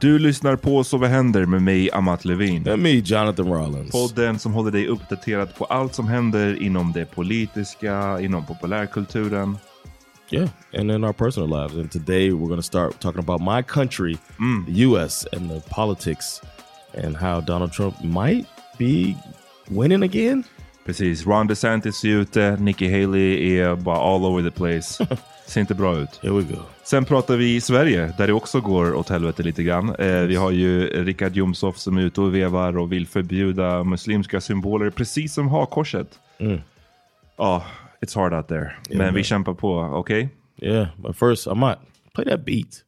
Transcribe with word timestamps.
Du 0.00 0.18
lyssnar 0.18 0.56
på 0.56 0.84
Så 0.84 0.98
vad 0.98 1.10
händer 1.10 1.46
med 1.46 1.62
mig, 1.62 1.90
Amat 1.92 2.24
Levin. 2.24 2.68
And 2.68 2.82
me, 2.82 2.90
Jonathan 2.90 3.46
Rollins. 3.46 3.90
Podden 3.90 4.38
som 4.38 4.52
håller 4.52 4.70
dig 4.70 4.86
uppdaterad 4.86 5.54
på 5.54 5.64
allt 5.64 5.94
som 5.94 6.08
händer 6.08 6.62
inom 6.62 6.92
det 6.92 7.04
politiska, 7.04 8.20
inom 8.20 8.46
populärkulturen. 8.46 9.58
Yeah, 10.30 10.48
and 10.78 10.90
in 10.90 11.04
our 11.04 11.12
personal 11.12 11.48
lives. 11.48 11.76
And 11.76 11.90
today 11.90 12.30
we're 12.30 12.48
going 12.48 12.60
to 12.60 12.62
start 12.62 13.00
talking 13.00 13.20
about 13.20 13.40
my 13.40 13.62
country, 13.62 14.16
the 14.66 14.72
U.S., 14.86 15.26
and 15.32 15.50
the 15.50 15.60
politics 15.70 16.40
and 17.04 17.16
how 17.16 17.40
Donald 17.40 17.72
Trump 17.72 18.04
might 18.04 18.46
be 18.78 19.16
winning 19.68 20.02
again. 20.02 20.44
Precis, 20.84 21.26
Ron 21.26 21.48
DeSantis 21.48 22.04
är 22.04 22.08
ute, 22.08 22.56
Nikki 22.60 22.88
Haley 22.88 23.58
är 23.58 23.76
bara 23.76 23.98
all 23.98 24.24
over 24.24 24.42
the 24.42 24.50
place. 24.50 25.06
Ser 25.46 25.60
inte 25.60 25.74
bra 25.74 25.98
ut. 25.98 26.20
Here 26.22 26.32
we 26.32 26.42
go. 26.42 26.60
Sen 26.84 27.04
pratar 27.04 27.36
vi 27.36 27.60
Sverige, 27.60 28.14
där 28.18 28.26
det 28.26 28.32
också 28.32 28.60
går 28.60 28.94
åt 28.94 29.08
helvete 29.08 29.42
lite 29.42 29.62
grann. 29.62 29.94
Eh, 29.94 30.20
vi 30.20 30.36
har 30.36 30.50
ju 30.50 30.86
Richard 31.04 31.36
Jomshof 31.36 31.78
som 31.78 31.96
är 31.98 32.02
ute 32.02 32.20
och 32.20 32.34
vevar 32.34 32.78
och 32.78 32.92
vill 32.92 33.06
förbjuda 33.06 33.84
muslimska 33.84 34.40
symboler, 34.40 34.90
precis 34.90 35.34
som 35.34 35.48
hakkorset. 35.48 36.18
Ja, 37.36 37.64
it's 38.00 38.16
hard 38.16 38.32
out 38.32 38.48
there. 38.48 38.72
Men 38.90 39.06
vi 39.06 39.12
man. 39.12 39.22
kämpar 39.22 39.54
på, 39.54 39.78
okej? 39.78 40.28
Yeah, 40.62 40.86
but 40.96 41.16
first, 41.16 41.46
I 41.46 41.54
might 41.54 41.78
play 42.14 42.26
that 42.26 42.44
beat. 42.44 42.84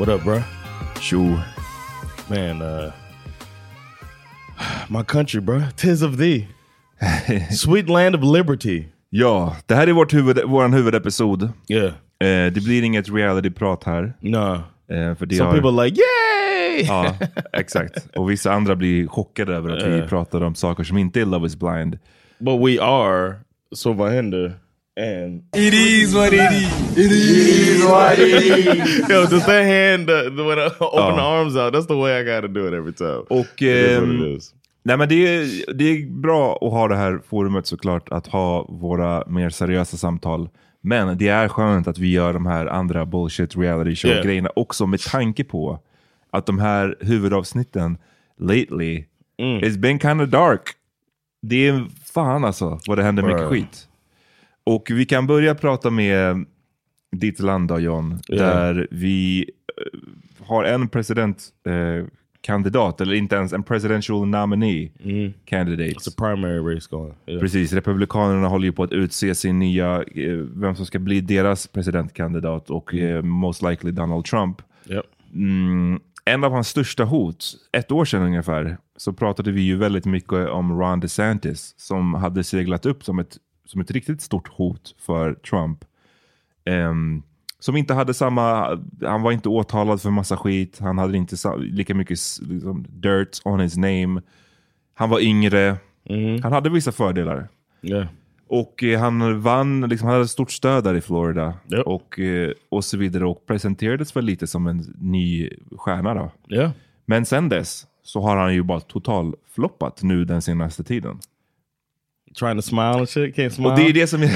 What 0.00 0.08
up, 0.08 0.22
bruh? 0.22 0.42
Tjo. 1.00 1.38
Man, 2.28 2.62
uh, 2.62 2.92
my 4.88 5.02
country, 5.02 5.40
bruh. 5.40 5.76
Tis 5.76 6.02
of 6.02 6.16
thee. 6.16 6.48
Sweet 7.50 7.88
land 7.88 8.14
of 8.14 8.22
liberty. 8.22 8.84
Ja, 9.10 9.56
det 9.66 9.74
här 9.74 9.86
är 9.86 9.92
vårt 9.92 10.14
huvud, 10.14 10.40
vår 10.46 10.68
huvudepisod. 10.68 11.52
Yeah. 11.68 11.86
Eh, 12.20 12.52
det 12.52 12.64
blir 12.64 12.82
inget 12.82 13.08
reality-prat 13.08 13.84
här. 13.84 14.14
Nah. 14.20 14.54
Eh, 14.90 15.14
för 15.14 15.26
det 15.26 15.36
Some 15.36 15.50
har... 15.50 15.60
people 15.60 15.84
like, 15.84 16.00
yay! 16.00 16.84
Ja, 16.86 17.14
exakt. 17.52 18.16
Och 18.16 18.30
vissa 18.30 18.52
andra 18.52 18.76
blir 18.76 19.06
chockade 19.06 19.54
över 19.54 19.76
att 19.76 19.86
vi 19.86 20.08
pratar 20.08 20.40
om 20.40 20.54
saker 20.54 20.84
som 20.84 20.98
inte 20.98 21.20
är 21.20 21.24
Love 21.24 21.46
is 21.46 21.56
blind. 21.56 21.98
But 22.38 22.60
we 22.68 22.82
are 22.82 23.34
så 23.72 23.92
vad 23.92 24.12
händer? 24.12 24.54
And 25.00 25.42
It 25.56 25.74
is 25.74 26.14
what 26.14 26.32
it 26.32 26.52
is. 26.52 26.98
It 26.98 27.12
is 27.12 27.84
what 27.84 28.18
it 28.18 28.42
is. 28.42 29.08
yo, 29.08 29.26
just 29.26 29.46
that 29.46 29.64
hand 29.64 30.10
uh, 30.10 30.30
when 30.46 30.58
I 30.58 30.66
open 30.66 30.76
Oh. 30.80 31.16
the 31.16 31.22
arms 31.22 31.56
out, 31.56 31.72
that's 31.72 31.86
the 31.86 31.96
way 31.96 32.20
I 32.20 32.24
got 32.24 32.40
to 32.42 32.48
do 32.48 32.68
it 32.68 32.74
every 32.74 32.92
time. 32.92 33.24
Och 33.30 33.62
is. 33.62 34.54
nej, 34.82 34.96
men 34.96 35.08
det, 35.08 35.14
är, 35.36 35.72
det 35.74 35.84
är 35.84 36.06
bra 36.20 36.58
att 36.60 36.72
ha 36.72 36.88
det 36.88 36.96
här 36.96 37.20
forumet 37.28 37.66
såklart, 37.66 38.08
att 38.08 38.26
ha 38.26 38.66
våra 38.68 39.24
mer 39.26 39.50
seriösa 39.50 39.96
samtal. 39.96 40.48
Men 40.82 41.18
det 41.18 41.28
är 41.28 41.48
skönt 41.48 41.88
att 41.88 41.98
vi 41.98 42.12
gör 42.12 42.32
de 42.32 42.46
här 42.46 42.66
andra 42.66 43.06
bullshit 43.06 43.56
reality 43.56 43.96
show 43.96 44.10
Yeah. 44.10 44.46
också 44.56 44.86
med 44.86 45.00
tanke 45.00 45.44
på 45.44 45.78
att 46.30 46.46
de 46.46 46.58
här 46.58 46.96
huvudavsnitten 47.00 47.98
lately 48.38 49.04
It's 49.38 49.78
been 49.78 49.98
kind 49.98 50.20
of 50.22 50.28
dark. 50.28 50.62
Det 51.42 51.66
är 51.68 51.86
fan 52.14 52.44
alltså 52.44 52.78
vad 52.86 52.98
det 52.98 53.02
händer 53.04 53.22
mycket 53.22 53.48
skit. 53.48 53.86
Och 54.64 54.86
vi 54.90 55.06
kan 55.06 55.26
börja 55.26 55.54
prata 55.54 55.90
med 55.90 56.44
ditt 57.12 57.40
land 57.40 57.68
då 57.68 57.78
John, 57.78 58.18
Ja. 58.28 58.36
där 58.36 58.88
vi 58.90 59.40
eh, 59.40 59.46
har 60.46 60.64
en 60.64 60.88
presidentkandidat, 60.88 63.00
eh, 63.00 63.04
eller 63.06 63.14
inte 63.14 63.36
ens 63.36 63.52
en 63.52 63.62
presidential 63.62 64.26
nominee 64.26 64.90
candidate. 65.44 65.82
Mm. 65.84 65.94
It's 65.96 66.08
a 66.08 66.12
primary 66.16 66.74
race 66.76 66.88
going. 66.90 67.14
Yeah. 67.26 67.40
Precis, 67.40 67.72
Republikanerna 67.72 68.48
håller 68.48 68.66
ju 68.66 68.72
på 68.72 68.82
att 68.82 68.92
utse 68.92 69.34
sin 69.34 69.58
nya, 69.58 70.02
eh, 70.02 70.32
vem 70.54 70.76
som 70.76 70.86
ska 70.86 70.98
bli 70.98 71.20
deras 71.20 71.66
presidentkandidat 71.66 72.70
och 72.70 72.94
eh, 72.94 73.22
most 73.22 73.62
likely 73.62 73.90
Donald 73.90 74.24
Trump. 74.24 74.62
Yep. 74.88 75.04
Mm, 75.34 76.00
en 76.24 76.44
av 76.44 76.52
hans 76.52 76.68
största 76.68 77.04
hot, 77.04 77.44
ett 77.72 77.92
år 77.92 78.04
sedan 78.04 78.22
ungefär, 78.22 78.76
så 78.96 79.12
pratade 79.12 79.52
vi 79.52 79.60
ju 79.62 79.76
väldigt 79.76 80.06
mycket 80.06 80.48
om 80.48 80.80
Ron 80.80 81.00
DeSantis 81.00 81.74
som 81.76 82.14
hade 82.14 82.44
seglat 82.44 82.86
upp 82.86 83.04
som 83.04 83.18
ett, 83.18 83.36
som 83.70 83.80
ett 83.80 83.90
riktigt 83.90 84.20
stort 84.20 84.48
hot 84.48 84.94
för 84.98 85.34
Trump. 85.34 85.84
Ehm, 86.64 87.22
som 87.58 87.76
inte 87.76 87.94
hade 87.94 88.14
samma, 88.14 88.78
han 89.00 89.22
var 89.22 89.32
inte 89.32 89.48
åtalad 89.48 90.02
för 90.02 90.10
massa 90.10 90.36
skit, 90.36 90.78
han 90.80 90.98
hade 90.98 91.16
inte 91.16 91.36
lika 91.58 91.94
mycket 91.94 92.18
liksom, 92.40 92.86
dirt 92.88 93.38
on 93.44 93.60
his 93.60 93.76
name. 93.76 94.22
Han 94.94 95.10
var 95.10 95.20
yngre, 95.20 95.76
han 96.42 96.52
hade 96.52 96.70
vissa 96.70 96.92
fördelar. 96.92 97.48
Yeah. 97.82 98.06
Och 98.48 98.82
eh, 98.82 99.00
han 99.00 99.40
vann, 99.40 99.80
liksom, 99.80 100.08
han 100.08 100.14
hade 100.14 100.28
stort 100.28 100.50
stöd 100.50 100.84
där 100.84 100.94
i 100.94 101.00
Florida. 101.00 101.54
Japp. 101.66 101.86
Och, 101.86 102.18
eh, 102.18 102.52
och 102.68 102.84
så 102.84 102.96
vidare. 102.96 103.26
Och 103.26 103.46
presenterades 103.46 104.16
väl 104.16 104.24
lite 104.24 104.46
som 104.46 104.66
en 104.66 104.94
ny 104.98 105.50
stjärna 105.76 106.14
då. 106.14 106.30
Yeah. 106.54 106.70
Men 107.06 107.26
sen 107.26 107.48
dess 107.48 107.86
så 108.02 108.20
har 108.20 108.36
han 108.36 108.54
ju 108.54 108.62
bara 108.62 108.80
total 108.80 109.34
floppat 109.54 110.02
nu 110.02 110.24
den 110.24 110.42
senaste 110.42 110.84
tiden. 110.84 111.18
Trying 112.38 112.56
to 112.56 112.62
smile 112.62 112.98
and 112.98 113.08
shit. 113.08 113.36
Can't 113.36 113.50
smile. 113.50 113.70
Och 113.70 113.78
det 113.78 113.88
är 113.88 113.92
det 113.92 114.06
som 114.06 114.22
It 114.22 114.30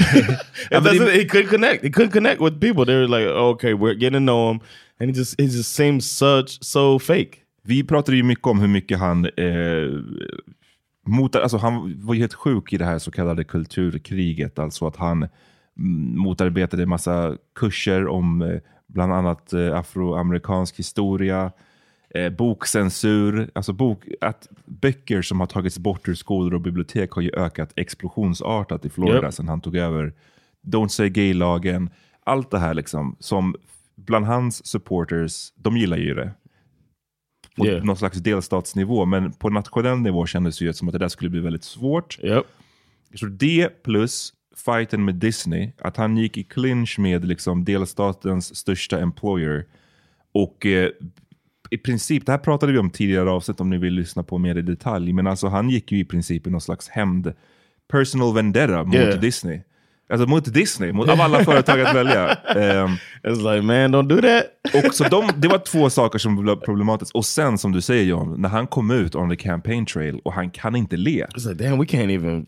couldn't 1.31 1.49
connect. 1.49 1.83
He 1.83 1.89
couldn't 1.89 2.11
connect 2.11 2.41
with 2.41 2.59
people. 2.59 2.85
They 2.85 2.95
were 2.95 3.07
like, 3.07 3.27
okay, 3.27 3.73
we're 3.73 3.93
getting 3.93 4.13
to 4.13 4.19
know 4.19 4.51
him, 4.51 4.59
and 4.99 5.09
he 5.09 5.13
just 5.19 5.41
he 5.41 5.45
just 5.45 5.75
seems 5.75 6.17
such 6.17 6.63
so 6.63 6.99
fake. 6.99 7.37
Vi 7.63 7.83
pratade 7.83 8.17
ju 8.17 8.23
mycket 8.23 8.47
om 8.47 8.59
hur 8.59 8.67
mycket 8.67 8.99
han 8.99 9.25
eh, 9.25 9.89
mot, 11.07 11.35
alltså 11.35 11.57
han 11.57 12.01
var 12.01 12.13
ju 12.13 12.19
helt 12.19 12.33
sjuk 12.33 12.73
i 12.73 12.77
det 12.77 12.85
här 12.85 12.99
så 12.99 13.11
kallade 13.11 13.43
kulturkriget. 13.43 14.59
Alltså 14.59 14.87
att 14.87 14.95
han 14.95 15.17
mm, 15.23 16.17
motarbetade 16.17 16.85
massa 16.85 17.37
kurser 17.55 18.07
om 18.07 18.41
eh, 18.41 18.59
bland 18.87 19.13
annat 19.13 19.53
eh, 19.53 19.77
afroamerikansk 19.77 20.79
historia, 20.79 21.51
eh, 22.15 22.29
bokcensur. 22.29 23.49
Alltså 23.55 23.73
bok, 23.73 24.03
att 24.21 24.47
böcker 24.65 25.21
som 25.21 25.39
har 25.39 25.47
tagits 25.47 25.79
bort 25.79 26.07
ur 26.07 26.13
skolor 26.15 26.53
och 26.53 26.61
bibliotek 26.61 27.11
har 27.11 27.21
ju 27.21 27.31
ökat 27.33 27.73
explosionsartat 27.75 28.85
i 28.85 28.89
Florida 28.89 29.23
Yep. 29.25 29.33
sedan 29.33 29.47
han 29.47 29.61
tog 29.61 29.75
över. 29.75 30.13
Don't 30.67 30.87
say 30.87 31.09
gay-lagen. 31.09 31.89
Allt 32.25 32.51
det 32.51 32.59
här 32.59 32.73
liksom 32.73 33.15
som 33.19 33.55
bland 33.95 34.25
hans 34.25 34.65
supporters, 34.65 35.53
de 35.55 35.77
gillar 35.77 35.97
ju 35.97 36.13
det 36.13 36.31
på 37.57 37.65
Yeah. 37.65 37.83
någon 37.85 37.97
slags 37.97 38.17
delstatsnivå. 38.17 39.05
Men 39.05 39.31
på 39.31 39.49
nationell 39.49 39.97
nivå 39.97 40.25
kändes 40.25 40.57
det 40.59 40.65
ju 40.65 40.73
som 40.73 40.87
att 40.87 40.91
det 40.91 40.99
där 40.99 41.07
skulle 41.07 41.29
bli 41.29 41.39
väldigt 41.39 41.63
svårt. 41.63 42.19
Yep. 42.23 42.43
Så 43.15 43.25
det 43.25 43.83
plus 43.83 44.33
fighten 44.65 45.05
med 45.05 45.15
Disney, 45.15 45.71
att 45.77 45.97
han 45.97 46.17
gick 46.17 46.37
i 46.37 46.43
clinch 46.43 46.99
med 46.99 47.25
liksom 47.25 47.65
delstatens 47.65 48.55
största 48.55 48.99
employer. 48.99 49.65
Och 50.33 50.65
eh, 50.65 50.89
i 51.69 51.77
princip, 51.77 52.25
det 52.25 52.31
här 52.31 52.39
pratade 52.39 52.71
vi 52.71 52.77
om 52.79 52.89
tidigare 52.89 53.29
avsnitt 53.29 53.59
om 53.61 53.69
ni 53.69 53.77
vill 53.77 53.93
lyssna 53.93 54.23
på 54.23 54.37
mer 54.37 54.57
i 54.57 54.61
detalj, 54.61 55.13
men 55.13 55.27
alltså 55.27 55.47
han 55.47 55.69
gick 55.69 55.91
ju 55.91 55.99
i 55.99 56.05
princip 56.05 56.47
i 56.47 56.49
någon 56.49 56.61
slags 56.61 56.89
hämnd, 56.89 57.33
personal 57.91 58.33
vendetta 58.33 58.83
mot 58.83 58.95
Yeah. 58.95 59.19
Disney. 59.19 59.61
Alltså 60.09 60.27
mot 60.27 60.53
Disney, 60.53 60.91
mot, 60.91 61.09
av 61.09 61.21
alla 61.21 61.43
företag 61.45 61.81
att 61.81 61.95
välja. 61.95 62.33
Ehm, 62.33 62.89
It's 63.23 63.53
like, 63.53 63.61
man, 63.61 63.95
don't 63.95 64.07
do 64.07 64.21
that. 64.21 64.85
och 64.87 64.93
så 64.95 65.03
de, 65.03 65.29
det 65.41 65.47
var 65.47 65.57
två 65.57 65.89
saker 65.89 66.19
som 66.19 66.35
blev 66.43 66.55
problematiskt. 66.55 67.15
Och 67.15 67.25
sen 67.25 67.57
som 67.57 67.71
du 67.71 67.81
säger 67.81 68.03
John, 68.03 68.41
när 68.41 68.49
han 68.49 68.67
kom 68.67 68.91
ut 68.91 69.15
on 69.15 69.29
the 69.29 69.35
campaign 69.35 69.85
trail 69.85 70.19
och 70.23 70.33
han 70.33 70.49
kan 70.49 70.75
inte 70.75 70.97
le. 70.97 71.25
It's 71.25 71.49
like, 71.49 71.63
damn, 71.63 71.79
we 71.79 71.85
can't 71.85 72.11
even 72.11 72.45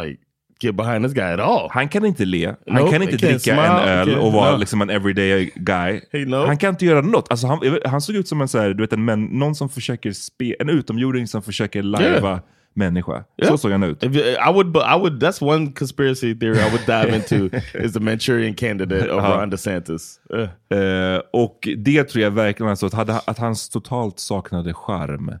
like 0.00 0.20
get 0.64 0.74
behind 0.76 1.04
this 1.04 1.12
guy 1.14 1.32
at 1.32 1.40
all. 1.40 1.68
Han 1.70 1.88
kan 1.88 2.04
inte 2.04 2.24
le, 2.24 2.46
han 2.46 2.56
Nope, 2.66 2.90
kan 2.90 3.02
inte 3.02 3.16
dricka 3.16 3.38
smile, 3.38 3.62
en 3.62 3.88
öl 4.08 4.18
och 4.18 4.32
vara 4.32 4.52
no. 4.52 4.58
liksom 4.58 4.82
en 4.82 4.90
everyday 4.90 5.52
guy. 5.56 6.00
He 6.12 6.24
know. 6.24 6.46
Han 6.46 6.56
kan 6.58 6.70
inte 6.70 6.86
göra 6.86 7.00
något. 7.00 7.30
Alltså 7.30 7.46
han, 7.46 7.78
han 7.84 8.00
såg 8.00 8.16
ut 8.16 8.28
som 8.28 8.40
en, 8.40 8.48
så 8.48 8.58
här, 8.58 8.68
du 8.68 8.82
vet, 8.82 8.92
en 8.92 9.04
män, 9.04 9.24
någon 9.24 9.54
som 9.54 9.68
försöker 9.68 10.12
spe, 10.12 10.54
en 10.60 10.68
utomjording 10.68 11.26
som 11.26 11.42
försöker 11.42 11.82
lajva 11.82 12.40
människa. 12.74 13.24
Så 13.38 13.44
Yeah. 13.44 13.56
såg 13.56 13.72
han 13.72 13.82
ut. 13.82 14.02
I 14.04 14.08
would, 14.52 14.76
I 14.76 14.98
would. 15.00 15.22
That's 15.22 15.44
one 15.44 15.72
conspiracy 15.72 16.34
theory 16.34 16.58
I 16.58 16.70
would 16.70 16.86
dive 16.86 17.16
into 17.16 17.56
is 17.78 17.92
the 17.92 18.00
Manchurian 18.00 18.54
candidate 18.54 19.10
of 19.10 19.22
Uh-huh. 19.22 19.40
Ron 19.40 19.50
DeSantis. 19.50 20.20
Uh, 20.34 20.48
Eh, 20.78 21.20
och 21.32 21.68
det 21.76 22.04
tror 22.04 22.24
jag 22.24 22.30
verkligen, 22.30 22.70
alltså, 22.70 22.86
att, 22.86 22.94
hade, 22.94 23.18
att 23.26 23.38
han 23.38 23.54
totalt 23.72 24.18
saknade 24.18 24.74
charm. 24.74 25.32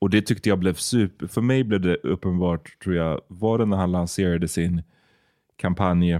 Och 0.00 0.10
det 0.10 0.22
tyckte 0.22 0.48
jag 0.48 0.58
blev 0.58 0.74
super, 0.74 1.26
för 1.26 1.40
mig 1.40 1.64
blev 1.64 1.80
det 1.80 1.94
uppenbart, 1.96 2.78
tror 2.84 2.94
jag, 2.96 3.20
var 3.28 3.58
det 3.58 3.66
när 3.66 3.76
han 3.76 3.92
lanserade 3.92 4.48
sin 4.48 4.82
kampanj. 5.60 6.18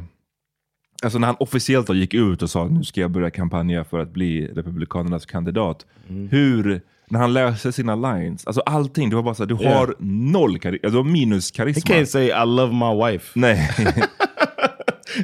Alltså 1.03 1.19
när 1.19 1.27
han 1.27 1.37
officiellt 1.41 1.87
då 1.87 1.95
gick 1.95 2.15
ut 2.15 2.43
och 2.43 2.51
sa 2.51 2.69
nu 2.69 2.85
ska 2.85 3.01
jag 3.01 3.11
börja 3.11 3.31
kampanja 3.31 3.85
för 3.85 3.99
att 3.99 4.13
bli 4.13 4.47
Republikanernas 4.47 5.27
kandidat. 5.27 5.87
Hur, 6.31 6.83
när 7.11 7.21
han 7.21 7.33
läste 7.33 7.73
sina 7.73 7.95
lines, 7.97 8.47
alltså 8.47 8.61
allting, 8.61 9.11
det 9.11 9.17
var 9.17 9.23
bara 9.23 9.35
så 9.35 9.43
här, 9.43 9.49
du 9.49 9.57
Yeah. 9.61 9.79
har 9.79 9.95
noll 10.33 10.59
karisma, 10.59 10.87
alltså, 10.87 10.99
har 10.99 11.05
minus 11.05 11.51
he 11.53 11.57
karisma. 11.57 11.95
can't 11.95 12.05
say 12.05 12.27
I 12.27 12.47
love 12.47 12.73
my 12.75 13.05
wife. 13.13 13.39
Nej. 13.41 13.71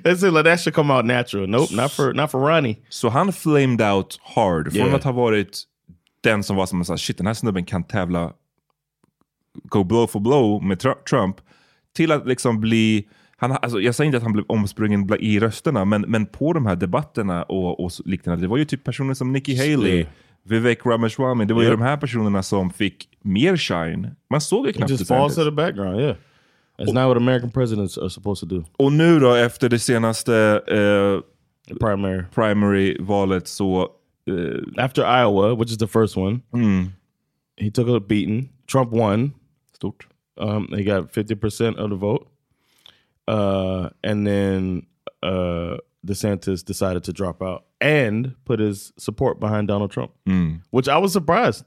That's 0.05 0.27
it. 0.29 0.33
Like 0.35 0.43
that 0.43 0.61
should 0.61 0.75
come 0.75 0.95
out 0.95 1.05
natural. 1.05 1.47
Nope, 1.49 1.75
not 1.83 1.93
for 1.93 2.13
not 2.15 2.31
for 2.31 2.41
Ronnie. 2.41 2.77
Så 2.89 3.09
han 3.09 3.33
flamed 3.33 3.83
out 3.83 4.19
hard. 4.35 4.73
Från 4.73 4.83
Yeah. 4.87 4.95
att 4.95 5.05
ha 5.05 5.13
varit 5.13 5.63
den 6.23 6.43
som 6.43 6.57
var 6.57 6.67
som 6.67 6.79
en 6.79 6.85
sån 6.85 6.99
shit 6.99 7.19
den 7.19 7.27
här 7.27 7.35
snubben 7.35 7.65
kan 7.65 7.85
tävla, 7.85 8.33
go 9.65 9.85
blow 9.85 10.07
for 10.07 10.21
blow 10.21 10.63
med 10.63 10.79
Tr- 10.79 11.03
Trump, 11.11 11.37
till 11.97 12.13
att 12.13 12.27
liksom 12.27 12.61
bli, 12.61 13.09
han, 13.37 13.53
alltså, 13.53 13.81
jag 13.81 13.95
säger 13.95 14.07
inte 14.07 14.17
att 14.17 14.23
han 14.23 14.33
blev 14.33 14.45
omsprungen 14.49 15.09
i 15.21 15.41
rösterna, 15.41 15.85
men, 15.85 16.01
men 16.09 16.27
på 16.27 16.53
de 16.53 16.67
här 16.67 16.77
debatterna 16.77 17.43
och, 17.43 17.85
och 17.85 17.91
liknande, 18.05 18.41
det 18.45 18.49
var 18.49 18.57
ju 18.57 18.65
typ 18.65 18.85
personer 18.85 19.15
som 19.15 19.33
Nikki 19.33 19.57
Haley, 19.57 19.93
Yeah. 19.97 20.09
Vivek 20.49 20.87
Ramaswamy, 20.87 21.45
det 21.45 21.55
var 21.55 21.63
ju 21.63 21.69
Yep. 21.69 21.79
de 21.79 21.85
här 21.85 21.97
personerna 21.97 22.43
som 22.43 22.71
fick 22.71 23.09
mer 23.23 23.57
shine. 23.57 24.11
Man 24.31 24.41
såg 24.41 24.67
ju 24.67 24.73
knappt 24.73 24.91
just 24.91 25.09
falls 25.09 25.35
to 25.35 25.45
the 25.45 25.51
background. 25.51 26.01
Yeah, 26.01 26.17
that's 26.79 26.87
not 26.95 27.09
what 27.09 27.17
American 27.17 27.51
presidents 27.51 27.99
are 27.99 28.11
supposed 28.11 28.49
to 28.49 28.57
do. 28.57 28.65
Och 28.77 28.93
nu 28.93 29.21
då 29.21 29.35
efter 29.35 29.69
det 29.69 29.79
senaste 29.79 30.61
The 31.69 31.75
primary 31.75 32.23
primary-valet 32.35 33.49
så 33.49 33.89
eh, 34.31 34.85
after 34.85 35.03
Iowa, 35.23 35.55
which 35.55 35.71
is 35.71 35.79
the 35.79 35.87
first 35.87 36.17
one, 36.17 36.41
he 37.61 37.71
took 37.71 37.89
a 37.89 38.05
beating. 38.09 38.49
Trump 38.73 38.93
won. 38.93 39.33
Stort. 39.77 40.07
Um, 40.39 40.69
he 40.77 40.85
got 40.85 41.11
fifty 41.11 41.35
percent 41.35 41.79
of 41.79 41.91
the 41.91 41.97
vote, 41.97 42.27
uh, 43.29 43.89
and 44.03 44.27
then 44.27 44.87
uh, 45.23 45.79
DeSantis 46.07 46.65
decided 46.65 47.05
to 47.05 47.13
drop 47.13 47.43
out 47.43 47.63
and 47.81 48.35
put 48.45 48.61
his 48.61 48.93
support 48.97 49.41
behind 49.41 49.69
Donald 49.69 49.91
Trump, 49.91 50.11
which 50.71 50.89
I 50.89 50.99
was 50.99 51.13
surprised. 51.13 51.65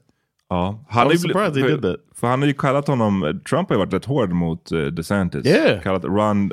Ja, 0.50 0.78
han 0.88 1.06
I 1.06 1.10
was 1.10 1.22
surprised 1.22 1.54
they 1.54 1.62
för, 1.62 1.68
did 1.68 1.82
that. 1.82 2.00
För 2.14 2.26
han 2.26 2.40
har 2.40 2.46
ju 2.48 2.54
kallat 2.54 2.88
honom, 2.88 3.40
Trump 3.48 3.68
har 3.68 3.76
ju 3.76 3.78
varit 3.78 3.92
rätt 3.92 4.04
hård 4.04 4.32
mot 4.32 4.72
uh, 4.72 4.86
DeSantis. 4.86 5.46
Yeah. 5.46 5.82
Kallat 5.82 6.04
Ron 6.04 6.50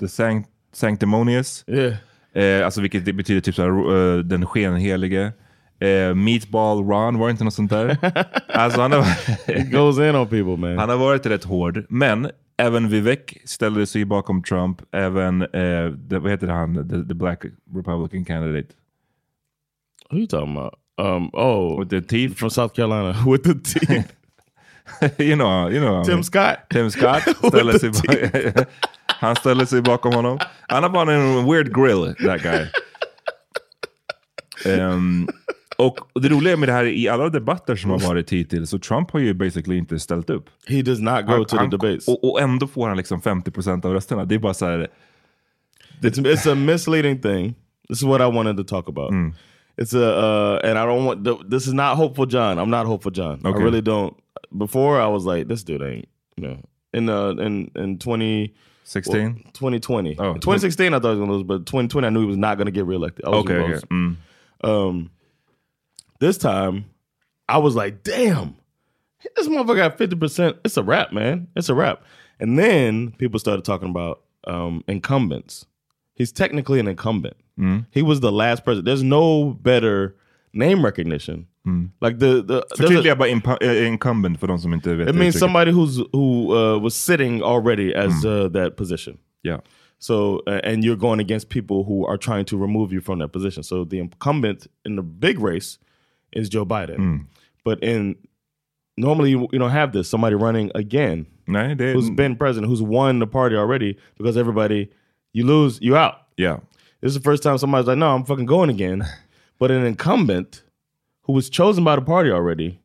the 0.00 0.08
sanct 0.08 0.50
Sanctimonious. 0.72 1.64
Yeah, 1.68 1.96
Eh, 2.36 2.64
alltså 2.64 2.80
vilket 2.80 3.16
betyder 3.16 3.40
typ 3.40 3.54
såhär, 3.54 3.70
uh, 3.70 4.18
den 4.18 4.46
skenhelige. 4.46 5.32
Eh, 5.80 6.14
meatball 6.14 6.78
Ron, 6.88 7.18
var 7.18 7.26
det 7.26 7.30
inte 7.30 7.44
något 7.44 7.54
sånt 7.54 7.70
där? 7.70 7.96
alltså 8.48 8.80
han 8.80 8.92
har, 8.92 9.70
goes 9.70 9.98
in 9.98 10.16
on 10.16 10.28
people, 10.28 10.56
man. 10.56 10.78
han 10.78 10.88
har 10.88 10.96
varit 10.96 11.26
rätt 11.26 11.44
hård. 11.44 11.86
Men 11.88 12.30
även 12.56 12.88
Vivek 12.88 13.38
ställde 13.44 13.86
sig 13.86 14.04
bakom 14.04 14.42
Trump. 14.42 14.82
Även, 14.92 15.42
eh, 15.42 15.92
the, 16.10 16.18
vad 16.18 16.30
heter 16.30 16.46
han, 16.48 16.88
the, 16.88 17.08
the 17.08 17.14
black 17.14 17.44
republican 17.74 18.24
candidate. 18.24 18.68
Who 20.10 20.18
you 20.18 20.26
talking 20.26 20.56
about? 20.56 20.74
Um, 20.98 21.30
oh, 21.32 21.78
With 21.78 21.90
the 21.90 22.00
teeth. 22.00 22.36
from 22.36 22.50
South 22.50 22.74
Carolina 22.74 23.14
with 23.26 23.42
the 23.42 23.54
teeth. 23.54 24.12
you 25.18 25.36
know, 25.36 25.68
you 25.68 25.80
know. 25.80 26.04
Tim 26.04 26.22
Scott. 26.22 26.56
Tim 26.70 26.90
Scott 26.90 27.22
ställer 27.22 27.78
sig, 27.78 27.92
han 29.06 29.36
ställer 29.36 29.64
sig 29.64 29.82
bakom 29.82 30.14
honom. 30.14 30.38
Han 30.68 30.82
har 30.82 30.90
bara 30.90 31.12
en 31.12 31.46
weird 31.46 31.74
grill, 31.74 32.14
that 32.26 32.42
guy. 32.42 32.66
Ehm, 34.64 35.28
och 35.76 35.98
det 36.22 36.28
roliga 36.28 36.56
med 36.56 36.68
det 36.68 36.72
här, 36.72 36.84
i 36.84 37.08
alla 37.08 37.28
debatter 37.28 37.76
som 37.76 37.90
har 37.90 37.98
varit 37.98 38.32
hittills, 38.32 38.70
så 38.70 38.78
Trump 38.78 39.10
har 39.10 39.20
ju 39.20 39.34
basically 39.34 39.78
inte 39.78 39.98
ställt 39.98 40.30
upp. 40.30 40.50
He 40.66 40.82
does 40.82 41.00
not 41.00 41.26
go 41.26 41.32
Han- 41.32 41.44
to 41.44 41.48
the 41.50 41.56
han- 41.56 41.70
debates. 41.70 42.08
Och, 42.08 42.24
och 42.32 42.40
ändå 42.40 42.66
får 42.66 42.88
han 42.88 42.96
liksom 42.96 43.20
50% 43.20 43.84
av 43.86 43.92
rösterna. 43.92 44.24
Det 44.24 44.34
är 44.34 44.38
bara 44.38 44.54
så 44.54 44.66
här, 44.66 44.88
It's, 46.02 46.22
it's 46.22 46.52
a 46.52 46.54
misleading 46.54 47.18
thing. 47.22 47.54
This 47.88 47.98
is 47.98 48.04
what 48.04 48.20
I 48.20 48.24
wanted 48.36 48.56
to 48.56 48.64
talk 48.64 48.88
about. 48.88 49.12
It's 49.76 49.94
a 49.94 50.08
uh, 50.08 50.70
and 50.70 50.78
I 50.78 50.82
don't 50.82 51.04
want 51.06 51.24
the, 51.24 51.34
this 51.50 51.66
is 51.66 51.72
not 51.74 51.96
hopeful 51.96 52.26
John. 52.26 52.58
I'm 52.58 52.70
not 52.70 52.86
hopeful 52.86 53.12
John. 53.12 53.40
I 53.44 53.48
Okay. 53.48 53.62
really 53.64 53.82
don't. 53.82 54.14
Before 54.58 55.00
I 55.00 55.06
was 55.08 55.24
like, 55.26 55.48
this 55.48 55.64
dude 55.64 55.82
ain't. 55.82 56.08
You 56.36 56.48
know, 56.48 56.56
in 56.92 57.08
uh 57.08 57.30
in 57.46 57.70
in 57.76 57.98
20 57.98 58.54
16? 58.84 59.14
well, 59.22 59.34
2020. 59.52 60.16
Oh. 60.18 60.34
In 60.34 60.40
2016 60.40 60.94
I 60.94 60.98
thought 60.98 61.02
he 61.02 61.08
was 61.08 61.18
gonna 61.18 61.32
lose, 61.32 61.42
but 61.46 61.66
2020 61.66 62.06
I 62.06 62.10
knew 62.10 62.20
he 62.20 62.26
was 62.26 62.36
not 62.36 62.58
gonna 62.58 62.70
get 62.70 62.86
reelected. 62.86 63.24
I 63.24 63.30
was 63.30 63.38
Okay, 63.40 63.68
lose. 63.68 63.82
Mm. 63.90 64.16
Um, 64.64 65.10
this 66.20 66.38
time 66.38 66.84
I 67.48 67.58
was 67.58 67.74
like, 67.76 68.02
damn, 68.02 68.56
this 69.36 69.48
motherfucker 69.48 69.76
got 69.76 69.98
50%. 69.98 70.58
It's 70.64 70.76
a 70.76 70.82
wrap, 70.82 71.12
man. 71.12 71.48
It's 71.56 71.68
a 71.68 71.74
wrap. 71.74 72.02
And 72.40 72.58
then 72.58 73.12
people 73.12 73.38
started 73.38 73.64
talking 73.64 73.88
about 73.88 74.22
um, 74.46 74.82
incumbents. 74.88 75.66
He's 76.14 76.32
technically 76.32 76.80
an 76.80 76.88
incumbent. 76.88 77.36
Mm. 77.58 77.86
He 77.90 78.02
was 78.02 78.20
the 78.20 78.32
last 78.32 78.64
president. 78.64 78.86
There's 78.86 79.02
no 79.02 79.50
better 79.62 80.16
name 80.52 80.84
recognition. 80.84 81.46
Mm. 81.66 81.90
Like 82.00 82.18
the, 82.18 82.42
the 82.42 82.66
there's 82.76 82.90
a- 82.90 82.94
Förtydliga 82.94 83.16
bara 83.18 83.28
impa- 83.30 83.62
eh, 83.62 83.86
incumbent 83.86 84.38
för 84.40 84.46
de 84.46 84.58
som 84.58 84.72
inte 84.74 84.94
vet. 84.94 85.08
it 85.08 85.14
means 85.14 85.38
somebody 85.38 85.70
who's 85.72 85.98
who 86.12 86.52
uh, 86.54 86.78
was 86.78 86.94
sitting 86.94 87.42
already 87.42 87.94
as 87.94 88.24
uh, 88.24 88.48
that 88.52 88.76
position. 88.76 89.18
Yeah. 89.42 89.60
So 89.98 90.42
uh, 90.46 90.60
and 90.64 90.84
you're 90.84 90.96
going 90.96 91.20
against 91.20 91.48
people 91.48 91.84
who 91.84 92.06
are 92.06 92.18
trying 92.18 92.44
to 92.46 92.56
remove 92.58 92.92
you 92.92 93.00
from 93.00 93.18
that 93.20 93.32
position. 93.32 93.62
So 93.62 93.84
the 93.84 93.98
incumbent 93.98 94.66
in 94.84 94.96
the 94.96 95.02
big 95.02 95.38
race 95.40 95.78
is 96.36 96.48
Joe 96.48 96.64
Biden. 96.66 96.96
But 97.64 97.82
in 97.82 98.16
normally 98.96 99.30
you, 99.30 99.48
don't 99.52 99.70
have 99.70 99.92
this 99.92 100.08
somebody 100.08 100.34
running 100.36 100.70
again 100.74 101.26
who's 101.94 102.10
been 102.10 102.36
president 102.36 102.70
who's 102.70 102.82
won 102.82 103.18
the 103.18 103.26
party 103.26 103.56
already 103.56 103.98
because 104.16 104.36
everybody 104.36 104.90
you 105.32 105.44
lose 105.44 105.78
you 105.82 105.96
out. 105.96 106.22
Yeah. 106.36 106.58
This 107.00 107.10
is 107.10 107.14
the 107.14 107.20
first 107.20 107.42
time 107.42 107.58
somebody's 107.58 107.86
like, 107.86 107.98
no, 107.98 108.14
I'm 108.14 108.24
fucking 108.24 108.46
going 108.46 108.70
again. 108.70 109.04
But 109.58 109.70
an 109.70 109.86
incumbent 109.86 110.62
who 111.22 111.32
was 111.32 111.48
chosen 111.48 111.82
by 111.82 111.96
the 111.96 112.02
party 112.02 112.30
already 112.30 112.78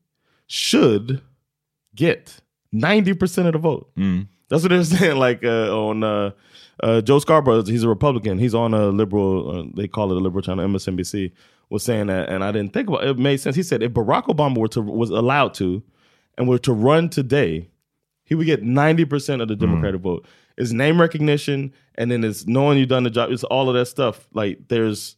should 0.47 1.21
get 1.93 2.39
90% 2.73 3.45
of 3.47 3.51
the 3.53 3.59
vote. 3.59 3.91
That's 4.47 4.63
what 4.63 4.69
they're 4.69 4.83
saying. 4.85 5.17
Like 5.17 5.43
uh, 5.43 5.69
on 5.77 6.01
uh, 6.01 6.31
uh, 6.81 7.01
Joe 7.01 7.19
Scarborough, 7.19 7.63
he's 7.63 7.83
a 7.83 7.89
Republican. 7.89 8.39
He's 8.39 8.55
on 8.55 8.73
a 8.73 8.85
liberal, 8.87 9.51
uh, 9.51 9.63
they 9.75 9.89
call 9.89 10.11
it 10.13 10.17
a 10.17 10.21
liberal 10.21 10.41
channel, 10.41 10.65
MSNBC, 10.65 11.33
was 11.71 11.83
saying 11.83 12.07
that. 12.07 12.29
And 12.29 12.43
I 12.43 12.51
didn't 12.51 12.73
think 12.73 12.87
about 12.89 13.03
it. 13.03 13.09
It 13.09 13.17
made 13.17 13.37
sense. 13.37 13.55
He 13.55 13.63
said 13.63 13.81
if 13.81 13.91
Barack 13.93 14.25
Obama 14.25 14.57
were 14.57 14.67
to, 14.67 14.81
was 14.81 15.09
allowed 15.09 15.53
to 15.55 15.81
and 16.37 16.47
were 16.47 16.59
to 16.59 16.73
run 16.73 17.09
today, 17.09 17.69
he 18.25 18.35
would 18.35 18.45
get 18.45 18.61
90% 18.63 19.41
of 19.41 19.47
the 19.47 19.55
Democratic 19.55 20.01
vote. 20.01 20.25
It's 20.57 20.71
name 20.71 21.01
recognition, 21.01 21.73
and 21.95 22.11
then 22.11 22.23
it's 22.23 22.45
knowing 22.45 22.77
you've 22.77 22.89
done 22.89 23.03
the 23.03 23.09
job. 23.09 23.31
It's 23.31 23.43
all 23.45 23.67
of 23.69 23.75
that 23.75 23.85
stuff. 23.87 24.27
Like 24.33 24.67
there's 24.67 25.15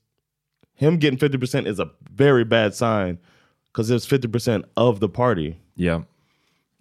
him 0.76 0.98
getting 0.98 1.20
50% 1.20 1.68
is 1.68 1.80
a 1.80 1.90
very 2.12 2.44
bad 2.46 2.74
sign 2.74 3.20
because 3.72 3.88
there's 3.90 4.06
50% 4.08 4.64
of 4.78 5.00
the 5.00 5.10
party 5.10 5.58
Yeah. 5.76 6.04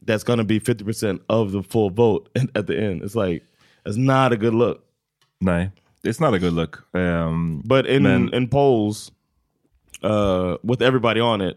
that's 0.05 0.25
going 0.25 0.39
to 0.39 0.45
be 0.45 0.61
50% 0.61 1.21
of 1.29 1.53
the 1.53 1.63
full 1.63 1.91
vote 1.91 2.29
at 2.55 2.67
the 2.67 2.79
end. 2.79 3.03
It's 3.03 3.15
like, 3.15 3.43
it's 3.87 3.97
not 3.97 4.33
a 4.33 4.37
good 4.37 4.55
look. 4.55 4.85
Nej, 5.43 5.73
it's 6.05 6.21
not 6.21 6.35
a 6.35 6.39
good 6.39 6.53
look. 6.53 6.85
Um, 6.95 7.63
But 7.67 7.87
in, 7.87 8.07
in 8.07 8.49
polls, 8.49 9.11
uh, 10.05 10.57
with 10.63 10.83
everybody 10.83 11.21
on 11.21 11.41
it, 11.41 11.57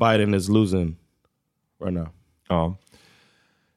Biden 0.00 0.34
is 0.34 0.48
losing 0.48 0.96
right 1.80 1.94
now. 1.94 2.08
Ja. 2.48 2.76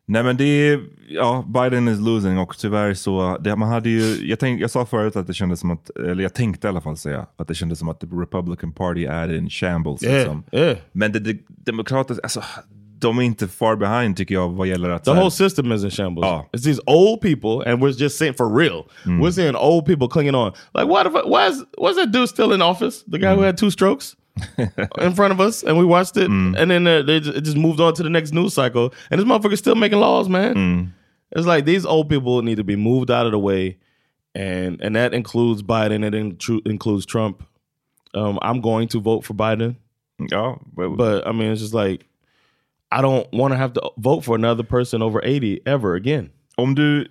Nej 0.10 0.24
men 0.24 0.38
det 0.38 0.44
är, 0.44 0.80
ja, 1.10 1.46
Biden 1.48 1.88
is 1.88 2.00
losing 2.00 2.38
och 2.40 2.58
tyvärr 2.58 2.94
så, 2.94 3.38
det, 3.38 3.56
man 3.56 3.70
hade 3.70 3.90
ju, 3.90 4.28
jag, 4.28 4.40
tänk, 4.40 4.62
jag 4.62 4.72
sa 4.72 4.86
förut 4.86 5.16
att 5.16 5.28
det 5.28 5.34
kändes 5.34 5.60
som 5.60 5.72
att, 5.72 5.90
eller 5.90 6.24
jag 6.24 6.34
tänkte 6.34 6.68
i 6.68 6.70
alla 6.70 6.82
fall 6.82 6.98
säga, 6.98 7.26
att 7.36 7.48
det 7.48 7.56
kändes 7.56 7.80
som 7.80 7.90
att 7.90 8.00
the 8.00 8.08
Republican 8.08 8.72
Party 8.72 9.06
är 9.06 9.34
in 9.34 9.50
shambles. 9.50 10.04
Yeah, 10.04 10.18
Liksom. 10.18 10.44
yeah. 10.52 10.78
Men 10.92 11.12
det, 11.12 11.20
det, 11.20 11.38
demokrater, 11.48 12.20
alltså, 12.24 12.44
de 13.00 13.20
är 13.20 13.22
inte 13.22 13.48
far 13.48 13.76
behind 13.76 14.18
tycker 14.18 14.36
jag 14.36 14.50
vad 14.50 14.68
gäller 14.68 14.90
att... 14.90 15.04
The 15.04 15.12
whole 15.12 15.32
system 15.32 15.72
is 15.72 15.84
in 15.84 15.92
shambles. 15.92 16.26
Oh. 16.26 16.46
It's 16.54 16.64
these 16.64 16.80
old 16.88 17.22
people, 17.22 17.62
and 17.66 17.82
we're 17.82 17.92
just 17.92 18.18
saying 18.18 18.34
for 18.34 18.50
real. 18.50 18.86
We're 19.06 19.32
seeing 19.32 19.56
old 19.56 19.86
people 19.86 20.08
clinging 20.08 20.36
on. 20.36 20.54
Like, 20.74 20.88
what? 20.88 21.06
If, 21.06 21.14
why 21.14 21.48
is 21.48 21.64
why 21.78 21.90
is 21.90 21.96
that 21.98 22.12
dude 22.12 22.30
still 22.30 22.54
in 22.54 22.62
office? 22.62 23.04
The 23.08 23.20
guy 23.20 23.36
who 23.36 23.42
had 23.42 23.58
two 23.58 23.70
strokes 23.70 24.16
in 24.58 25.14
front 25.14 25.32
of 25.34 25.40
us, 25.40 25.64
and 25.64 25.78
we 25.78 25.86
watched 25.86 26.18
it, 26.18 26.30
and 26.30 26.56
then 26.56 26.88
uh, 26.88 27.02
they 27.04 27.20
just, 27.20 27.38
it 27.38 27.42
just 27.42 27.58
moved 27.58 27.80
on 27.80 27.94
to 27.94 28.04
the 28.04 28.10
next 28.10 28.34
news 28.34 28.54
cycle, 28.54 28.94
and 29.12 29.20
this 29.20 29.28
motherfucker's 29.28 29.60
still 29.60 29.76
making 29.76 30.00
laws, 30.00 30.30
man. 30.30 30.94
It's 31.32 31.46
like 31.46 31.66
these 31.66 31.86
old 31.86 32.10
people 32.10 32.42
need 32.42 32.58
to 32.58 32.64
be 32.64 32.76
moved 32.76 33.12
out 33.12 33.26
of 33.26 33.32
the 33.32 33.40
way, 33.40 33.78
and 34.34 34.82
and 34.82 34.96
that 34.96 35.14
includes 35.14 35.62
Biden. 35.62 36.04
It 36.06 36.14
inclu- 36.14 36.66
includes 36.66 37.06
Trump. 37.06 37.44
Um, 38.14 38.40
I'm 38.42 38.62
going 38.62 38.88
to 38.90 39.02
vote 39.02 39.26
for 39.26 39.34
Biden, 39.34 39.76
Ja, 40.20 40.56
but, 40.74 40.90
but 40.90 41.28
I 41.28 41.32
mean, 41.32 41.52
it's 41.52 41.62
just 41.62 41.74
like 41.74 42.06
I 42.92 43.02
don't 43.02 43.28
want 43.32 43.54
to 43.54 43.58
have 43.58 43.74
to 43.74 43.82
vote 43.98 44.22
for 44.22 44.36
another 44.36 44.64
person 44.64 45.02
over 45.02 45.20
80 45.24 45.62
ever 45.66 45.96
again. 45.96 46.30
om 46.58 46.76
du, 46.76 47.08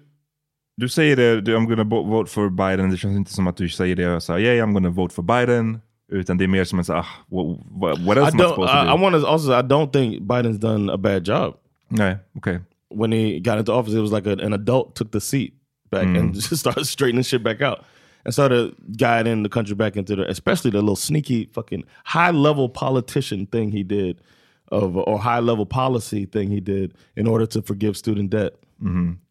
du 0.77 0.89
säger 0.89 1.17
det, 1.17 1.41
du, 1.41 1.57
I'm 1.57 1.67
gonna 1.67 1.85
vote 1.85 2.31
for 2.31 2.51
Biden, 2.51 2.91
det 2.91 2.97
känns 2.97 3.17
inte 3.17 3.33
som 3.33 3.47
att 3.47 3.57
du 3.57 3.69
säger 3.69 3.97
det 3.97 4.21
säger 4.21 4.41
yeah 4.41 4.69
I'm 4.69 4.73
gonna 4.73 4.91
vote 4.91 5.15
for 5.15 5.23
Biden, 5.23 5.81
utan 6.09 6.39
det 6.39 6.45
är 6.45 6.49
mer 6.49 6.65
som 6.65 6.85
säga, 6.85 6.99
ah, 6.99 7.07
what, 7.29 7.99
what, 7.99 8.19
else 8.19 8.31
I 8.31 8.41
am 8.41 8.41
I 8.41 8.49
supposed 8.49 8.75
to 8.75 8.85
do? 8.85 8.91
I 8.91 9.03
want 9.03 9.15
to 9.15 9.27
also. 9.27 9.53
I 9.53 9.63
don't 9.63 9.93
think 9.93 10.23
Biden's 10.23 10.59
done 10.59 10.93
a 10.93 10.97
bad 10.97 11.25
job. 11.25 11.55
Nej, 11.89 12.19
okej. 12.35 12.61
When 12.91 13.13
he 13.13 13.41
got 13.41 13.59
into 13.59 13.73
office, 13.73 13.95
it 13.95 14.01
was 14.01 14.13
like 14.13 14.27
a, 14.27 14.33
an 14.47 14.53
adult 14.53 14.95
took 14.95 15.11
the 15.11 15.21
seat 15.21 15.55
back 15.91 16.05
and 16.05 16.35
just 16.51 16.57
started 16.57 16.87
straightening 16.87 17.25
shit 17.25 17.43
back 17.43 17.61
out 17.61 17.85
and 18.25 18.33
started 18.33 18.75
guiding 18.97 19.43
the 19.43 19.49
country 19.49 19.75
back 19.75 19.97
into 19.97 20.17
the, 20.17 20.29
especially 20.31 20.71
the 20.71 20.81
little 20.81 20.97
sneaky 20.97 21.47
fucking 21.47 21.85
high 22.05 22.31
level 22.31 22.69
politician 22.69 23.47
thing 23.47 23.73
he 23.73 23.83
did, 23.83 24.21
of 24.69 24.97
or 24.97 25.19
high 25.19 25.41
level 25.41 25.67
policy 25.67 26.27
thing 26.27 26.51
he 26.51 26.61
did 26.61 26.93
in 27.17 27.27
order 27.27 27.47
to 27.47 27.63
forgive 27.63 27.97
student 27.97 28.31
debt. 28.31 28.53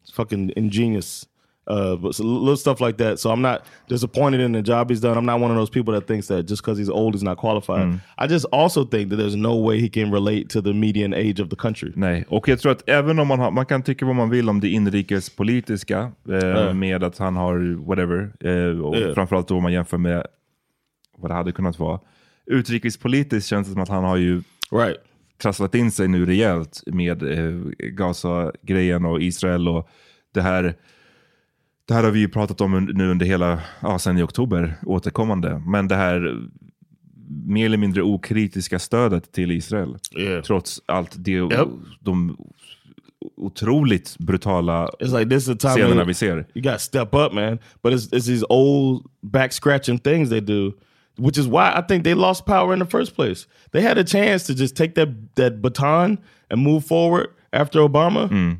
It's 0.02 0.12
fucking 0.12 0.52
ingenious. 0.56 1.26
Uh, 1.68 1.96
but 1.96 2.14
so 2.14 2.22
little 2.22 2.56
stuff 2.56 2.80
like 2.80 2.96
that. 2.98 3.18
So 3.18 3.30
I'm 3.32 3.42
not 3.42 3.64
disappointed 3.88 4.40
in 4.40 4.52
the 4.52 4.62
job 4.62 4.88
he's 4.88 5.00
done. 5.00 5.18
I'm 5.18 5.26
not 5.26 5.40
one 5.40 5.50
of 5.50 5.56
those 5.56 5.68
people 5.70 5.92
that 5.94 6.06
thinks 6.06 6.28
that 6.28 6.46
just 6.48 6.62
because 6.62 6.78
he's 6.78 6.88
old, 6.88 7.14
he's 7.14 7.24
not 7.24 7.38
qualified. 7.38 8.00
I 8.18 8.28
just 8.28 8.46
also 8.52 8.84
think 8.84 9.10
that 9.10 9.16
there's 9.16 9.34
no 9.34 9.56
way 9.56 9.80
he 9.80 9.88
can 9.88 10.12
relate 10.12 10.48
to 10.50 10.60
the 10.62 10.72
median 10.72 11.12
age 11.12 11.40
of 11.42 11.48
the 11.50 11.56
country. 11.56 11.92
Nej, 11.96 12.24
och 12.28 12.48
jag 12.48 12.60
tror 12.60 12.72
att 12.72 12.88
även 12.88 13.18
om 13.18 13.28
man 13.28 13.38
har, 13.40 13.50
man 13.50 13.66
kan 13.66 13.82
tycka 13.82 14.06
vad 14.06 14.14
man 14.14 14.30
vill 14.30 14.48
om 14.48 14.60
det 14.60 14.68
inrikespolitiska 14.68 16.12
eh, 16.28 16.74
med 16.74 17.04
att 17.04 17.18
han 17.18 17.36
har 17.36 17.86
whatever, 17.86 18.32
eh, 18.40 18.80
och 18.80 18.96
Ja. 18.96 19.14
framförallt 19.14 19.48
då 19.48 19.56
om 19.56 19.62
man 19.62 19.72
jämför 19.72 19.98
med 19.98 20.26
vad 21.18 21.30
det 21.30 21.34
hade 21.34 21.52
kunnat 21.52 21.78
vara. 21.78 22.00
Utrikespolitiskt 22.46 23.50
känns 23.50 23.66
det 23.66 23.72
som 23.72 23.82
att 23.82 23.88
han 23.88 24.04
har 24.04 24.16
ju 24.16 24.42
Right. 24.72 24.96
Trasslat 25.38 25.74
in 25.74 25.90
sig 25.90 26.08
nu 26.08 26.26
rejält 26.26 26.82
med 26.86 27.22
eh, 27.22 27.60
Gaza-grejen 27.78 29.04
och 29.04 29.22
Israel 29.22 29.68
och 29.68 29.88
det 30.34 30.40
här. 30.42 30.74
Det 31.88 31.94
här 31.94 32.04
har 32.04 32.10
vi 32.10 32.18
ju 32.20 32.28
pratat 32.28 32.60
om 32.60 32.84
nu 32.94 33.10
under 33.10 33.26
hela, 33.26 33.60
ja 33.82 33.98
sen 33.98 34.18
i 34.18 34.22
oktober 34.22 34.74
återkommande. 34.82 35.62
Men 35.66 35.88
det 35.88 35.96
här 35.96 36.48
mer 37.46 37.66
eller 37.66 37.76
mindre 37.76 38.02
okritiska 38.02 38.78
stödet 38.78 39.32
till 39.32 39.50
Israel. 39.50 39.96
Yeah. 40.18 40.42
Trots 40.42 40.82
allt 40.86 41.10
det, 41.16 41.30
Yep. 41.32 41.68
de 42.00 42.36
otroligt 43.36 44.18
brutala 44.18 44.88
It's 45.00 45.18
like 45.18 45.30
this 45.30 45.42
is 45.42 45.48
a 45.48 45.56
time 45.56 45.74
scenerna 45.74 46.04
vi 46.04 46.14
ser. 46.14 46.46
you 46.54 46.62
got 46.62 46.72
to 46.72 46.78
step 46.78 47.14
up, 47.14 47.32
man. 47.32 47.58
But 47.82 47.92
it's, 47.92 48.12
it's 48.12 48.26
these 48.26 48.44
old 48.48 49.06
back 49.22 49.52
scratching 49.52 49.98
things 49.98 50.30
they 50.30 50.40
do, 50.40 50.72
which 51.18 51.38
is 51.38 51.48
why 51.48 51.72
I 51.74 51.82
think 51.82 52.04
they 52.04 52.14
lost 52.14 52.46
power 52.46 52.72
in 52.72 52.78
the 52.78 52.84
first 52.84 53.14
place. 53.14 53.46
They 53.72 53.80
had 53.80 53.98
a 53.98 54.04
chance 54.04 54.44
to 54.44 54.54
just 54.54 54.76
take 54.76 54.94
that 54.94 55.34
that 55.36 55.62
baton 55.62 56.18
and 56.50 56.60
move 56.60 56.84
forward 56.84 57.34
after 57.52 57.80
Obama, 57.80 58.28
hmm. 58.28 58.52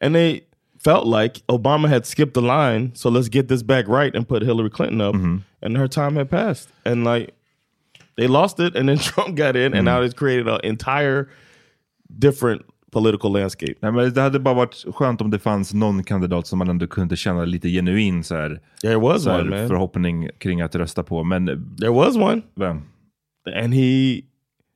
and 0.00 0.14
they 0.14 0.46
felt 0.78 1.06
like 1.06 1.46
Obama 1.46 1.88
had 1.88 2.06
skipped 2.06 2.34
the 2.34 2.42
line. 2.42 2.92
So 2.94 3.08
let's 3.08 3.28
get 3.28 3.48
this 3.48 3.62
back 3.62 3.86
right 3.88 4.14
and 4.14 4.28
put 4.28 4.42
Hillary 4.42 4.70
Clinton 4.70 5.00
up, 5.00 5.14
mm-hmm. 5.14 5.38
and 5.62 5.76
her 5.76 5.88
time 5.88 6.16
had 6.16 6.30
passed, 6.30 6.68
and 6.84 7.04
like 7.04 7.34
they 8.16 8.26
lost 8.26 8.60
it, 8.60 8.76
and 8.76 8.88
then 8.88 8.98
Trump 8.98 9.36
got 9.36 9.56
in, 9.56 9.66
and 9.66 9.74
mm-hmm. 9.74 9.84
now 9.84 10.02
it's 10.02 10.14
created 10.14 10.48
an 10.48 10.60
entire 10.62 11.28
different 12.18 12.64
political 12.92 13.32
landscape. 13.32 13.74
Nej, 13.80 13.92
men 13.92 14.14
det 14.14 14.20
hade 14.20 14.38
bara 14.40 14.54
varit 14.54 14.84
skönt 14.94 15.20
om 15.20 15.30
det 15.30 15.38
fanns 15.38 15.74
någon 15.74 16.04
kandidat 16.04 16.46
som 16.46 16.58
man 16.58 16.68
ändå 16.68 16.86
kunde 16.86 17.16
känna 17.16 17.44
lite 17.44 17.68
genuin 17.68 18.24
så 18.24 18.34
här, 18.36 18.60
There 18.82 18.96
was 18.96 19.22
så 19.24 19.30
här 19.30 19.40
one, 19.40 19.50
man. 19.58 19.68
förhoppning 19.68 20.28
kring 20.38 20.60
att 20.60 20.74
rösta 20.74 21.02
på. 21.02 21.24
Men 21.24 21.46
There 21.80 21.90
was 21.90 22.16
one. 22.16 22.42
vem? 22.54 22.80
and 23.62 23.74
he 23.74 24.20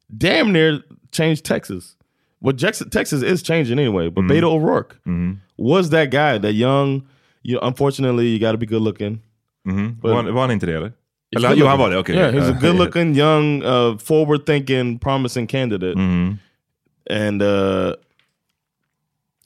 damn 0.08 0.52
near 0.52 0.80
changed 1.16 1.44
Texas. 1.44 1.92
Well, 2.40 2.58
Texas 2.90 3.22
is 3.22 3.42
changing 3.46 3.78
anyway, 3.78 4.10
but 4.10 4.24
Beto 4.24 4.46
O'Rourke 4.46 4.94
was 5.58 5.90
that 5.90 6.10
guy, 6.10 6.38
that 6.40 6.52
young. 6.54 7.02
You 7.42 7.60
unfortunately 7.66 8.24
you 8.26 8.38
got 8.38 8.52
to 8.52 8.58
be 8.58 8.66
good 8.66 8.82
looking. 8.82 9.20
But- 9.64 10.02
Var, 10.10 10.14
han- 10.22 10.34
var 10.34 10.40
han 10.40 10.50
inte 10.50 10.66
det 10.66 10.76
eller? 10.76 10.92
Eller 11.36 11.54
jo, 11.56 11.66
han 11.66 11.78
var 11.78 11.90
det, 11.90 11.98
okej. 11.98 12.16
Yeah, 12.16 12.34
he's 12.34 12.50
a 12.56 12.58
good 12.60 12.76
looking, 12.78 13.16
young, 13.16 13.62
uh, 13.62 13.98
forward 13.98 14.46
thinking, 14.46 14.98
promising 14.98 15.46
candidate. 15.46 15.98
And 17.10 17.42
uh, 17.42 17.48
and- 17.48 17.94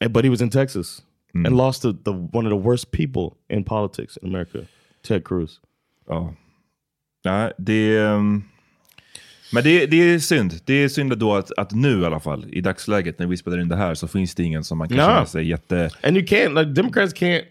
but 0.08 0.24
he 0.24 0.30
was 0.30 0.40
in 0.40 0.50
Texas 0.50 1.02
and 1.34 1.56
lost 1.56 1.82
to 1.82 1.92
the 1.92 2.10
one 2.10 2.48
of 2.48 2.62
the 2.62 2.68
worst 2.68 2.90
people 2.90 3.30
in 3.48 3.64
politics 3.64 4.16
in 4.22 4.28
America, 4.28 4.58
Ted 5.08 5.24
Cruz. 5.24 5.60
Ja. 6.08 6.34
Ja, 7.22 7.52
det... 7.58 7.96
ehm, 7.98 8.42
Men 9.52 9.64
det, 9.64 9.86
det 9.86 9.96
är 9.96 10.18
synd. 10.18 10.52
Det 10.64 10.74
är 10.74 10.88
synd 10.88 11.18
då 11.18 11.34
att, 11.34 11.58
att 11.58 11.72
nu 11.72 12.00
i 12.00 12.04
alla 12.06 12.20
fall, 12.20 12.46
i 12.52 12.60
dagsläget 12.60 13.18
när 13.18 13.26
vi 13.26 13.36
spelar 13.36 13.58
in 13.60 13.68
det 13.68 13.76
här, 13.76 13.94
så 13.94 14.08
finns 14.08 14.34
det 14.34 14.42
ingen 14.42 14.64
som 14.64 14.78
man 14.78 14.88
kan 14.88 14.96
No. 14.96 15.02
känna 15.02 15.26
sig 15.26 15.48
jätteglad 15.48 15.92
And 16.02 16.16
you 16.16 16.26
can't, 16.26 16.54
like, 16.58 16.70
Democrats 16.70 17.14
can't, 17.14 17.42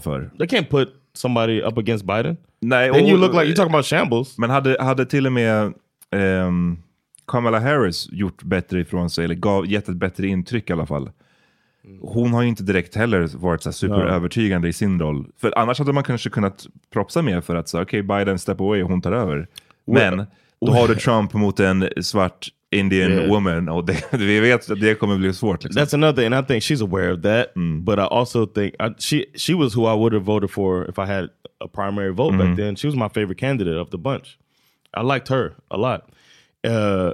för. 0.00 0.30
they 0.38 0.46
can't 0.46 0.68
put 0.70 0.88
somebody 1.14 1.60
up 1.62 1.78
against 1.78 2.04
Biden. 2.04 2.36
Nej, 2.60 2.92
Then 2.92 3.02
och- 3.04 3.08
you 3.10 3.18
look 3.18 3.32
like, 3.32 3.44
you're 3.44 3.56
talking 3.56 3.74
about 3.74 3.86
shambles. 3.86 4.38
Men 4.38 4.50
hade, 4.50 4.76
hade 4.82 5.06
till 5.06 5.26
och 5.26 5.32
med 5.32 5.72
ehm, 6.10 6.78
Kamala 7.26 7.58
Harris 7.60 8.08
gjort 8.12 8.42
bättre 8.42 8.80
ifrån 8.80 9.10
sig, 9.10 9.24
eller 9.24 9.34
gav, 9.34 9.66
gett 9.66 9.88
ett 9.88 9.96
bättre 9.96 10.26
intryck 10.26 10.70
i 10.70 10.72
alla 10.72 10.86
fall. 10.86 11.10
Hon 12.00 12.32
har 12.32 12.42
ju 12.42 12.48
inte 12.48 12.62
direkt 12.62 12.94
heller 12.96 13.28
varit 13.34 13.62
så 13.62 13.72
superövertygande 13.72 14.68
i 14.68 14.72
sin 14.72 15.00
roll. 15.00 15.26
För 15.40 15.58
annars 15.58 15.78
hade 15.78 15.92
man 15.92 16.04
kanske 16.04 16.30
kunnat 16.30 16.66
propsa 16.92 17.22
mer 17.22 17.40
för 17.40 17.54
att 17.56 17.68
säga 17.68 17.82
okej, 17.82 18.02
Biden 18.02 18.38
step 18.38 18.60
away 18.60 18.82
och 18.82 18.90
hon 18.90 19.02
tar 19.02 19.12
över. 19.12 19.48
Men 19.86 20.26
då 20.66 20.72
har 20.72 20.88
du 20.88 20.94
Trump 20.94 21.32
mot 21.34 21.60
en 21.60 21.88
svart 22.02 22.48
Indian 22.72 23.12
Yeah. 23.12 23.28
woman 23.28 23.68
och 23.68 23.84
det, 23.86 24.04
vi 24.12 24.40
vet 24.40 24.70
att 24.70 24.80
det 24.80 24.94
kommer 24.94 25.16
bli 25.18 25.32
svårt. 25.32 25.64
Liksom. 25.64 25.82
That's 25.82 25.94
another 25.94 26.22
thing, 26.22 26.32
and 26.32 26.44
I 26.44 26.46
think 26.46 26.62
she's 26.62 26.82
aware 26.82 27.12
of 27.12 27.22
that. 27.22 27.46
But 27.84 27.98
I 27.98 28.02
also 28.02 28.46
think 28.46 28.74
I, 28.74 28.94
she 28.98 29.24
she 29.34 29.54
was 29.54 29.76
who 29.76 29.94
I 29.94 29.96
would 29.96 30.12
have 30.12 30.24
voted 30.24 30.50
for 30.50 30.88
if 30.90 30.98
I 30.98 31.04
had 31.06 31.24
a 31.64 31.68
primary 31.68 32.12
vote 32.12 32.38
back 32.38 32.56
then. 32.56 32.76
She 32.76 32.86
was 32.88 32.96
my 32.96 33.08
favorite 33.08 33.40
candidate 33.40 33.76
of 33.80 33.90
the 33.90 33.98
bunch. 33.98 34.38
I 34.94 35.02
liked 35.02 35.28
her 35.28 35.54
a 35.70 35.76
lot. 35.76 36.00
Uh, 36.64 37.10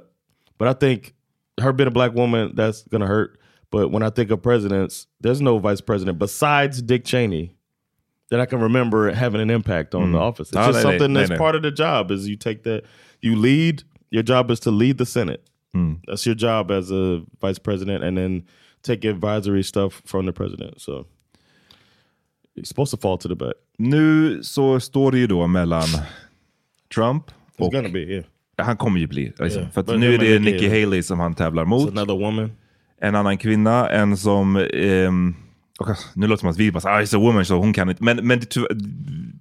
but 0.59 0.69
I 0.69 0.75
think 0.75 1.15
her 1.61 1.73
being 1.73 1.89
a 1.89 1.91
black 1.91 2.15
woman 2.15 2.53
that's 2.57 2.83
gonna 2.91 3.07
hurt. 3.07 3.31
But 3.77 3.91
when 3.91 4.03
I 4.03 4.09
think 4.09 4.31
of 4.31 4.43
presidents, 4.43 5.07
there's 5.21 5.43
no 5.43 5.59
vice 5.59 5.83
president 5.83 6.19
besides 6.19 6.81
Dick 6.81 7.05
Cheney 7.05 7.55
that 8.31 8.41
I 8.41 8.47
can 8.47 8.59
remember 8.59 9.13
having 9.13 9.43
an 9.43 9.51
impact 9.51 9.95
on 9.95 10.13
the 10.13 10.19
mm. 10.19 10.23
office. 10.23 10.49
It's 10.49 10.57
just 10.57 10.79
nej, 10.79 10.83
something 10.83 11.11
nej, 11.13 11.15
that's 11.15 11.31
nej. 11.31 11.39
part 11.39 11.55
of 11.55 11.63
the 11.63 11.71
job. 11.71 12.11
Is 12.11 12.27
you 12.27 12.37
take 12.37 12.63
that, 12.63 12.85
you 13.21 13.37
lead. 13.37 13.83
Your 14.11 14.23
job 14.23 14.51
is 14.51 14.61
to 14.61 14.71
lead 14.71 14.97
the 14.97 15.05
Senate. 15.05 15.43
Mm. 15.75 16.01
That's 16.07 16.25
your 16.25 16.35
job 16.35 16.71
as 16.71 16.91
a 16.91 17.23
vice 17.39 17.59
president, 17.59 18.03
and 18.03 18.17
then 18.17 18.45
take 18.83 19.05
advisory 19.05 19.63
stuff 19.63 20.01
from 20.07 20.25
the 20.25 20.33
president. 20.33 20.81
So 20.81 21.05
you're 22.55 22.65
supposed 22.65 22.93
to 22.93 22.97
fall 22.97 23.19
to 23.19 23.29
the 23.29 23.37
back. 23.37 23.57
Nu 23.79 24.43
så 24.43 24.81
står 24.81 25.11
det 25.11 25.19
ju 25.19 25.27
då 25.27 25.47
mellan 25.47 25.89
Trump 26.95 27.31
It's 27.31 27.67
och... 27.67 27.73
gonna 27.73 27.89
be 27.89 28.01
yeah. 28.01 28.25
Han 28.59 28.77
kommer 28.77 29.01
ju 29.01 29.07
bli. 29.07 29.33
Liksom. 29.39 29.63
Yeah. 29.63 29.71
För 29.71 29.99
nu 29.99 30.15
är 30.15 30.19
det 30.19 30.39
Nikki 30.39 30.69
Haley 30.69 31.03
som 31.03 31.21
han 31.21 31.35
tävlar 31.35 31.65
It's 31.65 31.69
mot. 31.69 31.91
another 31.91 32.15
woman. 32.15 32.51
En 33.01 33.15
annan 33.15 33.39
kvinna, 33.39 33.91
en 33.91 34.17
som... 34.17 34.57
och, 35.79 35.89
nu 36.15 36.27
låter 36.27 36.37
det 36.37 36.39
som 36.39 36.49
att 36.49 36.57
vi 36.57 36.73
bara 36.73 36.91
ah, 36.91 37.01
it's 37.01 37.17
a 37.17 37.19
woman, 37.19 37.45
så 37.45 37.57
hon 37.57 37.73
kan 37.73 37.89
inte. 37.89 38.05
Men, 38.05 38.27
men 38.27 38.41
det, 38.41 38.47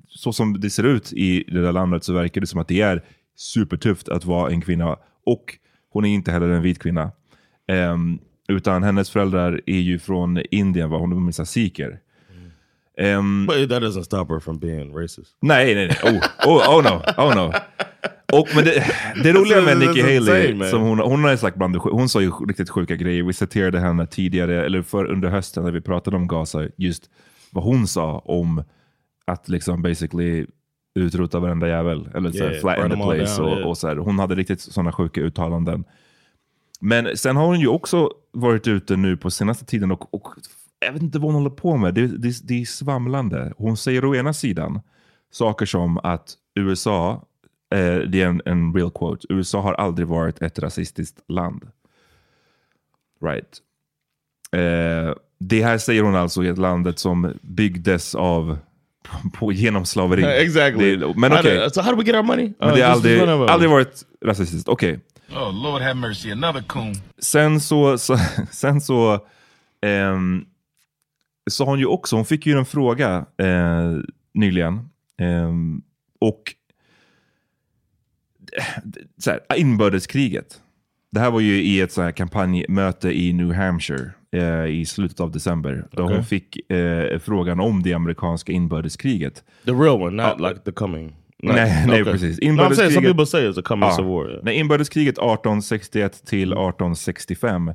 så 0.10 0.34
som 0.34 0.60
det 0.60 0.70
ser 0.70 0.84
ut 0.84 1.14
i 1.14 1.44
det 1.48 1.62
där 1.62 1.72
landet 1.72 2.04
så 2.04 2.14
verkar 2.14 2.42
det 2.42 2.48
som 2.48 2.60
att 2.60 2.68
det 2.68 2.82
är 2.82 3.04
supertufft 3.36 4.10
att 4.10 4.26
vara 4.26 4.52
en 4.52 4.62
kvinna. 4.62 4.98
Och 5.26 5.58
hon 5.90 6.06
är 6.06 6.10
inte 6.10 6.32
heller 6.32 6.50
en 6.50 6.62
vit 6.62 6.80
kvinna. 6.80 7.12
Ehm, 7.68 8.20
utan 8.48 8.84
hennes 8.84 9.10
föräldrar 9.10 9.62
är 9.66 9.80
ju 9.80 10.00
från 10.00 10.42
Indien, 10.52 10.90
var 10.90 11.00
hon 11.00 11.28
är 11.28 11.44
sikher. 11.46 12.00
Ehm, 12.98 13.46
But 13.46 13.70
that 13.70 13.84
doesn't 13.84 14.04
stop 14.04 14.26
her 14.30 14.40
from 14.40 14.60
being 14.60 14.98
racist. 14.98 15.38
Nej, 15.42 15.76
nej, 15.76 15.88
nej. 15.88 16.14
Oh, 16.14 16.24
oh, 16.48 16.78
oh 16.78 16.84
no. 16.84 17.02
Oh 17.18 17.36
no. 17.36 17.54
Och, 18.34 18.48
men 18.55 18.63
det, 18.63 18.84
det 19.24 19.34
roliga 19.34 19.62
med 19.62 19.77
Nikki 19.77 20.01
Haley, 20.01 20.70
som 20.70 20.82
hon, 20.82 21.00
hon, 21.00 21.24
har 21.24 21.36
sagt 21.36 21.58
bland 21.58 21.75
hon 21.75 22.10
sa 22.10 22.22
ju 22.22 22.32
riktigt 22.32 22.70
sjuka 22.70 22.96
grejer. 22.96 23.24
Vi 23.24 23.34
citerade 23.34 23.79
henne 23.79 24.08
tidigare, 24.08 24.65
eller 24.65 24.82
för, 24.82 25.05
under 25.05 25.29
hösten 25.29 25.63
när 25.63 25.72
vi 25.72 25.82
pratade 25.82 26.17
om 26.17 26.27
Gaza, 26.27 26.67
just 26.77 27.10
vad 27.51 27.63
hon 27.63 27.88
sa 27.88 28.20
om 28.20 28.63
att 29.25 29.50
liksom 29.50 29.82
basically 29.82 30.46
utrota 31.00 31.39
varenda 31.39 31.67
jävel. 31.67 32.10
Eller 32.15 32.32
så 32.32 32.38
Yeah, 32.38 32.60
flatten 32.62 32.89
the 32.89 32.96
place. 32.96 33.41
down, 33.41 33.51
och, 33.51 33.58
yeah. 33.58 33.70
och 33.70 33.77
så 33.77 33.88
här, 33.88 33.96
hon 33.96 34.20
hade 34.20 34.36
riktigt 34.36 34.62
sådana 34.62 34.91
sjuka 34.91 35.22
uttalanden. 35.22 35.84
Men 36.79 37.17
sen 37.17 37.36
har 37.36 37.46
hon 37.46 37.60
ju 37.60 37.67
också 37.67 38.10
varit 38.32 38.67
ute 38.67 38.96
nu 38.96 39.17
på 39.17 39.32
senaste 39.32 39.65
tiden 39.65 39.91
och, 39.91 40.13
och 40.13 40.27
jag 40.79 40.94
vet 40.94 41.01
inte 41.01 41.20
vad 41.20 41.34
hon 41.34 41.44
håller 41.44 41.55
på 41.55 41.77
med. 41.77 41.94
Det, 41.94 42.08
det, 42.08 42.48
det 42.48 42.62
är 42.62 42.65
svamlande. 42.65 43.53
Hon 43.58 43.77
säger 43.77 44.05
å 44.05 44.15
ena 44.15 44.34
sidan 44.34 44.82
saker 45.32 45.66
som 45.66 45.98
att 45.98 46.33
USA, 46.55 47.25
eh, 47.74 47.98
det 48.10 48.22
är 48.22 48.28
en, 48.28 48.42
en 48.46 48.74
real 48.74 48.92
quote, 48.92 49.28
USA 49.30 49.62
har 49.62 49.74
aldrig 49.74 50.08
varit 50.08 50.42
ett 50.42 50.60
rasistiskt 50.60 51.20
land. 51.28 51.68
Right. 53.25 53.58
Eh, 54.51 55.14
det 55.40 55.64
här 55.64 55.78
säger 55.78 56.01
hon 56.04 56.16
alltså 56.16 56.44
i 56.44 56.48
ett 56.48 56.58
landet 56.58 57.00
som 57.00 57.34
byggdes 57.42 58.16
av 58.16 58.58
på, 59.34 59.51
genom 59.51 59.86
slaveri. 59.86 60.24
exactly. 60.44 60.96
Det, 60.96 61.14
men 61.18 61.34
okej. 61.34 61.58
do- 61.58 61.70
So 61.70 61.82
how 61.82 61.92
do 61.92 61.98
we 61.98 62.04
get 62.04 62.16
our 62.16 62.24
money? 62.24 62.54
Men 62.60 62.70
Uh, 62.70 62.75
det 62.75 62.82
har 62.82 62.92
aldrig, 62.92 63.20
aldrig 63.22 63.70
varit 63.72 64.04
rasistiskt. 64.25 64.70
Okej. 64.70 65.00
Oh, 65.32 65.64
Lord 65.64 65.82
have 65.82 65.94
mercy. 65.94 66.32
Another 66.32 66.62
coon. 66.62 66.94
Sen 67.18 67.60
så, 67.62 67.98
så, 67.98 68.18
sen 68.51 68.82
så 68.82 69.25
ehm, 69.82 70.46
sa 71.51 71.66
hon 71.66 71.80
ju 71.80 71.86
också, 71.86 72.16
hon 72.16 72.25
fick 72.25 72.46
ju 72.46 72.58
en 72.58 72.66
fråga 72.66 73.25
eh, 73.38 73.92
nyligen. 74.34 74.90
ehm, 75.18 75.82
och 76.20 76.42
så 79.18 79.31
här, 79.31 79.39
inbördeskriget. 79.55 80.61
Det 81.11 81.20
här 81.20 81.31
var 81.31 81.39
ju 81.39 81.61
i 81.63 81.81
ett 81.81 81.91
så 81.91 82.01
här 82.01 82.11
kampanjmöte 82.11 83.09
i 83.20 83.33
New 83.33 83.53
Hampshire 83.53 84.11
eh, 84.31 84.65
i 84.65 84.85
slutet 84.85 85.20
av 85.20 85.31
december. 85.31 85.87
Då 85.91 86.03
Okej. 86.03 86.15
hon 86.15 86.25
fick 86.25 86.72
eh, 86.72 87.20
frågan 87.20 87.59
om 87.59 87.83
det 87.83 87.94
amerikanska 87.94 88.51
inbördeskriget. 88.51 89.44
The 89.65 89.72
real 89.72 90.01
one, 90.01 90.27
not 90.29 90.39
like 90.41 90.59
the 90.65 90.72
coming. 90.72 91.05
Not- 91.44 91.53
Nej, 91.55 91.85
nej 91.87 92.01
okay. 92.01 92.13
precis. 92.13 92.39
No, 92.41 92.46
I'm 92.48 92.74
saying 92.74 92.91
Inbördeskriget- 92.91 93.25
say 93.25 93.48
it's 93.50 93.59
a 93.59 93.63
coming 93.65 93.89
Ja. 93.89 94.01
war. 94.03 94.29
yeah. 94.29 94.44
Nej, 94.44 94.55
inbördeskriget 94.57 95.18
1861 95.18 96.25
till 96.25 96.51
1865. 96.53 97.68
Eh, 97.70 97.74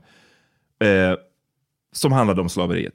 som 1.93 2.13
handlade 2.13 2.41
om 2.41 2.49
slaveriet. 2.49 2.95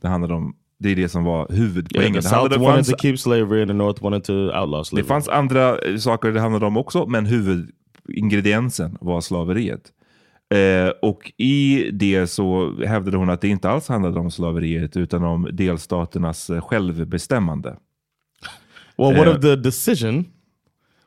Det, 0.00 0.08
handlade 0.08 0.34
om, 0.34 0.56
det 0.78 0.88
är 0.88 0.96
det 0.96 1.08
som 1.08 1.24
var 1.24 1.46
huvudpoängen. 1.50 2.12
Yeah, 2.14 2.22
the 2.22 2.28
det, 2.28 2.34
South 2.34 2.50
det, 2.50 2.58
wanted 2.58 2.74
fanns, 2.74 2.88
to 2.88 2.96
keep 3.02 3.16
slavery 3.16 3.62
and 3.62 3.70
the 3.70 3.74
North 3.74 4.02
wanted 4.02 4.24
to 4.24 4.32
outlaw 4.32 4.78
det 4.78 4.84
slavery. 4.84 5.06
fanns 5.08 5.28
andra 5.28 5.78
eh, 5.78 5.96
saker 5.96 6.32
det 6.32 6.40
handlade 6.40 6.66
om 6.66 6.76
också, 6.76 7.06
men 7.06 7.26
huvudingrediensen 7.26 8.98
var 9.00 9.20
slaveriet. 9.20 9.92
Eh, 10.54 10.88
och 11.02 11.32
i 11.36 11.90
det 11.92 12.26
så 12.26 12.74
hävdade 12.86 13.16
hon 13.16 13.30
att 13.30 13.40
det 13.40 13.48
inte 13.48 13.68
alls 13.70 13.88
handlade 13.88 14.20
om 14.20 14.30
slaveriet 14.30 14.96
utan 14.96 15.24
om 15.24 15.48
delstaternas 15.52 16.50
eh, 16.50 16.60
självbestämmande. 16.60 17.76
Well, 18.98 19.16
what 19.16 19.26
Yeah. 19.26 19.36
if 19.36 19.40
the 19.42 19.56
decision 19.56 20.24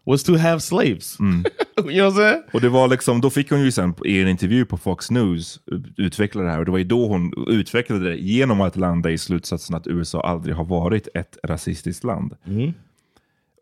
was 0.06 0.24
to 0.24 0.36
have 0.36 0.60
slaves? 0.60 1.18
you 1.20 1.28
know 1.30 1.44
what 1.86 2.14
I'm 2.14 2.16
saying? 2.16 2.44
Och 2.54 2.62
det 2.62 2.70
var 2.70 2.88
liksom, 2.88 3.22
då 3.22 3.30
fick 3.30 3.50
hon 3.50 3.62
ju 3.62 3.72
sen 3.72 3.94
i 4.06 4.22
en 4.22 4.28
intervju 4.28 4.66
på 4.66 4.78
Fox 4.78 5.12
News 5.12 5.60
utveckla 5.98 6.44
det 6.44 6.50
här. 6.50 6.60
Och 6.60 6.66
det 6.66 6.72
var 6.72 6.78
ju 6.78 6.84
då 6.84 7.08
hon 7.08 7.34
utvecklade 7.48 8.10
det 8.10 8.16
genom 8.18 8.62
att 8.62 8.76
landa 8.76 9.12
i 9.12 9.18
slutsatsen 9.18 9.76
att 9.76 9.88
USA 9.88 10.22
aldrig 10.22 10.56
har 10.56 10.66
varit 10.66 11.08
ett 11.14 11.38
rasistiskt 11.44 12.04
land. 12.04 12.36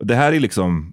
Och 0.00 0.06
Det 0.06 0.14
här 0.14 0.32
är 0.32 0.40
liksom, 0.40 0.92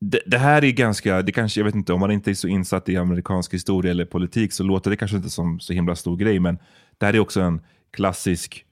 det, 0.00 0.20
det 0.26 0.38
här 0.38 0.64
är 0.64 0.70
ganska, 0.70 1.22
det 1.22 1.32
kanske, 1.32 1.60
jag 1.60 1.64
vet 1.64 1.74
inte, 1.74 1.92
om 1.92 2.00
man 2.00 2.10
inte 2.10 2.30
är 2.30 2.34
så 2.34 2.48
insatt 2.48 2.88
i 2.88 2.96
amerikansk 2.96 3.54
historia 3.54 3.90
eller 3.90 4.04
politik 4.04 4.52
så 4.52 4.62
låter 4.64 4.90
det 4.90 4.96
kanske 4.96 5.16
inte 5.16 5.30
som 5.30 5.60
så 5.60 5.72
himla 5.72 5.96
stor 5.96 6.16
grej, 6.16 6.40
men 6.40 6.58
det 6.98 7.06
här 7.06 7.14
är 7.14 7.20
också 7.20 7.40
en 7.40 7.60
klassisk, 7.90 8.64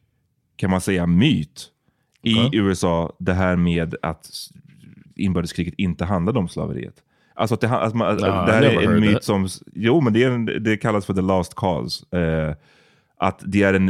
kan 0.57 0.71
man 0.71 0.81
säga, 0.81 1.07
myt 1.07 1.71
i 2.23 2.57
USA. 2.57 3.17
Det 3.19 3.33
här 3.35 3.57
med 3.57 3.95
att 4.03 4.31
inbördeskriget 5.17 5.75
inte 5.79 6.05
handlade 6.05 6.39
om 6.39 6.49
slaveriet. 6.49 6.95
Alltså 7.35 7.55
att 7.55 7.61
det, 7.61 7.69
att 7.69 7.95
man, 7.95 8.17
Nah, 8.17 8.47
det 8.47 8.53
här 8.53 8.63
är 8.63 8.83
en 8.93 9.01
myt 9.01 9.13
that. 9.13 9.25
som, 9.25 9.49
jo 9.73 10.01
men 10.01 10.13
det, 10.13 10.23
är 10.23 10.31
en, 10.31 10.45
det 10.45 10.77
kallas 10.77 11.07
för 11.07 11.15
the 11.15 11.21
last 11.21 11.55
cause. 11.55 12.17
Eh, 12.19 12.55
att 13.17 13.43
det 13.47 13.63
är 13.63 13.75
en, 13.75 13.89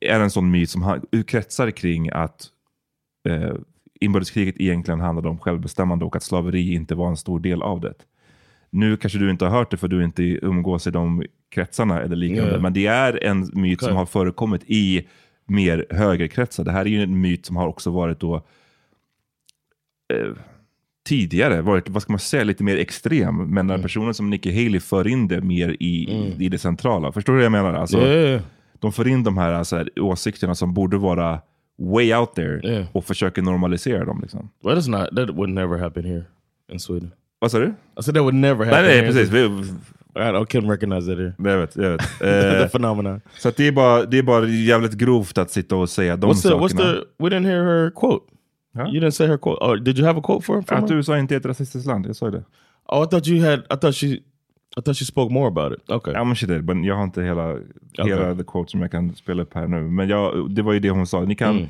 är 0.00 0.20
en 0.20 0.30
sån 0.30 0.50
myt 0.50 0.70
som 0.70 1.00
kretsar 1.26 1.70
kring 1.70 2.10
att 2.10 2.46
eh, 3.28 3.54
inbördeskriget 4.00 4.54
egentligen 4.58 5.00
handlade 5.00 5.28
om 5.28 5.38
självbestämmande 5.38 6.04
och 6.04 6.16
att 6.16 6.22
slaveri 6.22 6.74
inte 6.74 6.94
var 6.94 7.08
en 7.08 7.16
stor 7.16 7.40
del 7.40 7.62
av 7.62 7.80
det. 7.80 7.94
Nu 8.70 8.96
kanske 8.96 9.18
du 9.18 9.30
inte 9.30 9.44
har 9.44 9.58
hört 9.58 9.70
det 9.70 9.76
för 9.76 9.88
du 9.88 10.04
inte 10.04 10.22
umgås 10.22 10.86
i 10.86 10.90
de 10.90 11.24
kretsarna 11.54 12.00
eller 12.02 12.16
liknande, 12.16 12.50
Yeah. 12.50 12.62
men 12.62 12.72
det 12.72 12.86
är 12.86 13.24
en 13.24 13.50
myt 13.52 13.80
som 13.80 13.86
Okay. 13.88 13.96
har 13.96 14.06
förekommit 14.06 14.62
i 14.66 15.08
mer 15.46 15.86
högerkretsar. 15.90 16.64
Det 16.64 16.70
här 16.72 16.80
är 16.80 16.90
ju 16.90 17.02
en 17.02 17.20
myt 17.20 17.46
som 17.46 17.56
har 17.56 17.68
också 17.68 17.90
varit 17.90 18.20
då 18.20 18.34
eh, 20.14 20.32
tidigare 21.08 21.62
varit, 21.62 21.88
vad 21.88 22.02
ska 22.02 22.12
man 22.12 22.20
säga, 22.20 22.44
lite 22.44 22.64
mer 22.64 22.76
extrem. 22.76 23.36
Men 23.36 23.46
Mm. 23.48 23.66
när 23.66 23.78
personer 23.78 24.12
som 24.12 24.30
Nikki 24.30 24.64
Haley 24.64 24.80
för 24.80 25.08
in 25.08 25.28
det 25.28 25.40
mer 25.40 25.76
i, 25.80 26.08
i 26.38 26.48
det 26.48 26.58
centrala. 26.58 27.12
Förstår 27.12 27.32
du 27.32 27.36
vad 27.36 27.44
jag 27.44 27.52
menar? 27.52 27.74
Alltså, 27.74 27.98
Yeah. 27.98 28.42
De 28.80 28.92
för 28.92 29.08
in 29.08 29.22
de 29.24 29.38
här, 29.38 29.52
alltså, 29.52 29.76
här 29.76 29.88
åsikterna 30.00 30.54
som 30.54 30.74
borde 30.74 30.98
vara 30.98 31.40
way 31.78 32.14
out 32.14 32.34
there 32.34 32.60
Yeah. 32.68 32.86
och 32.92 33.04
försöker 33.04 33.42
normalisera 33.42 34.04
dem. 34.04 34.20
Liksom. 34.22 34.48
Well, 34.64 34.76
that's 34.78 34.90
not, 34.90 35.16
that 35.16 35.36
would 35.36 35.50
never 35.50 35.78
happen 35.78 36.04
here 36.04 36.24
in 36.72 36.80
Sweden. 36.80 37.10
Vad 37.38 37.50
sa 37.50 37.58
du? 37.58 37.66
I 37.66 38.02
said 38.02 38.14
that 38.14 38.22
would 38.22 38.34
never 38.34 38.64
happen 38.64 38.82
Nej, 38.84 38.88
nej, 38.88 38.96
here. 38.96 39.06
precis. 39.12 39.30
Vi, 39.30 39.44
I 40.14 40.44
couldn't 40.44 40.70
recognize 40.70 41.06
that 41.10 41.18
here. 41.18 41.34
jag 41.38 41.58
vet, 41.58 41.76
jag 41.76 41.90
vet. 41.90 42.00
the 42.18 42.26
Eh, 42.62 42.68
phenomenon. 42.68 43.20
så 43.38 43.50
det, 43.56 43.66
är 43.68 43.72
bara, 43.72 44.04
det 44.04 44.18
är 44.18 44.22
bara 44.22 44.46
jävligt 44.48 44.92
grovt 44.92 45.38
att 45.38 45.50
sitta 45.50 45.76
och 45.76 45.90
säga 45.90 46.16
de 46.16 46.30
What's 46.30 46.34
the, 46.34 46.48
sakerna. 46.48 46.66
what's 46.66 46.76
the, 46.94 47.00
we 47.24 47.28
didn't 47.30 47.46
hear 47.46 47.64
her 47.64 47.90
quote. 47.90 48.24
Huh? 48.74 48.86
You 48.86 49.00
didn't 49.00 49.10
say 49.14 49.26
her 49.26 49.36
quote. 49.38 49.58
Oh, 49.64 49.76
did 49.76 49.98
you 49.98 50.06
have 50.06 50.18
a 50.18 50.22
quote 50.22 50.44
for, 50.44 50.62
from 50.62 50.84
Att 50.84 50.90
her? 50.90 50.96
USA 50.96 51.18
inte 51.18 51.34
är 51.34 51.36
ett 51.36 51.46
rasistiskt 51.46 51.86
land, 51.86 52.06
jag 52.06 52.16
sa 52.16 52.30
det. 52.30 52.44
Oh, 52.88 53.04
I 53.04 53.06
thought 53.06 53.26
you 53.28 53.44
had. 53.50 53.58
I 53.58 53.76
thought 53.80 53.94
she. 53.96 54.06
I 54.76 54.80
thought 54.84 54.96
she 54.98 55.04
spoke 55.04 55.32
more 55.34 55.46
about 55.48 55.72
it. 55.78 55.90
Okay. 55.90 56.14
Ja, 56.14 56.24
men 56.24 56.36
she 56.36 56.46
did. 56.46 56.64
Men 56.64 56.84
jag 56.84 56.94
har 56.96 57.04
inte 57.04 57.22
hela, 57.22 57.56
hela 57.98 58.34
the 58.34 58.44
quote 58.44 58.70
som 58.70 58.80
jag 58.82 58.90
kan 58.90 59.14
spela 59.14 59.42
upp 59.42 59.54
här 59.54 59.66
nu. 59.66 59.80
Men 59.82 60.08
jag, 60.08 60.50
det 60.50 60.62
var 60.62 60.72
ju 60.72 60.78
det 60.80 60.90
hon 60.90 61.06
sa. 61.06 61.20
Ni 61.20 61.34
kan, 61.34 61.56
Mm. 61.56 61.68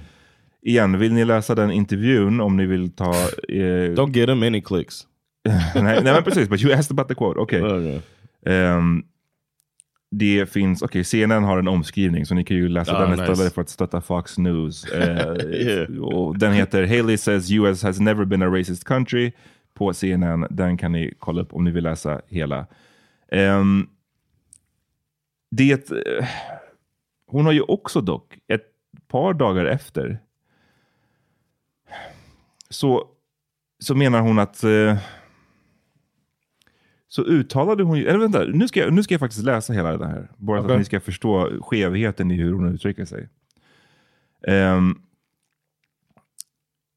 igen, 0.63 0.99
vill 0.99 1.13
ni 1.13 1.25
läsa 1.25 1.55
den 1.55 1.71
intervjun 1.73 2.41
om 2.41 2.57
ni 2.57 2.67
vill 2.67 2.91
ta... 2.91 3.11
Eh, 3.49 3.95
Don't 3.95 4.13
get 4.17 4.29
him 4.29 4.43
any 4.43 4.61
clicks. 4.61 5.07
nej, 5.75 6.03
nej, 6.03 6.13
men 6.15 6.23
precis. 6.23 6.49
But 6.49 6.63
you 6.63 6.73
asked 6.73 6.93
about 6.95 7.09
the 7.09 7.15
quote. 7.15 7.41
Okej. 7.41 7.63
Okay. 7.63 8.01
Ehm, 8.47 9.03
det 10.15 10.47
finns, 10.53 10.83
okej, 10.83 11.05
CNN 11.05 11.45
har 11.45 11.59
en 11.59 11.69
omskrivning 11.69 12.27
så 12.27 12.35
ni 12.35 12.45
kan 12.45 12.57
ju 12.57 12.69
läsa 12.69 12.97
Ah, 12.97 13.01
den 13.01 13.11
nice. 13.11 13.33
istället 13.33 13.55
för 13.55 13.63
att 13.63 13.69
stötta 13.69 14.01
Fox 14.01 14.39
News. 14.39 14.85
Eh, 14.93 15.37
Yeah. 15.53 15.99
och 16.03 16.39
den 16.39 16.53
heter 16.53 16.87
Haley 16.87 17.17
says 17.19 17.51
US 17.51 17.83
has 17.83 18.01
never 18.01 18.25
been 18.25 18.43
a 18.43 18.47
racist 18.47 18.85
country 18.85 19.33
på 19.75 19.93
CNN. 19.95 20.47
Den 20.51 20.77
kan 20.77 20.93
ni 20.93 21.15
kolla 21.19 21.43
upp 21.43 21.53
om 21.55 21.65
ni 21.65 21.71
vill 21.71 21.85
läsa 21.85 22.21
hela. 22.29 22.67
Ehm, 23.33 23.87
det, 25.51 25.91
eh, 25.91 26.27
hon 27.27 27.45
har 27.45 27.53
ju 27.53 27.61
också 27.63 28.01
dock, 28.01 28.39
ett 28.49 28.65
par 29.09 29.35
dagar 29.35 29.65
efter, 29.65 30.19
så, 32.71 33.05
så 33.79 33.95
menar 33.95 34.21
hon 34.21 34.39
att 34.39 34.65
eh, 34.65 34.97
så 37.15 37.23
uttalade 37.23 37.83
hon 37.83 37.99
ju, 37.99 38.07
eller 38.07 38.19
vänta, 38.19 38.45
nu 38.45 38.69
ska, 38.69 38.81
jag, 38.81 38.93
nu 38.93 39.03
ska 39.03 39.15
jag 39.15 39.21
faktiskt 39.21 39.45
läsa 39.45 39.73
hela 39.73 39.97
det 39.97 40.07
här. 40.07 40.31
Bara 40.37 40.61
så 40.61 40.65
Okej. 40.65 40.75
att 40.75 40.81
ni 40.81 40.85
ska 40.85 41.01
förstå 41.01 41.59
skevheten 41.61 42.31
i 42.31 42.35
hur 42.35 42.53
hon 42.53 42.75
uttrycker 42.75 43.05
sig. 43.05 43.29
Ehm, 44.49 44.99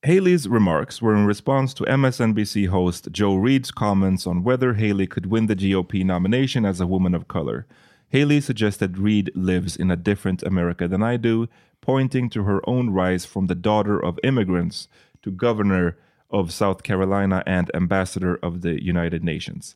Haley's 0.07 0.53
remarks 0.53 1.01
were 1.01 1.17
in 1.17 1.27
response 1.27 1.77
to 1.77 1.85
MSNBC 1.85 2.67
host 2.67 3.07
Joe 3.11 3.45
Reid's 3.45 3.71
comments 3.71 4.27
on 4.27 4.43
whether 4.43 4.73
Haley 4.73 5.07
could 5.07 5.25
win 5.25 5.47
the 5.47 5.55
GOP 5.55 6.05
nomination 6.05 6.65
as 6.65 6.81
a 6.81 6.85
woman 6.85 7.15
of 7.15 7.27
color. 7.27 7.65
Haley 8.09 8.41
suggested 8.41 8.97
Reid 8.97 9.31
lives 9.35 9.75
in 9.75 9.91
a 9.91 9.97
different 9.97 10.43
America 10.43 10.87
than 10.87 11.03
I 11.03 11.17
do, 11.17 11.47
pointing 11.81 12.29
to 12.29 12.43
her 12.43 12.61
own 12.69 12.89
rise 12.89 13.25
from 13.25 13.47
the 13.47 13.61
daughter 13.61 14.05
of 14.05 14.19
immigrants 14.23 14.87
to 15.23 15.31
governor 15.31 15.97
of 16.29 16.53
South 16.53 16.83
Carolina 16.83 17.43
and 17.45 17.69
ambassador 17.73 18.39
of 18.41 18.61
the 18.61 18.81
United 18.81 19.21
Nations. 19.23 19.75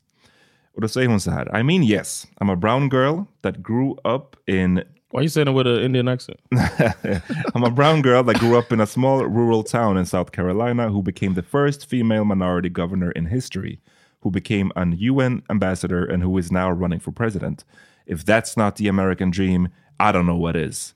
Och 0.80 0.82
då 0.82 0.88
säger 0.88 1.10
hon 1.10 1.20
så 1.20 1.32
här, 1.32 1.60
I 1.60 1.64
mean 1.64 1.84
yes, 1.84 2.28
I'm 2.42 2.52
a 2.52 2.56
brown 2.56 2.90
girl 2.90 3.26
that 3.42 3.56
grew 3.58 3.92
up 4.16 4.36
in 4.48 4.76
Why 5.12 5.20
are 5.20 5.24
you 5.24 5.30
saying 5.30 5.48
it 5.48 5.54
with 5.54 5.68
an 5.68 5.84
Indian 5.84 6.08
accent? 6.08 6.40
I'm 7.54 7.64
a 7.64 7.70
brown 7.70 8.02
girl 8.02 8.24
that 8.24 8.40
grew 8.40 8.58
up 8.58 8.72
in 8.72 8.80
a 8.80 8.86
small 8.86 9.26
rural 9.26 9.64
town 9.64 9.98
in 9.98 10.06
South 10.06 10.32
Carolina 10.32 10.90
who 10.90 11.02
became 11.02 11.34
the 11.34 11.42
first 11.42 11.90
female 11.90 12.24
minority 12.24 12.70
governor 12.70 13.12
in 13.12 13.26
history, 13.26 13.80
who 14.22 14.32
became 14.32 14.72
an 14.76 14.96
UN 15.00 15.42
ambassador, 15.50 16.06
and 16.06 16.24
who 16.24 16.38
is 16.38 16.50
now 16.50 16.72
running 16.72 17.02
for 17.02 17.12
president. 17.12 17.66
If 18.06 18.24
that's 18.24 18.56
not 18.56 18.76
the 18.76 18.88
American 18.88 19.32
dream, 19.32 19.68
I 20.00 20.14
don't 20.14 20.26
know 20.26 20.38
what 20.38 20.56
is. 20.56 20.94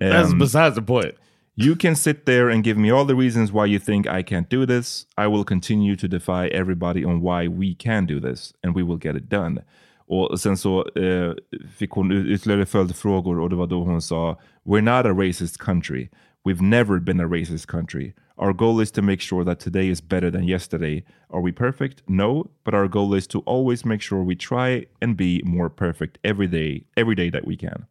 That's 0.00 0.32
Um, 0.32 0.38
besides 0.38 0.74
the 0.74 0.82
point. 0.82 1.14
You 1.56 1.76
can 1.76 1.94
sit 1.94 2.26
there 2.26 2.48
and 2.48 2.64
give 2.64 2.76
me 2.76 2.90
all 2.90 3.04
the 3.04 3.14
reasons 3.14 3.52
why 3.52 3.66
you 3.66 3.78
think 3.78 4.08
I 4.08 4.22
can't 4.22 4.48
do 4.48 4.66
this. 4.66 5.06
I 5.16 5.28
will 5.28 5.44
continue 5.44 5.94
to 5.96 6.08
defy 6.08 6.48
everybody 6.48 7.04
on 7.04 7.20
why 7.20 7.46
we 7.46 7.76
can 7.76 8.06
do 8.06 8.18
this, 8.18 8.52
and 8.64 8.74
we 8.74 8.82
will 8.82 8.96
get 8.96 9.14
it 9.14 9.28
done. 9.28 9.62
Och 10.06 10.40
sen 10.40 10.56
så 10.56 10.84
eh, 10.96 11.32
fick 11.76 11.90
hon 11.90 12.12
ytterligare 12.12 12.66
följdfrågor 12.66 13.40
och 13.40 13.50
det 13.50 13.56
var 13.56 13.66
då 13.66 13.84
hon 13.84 14.02
sa 14.02 14.38
We're 14.64 14.80
not 14.80 15.06
a 15.06 15.12
racist 15.12 15.58
country. 15.58 16.08
We've 16.44 16.62
never 16.62 16.98
been 16.98 17.20
a 17.20 17.28
racist 17.28 17.66
country. 17.66 18.14
Our 18.36 18.52
goal 18.52 18.82
is 18.82 18.90
to 18.90 19.02
make 19.02 19.20
sure 19.20 19.44
that 19.44 19.60
today 19.60 19.88
is 19.88 20.02
better 20.02 20.30
than 20.30 20.48
yesterday. 20.48 21.04
Are 21.30 21.40
we 21.40 21.52
perfect? 21.52 22.02
No, 22.08 22.50
but 22.64 22.74
our 22.74 22.88
goal 22.88 23.14
is 23.14 23.26
to 23.28 23.38
always 23.46 23.84
make 23.84 24.02
sure 24.02 24.22
we 24.22 24.36
try 24.36 24.86
and 25.00 25.16
be 25.16 25.40
more 25.44 25.70
perfect 25.70 26.18
every 26.24 26.48
day, 26.48 26.84
every 26.96 27.14
day 27.14 27.30
that 27.30 27.46
we 27.46 27.56
can. 27.56 27.86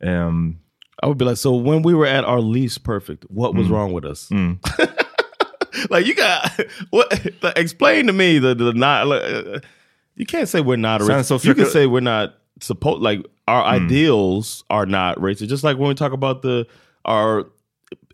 Um, 0.00 0.60
I 1.02 1.06
would 1.06 1.18
be 1.18 1.24
like, 1.24 1.36
so 1.36 1.54
when 1.54 1.82
we 1.82 1.94
were 1.94 2.06
at 2.06 2.24
our 2.24 2.40
least 2.40 2.82
perfect, 2.84 3.24
what 3.28 3.54
was 3.54 3.68
Mm. 3.68 3.70
wrong 3.70 3.92
with 3.92 4.04
us? 4.04 4.30
like 5.90 6.06
you 6.06 6.14
got 6.14 6.50
what? 6.90 7.26
Like, 7.42 7.58
explain 7.58 8.06
to 8.06 8.12
me 8.12 8.38
the 8.38 8.54
the 8.54 8.72
not. 8.72 9.06
Uh, 9.10 9.60
you 10.16 10.26
can't 10.26 10.48
say 10.48 10.60
we're 10.60 10.76
not 10.76 11.00
racist. 11.00 11.38
så 11.38 11.44
you 11.44 11.54
can 11.54 11.66
say 11.66 11.86
we're 11.86 12.00
not 12.00 12.34
supposed. 12.60 13.00
Like 13.02 13.24
our 13.46 13.62
ideals 13.64 14.64
are 14.70 14.86
not 14.86 15.16
racist. 15.18 15.48
Just 15.48 15.62
like 15.64 15.78
when 15.78 15.88
we 15.88 15.94
talk 15.94 16.12
about 16.12 16.42
the 16.42 16.66
our 17.04 17.46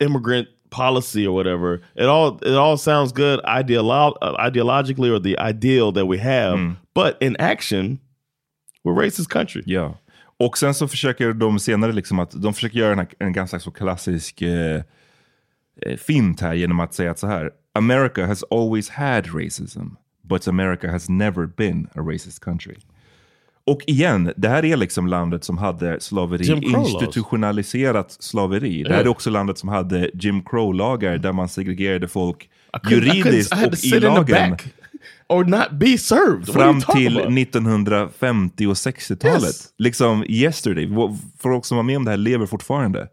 immigrant 0.01 0.49
policy 0.71 1.27
or 1.27 1.35
whatever, 1.35 1.81
it 1.97 2.05
all 2.07 2.39
it 2.43 2.55
all 2.55 2.77
sounds 2.77 3.13
good 3.13 3.41
ideolo- 3.45 4.19
ideologically 4.21 5.11
or 5.11 5.19
the 5.19 5.39
ideal 5.39 5.93
that 5.93 6.05
we 6.07 6.19
have, 6.19 6.59
but 6.93 7.17
in 7.23 7.37
action, 7.41 7.99
we're 8.85 8.93
racist 8.95 9.31
country. 9.31 9.63
Ja. 9.67 9.95
Och 10.37 10.59
sen 10.59 10.75
så 10.75 10.89
försöker 10.89 11.33
de 11.33 11.59
senare 11.59 11.93
liksom 11.93 12.19
att 12.19 12.31
de 12.43 12.55
försöker 12.55 12.79
göra 12.79 13.01
en, 13.01 13.07
en 13.19 13.33
ganska 13.33 13.61
så 13.61 13.71
klassisk 13.71 14.43
eh, 14.43 14.83
eh, 15.83 15.97
fint 15.97 16.41
här 16.41 16.55
genom 16.55 16.81
att 16.81 16.95
säga 16.95 17.11
att 17.11 17.19
så 17.19 17.27
här. 17.27 17.51
America 17.73 18.27
has 18.27 18.45
always 18.51 18.91
had 18.91 19.27
racism, 19.35 19.81
but 20.23 20.49
America 20.49 20.91
has 20.91 21.09
never 21.09 21.47
been 21.47 21.87
a 21.95 22.01
racist 22.01 22.45
country. 22.45 22.75
Och 23.67 23.81
igen, 23.87 24.33
det 24.37 24.49
här 24.49 24.65
är 24.65 24.77
liksom 24.77 25.07
landet 25.07 25.45
som 25.45 25.59
hade 25.59 26.01
slaveri, 26.01 26.53
institutionaliserat 26.53 28.13
slaveri. 28.13 28.83
Det 28.83 28.95
här 28.95 29.01
är 29.01 29.09
också 29.09 29.31
landet 29.31 29.59
som 29.59 29.69
hade 29.69 30.11
Jim 30.15 30.43
Crow-lagar 30.43 31.19
där 31.19 31.33
man 31.33 31.49
segregerade 31.49 32.09
folk 32.09 32.51
juridiskt 32.91 33.53
och 33.67 33.85
i 33.85 34.01
lagen. 34.01 34.57
Or 35.29 35.45
not 35.45 35.79
be 35.79 35.99
served. 35.99 36.53
Fram 36.53 36.81
till 36.81 37.19
about? 37.19 37.39
1950 37.39 38.67
och 38.67 38.75
60-talet. 38.75 39.43
Yes. 39.43 39.73
Liksom 39.79 40.25
yesterday. 40.29 40.89
Folk 41.39 41.65
som 41.65 41.77
var 41.77 41.85
med 41.85 41.97
om 41.97 42.05
det 42.05 42.11
här 42.11 42.19
lever 42.19 42.47
fortfarande. 42.47 43.09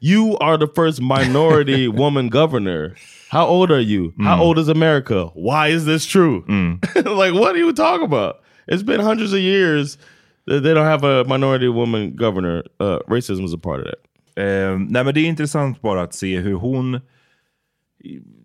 You 0.00 0.36
are 0.40 0.58
the 0.58 0.66
first 0.74 1.00
minority 1.00 1.88
woman 1.98 2.30
governor. 2.30 2.94
How 3.30 3.46
old 3.46 3.70
are 3.70 3.82
you? 3.82 4.12
Mm. 4.12 4.26
How 4.26 4.42
old 4.42 4.58
is 4.58 4.68
America? 4.68 5.30
Why 5.34 5.68
is 5.68 5.84
this 5.84 6.06
true? 6.06 6.44
like, 6.94 7.34
what 7.34 7.54
are 7.54 7.58
you 7.58 7.72
talking 7.72 8.04
about? 8.04 8.36
It's 8.66 8.82
been 8.82 9.00
hundreds 9.00 9.32
of 9.32 9.40
years 9.40 9.98
that 10.46 10.62
they 10.62 10.74
don't 10.74 10.86
have 10.86 11.04
a 11.04 11.24
minority 11.24 11.68
woman 11.68 12.16
governor. 12.16 12.64
Uh, 12.80 12.98
racism 13.08 13.44
is 13.44 13.52
a 13.52 13.58
part 13.58 13.80
of 13.80 13.86
that. 13.86 13.98
Eh, 14.36 14.78
nej 14.78 15.04
men 15.04 15.14
det 15.14 15.20
är 15.20 15.26
intressant 15.28 15.82
bara 15.82 16.02
att 16.02 16.14
se 16.14 16.38
hur 16.38 16.54
hon 16.54 17.00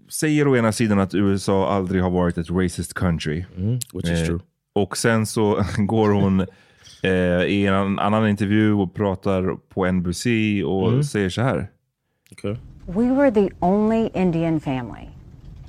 säger 0.10 0.48
å 0.48 0.58
ena 0.58 0.72
sidan 0.72 1.00
att 1.00 1.14
USA 1.16 1.70
aldrig 1.74 2.04
har 2.04 2.10
varit 2.10 2.38
ett 2.38 2.50
racist 2.50 2.94
country. 2.94 3.46
Which 3.94 4.10
is 4.10 4.22
Eh, 4.22 4.26
true. 4.26 4.40
Och 4.74 4.98
sen 4.98 5.26
så 5.26 5.64
går 5.78 6.10
hon 6.10 6.40
eh, 7.04 7.44
i 7.44 7.66
en 7.66 8.00
annan 8.00 8.28
intervju 8.30 8.74
och 8.74 8.94
pratar 8.94 9.56
på 9.70 9.86
NBC 9.92 10.26
och 10.66 11.06
säger 11.06 11.30
så 11.30 11.42
här. 11.42 11.68
Okay. 12.32 12.56
We 12.86 13.12
were 13.12 13.32
the 13.32 13.50
only 13.60 14.10
Indian 14.14 14.60
family 14.60 15.10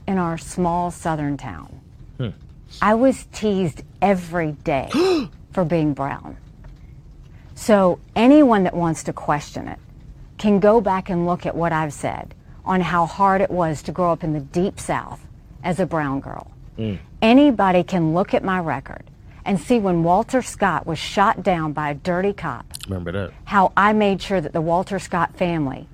in 0.07 0.18
our 0.18 0.37
small 0.37 0.90
southern 0.92 1.38
town. 1.38 1.66
I 2.83 2.94
was 2.94 3.27
teased 3.33 3.85
every 4.01 4.57
day 4.64 4.88
for 5.53 5.64
being 5.64 5.94
brown. 5.94 6.37
So 7.55 7.99
anyone 8.14 8.64
that 8.64 8.75
wants 8.75 9.05
to 9.05 9.12
question 9.12 9.68
it 9.68 9.79
can 10.37 10.61
go 10.61 10.81
back 10.81 11.11
and 11.11 11.27
look 11.27 11.46
at 11.46 11.57
what 11.57 11.72
I've 11.72 11.92
said 11.92 12.35
on 12.66 12.81
how 12.81 13.07
hard 13.07 13.40
it 13.40 13.50
was 13.50 13.83
to 13.83 13.92
grow 13.92 14.12
up 14.12 14.24
in 14.24 14.33
the 14.33 14.40
deep 14.40 14.81
south 14.81 15.20
as 15.62 15.81
a 15.81 15.87
brown 15.87 16.20
girl. 16.20 16.50
Mm. 16.79 16.98
Anybody 17.22 17.83
can 17.83 18.12
look 18.12 18.35
at 18.35 18.44
my 18.44 18.59
record 18.59 19.05
and 19.44 19.61
see 19.61 19.79
when 19.79 20.02
Walter 20.02 20.42
Scott 20.42 20.87
was 20.87 20.98
shot 20.98 21.42
down 21.42 21.72
by 21.72 21.90
a 21.90 21.94
dirty 21.94 22.33
cop 22.33 22.66
Remember 22.87 23.12
that. 23.12 23.33
how 23.44 23.72
I 23.76 23.92
made 23.92 24.20
sure 24.20 24.40
that 24.40 24.52
the 24.52 24.61
Walter 24.61 24.98
Scott 24.98 25.37
family 25.37 25.87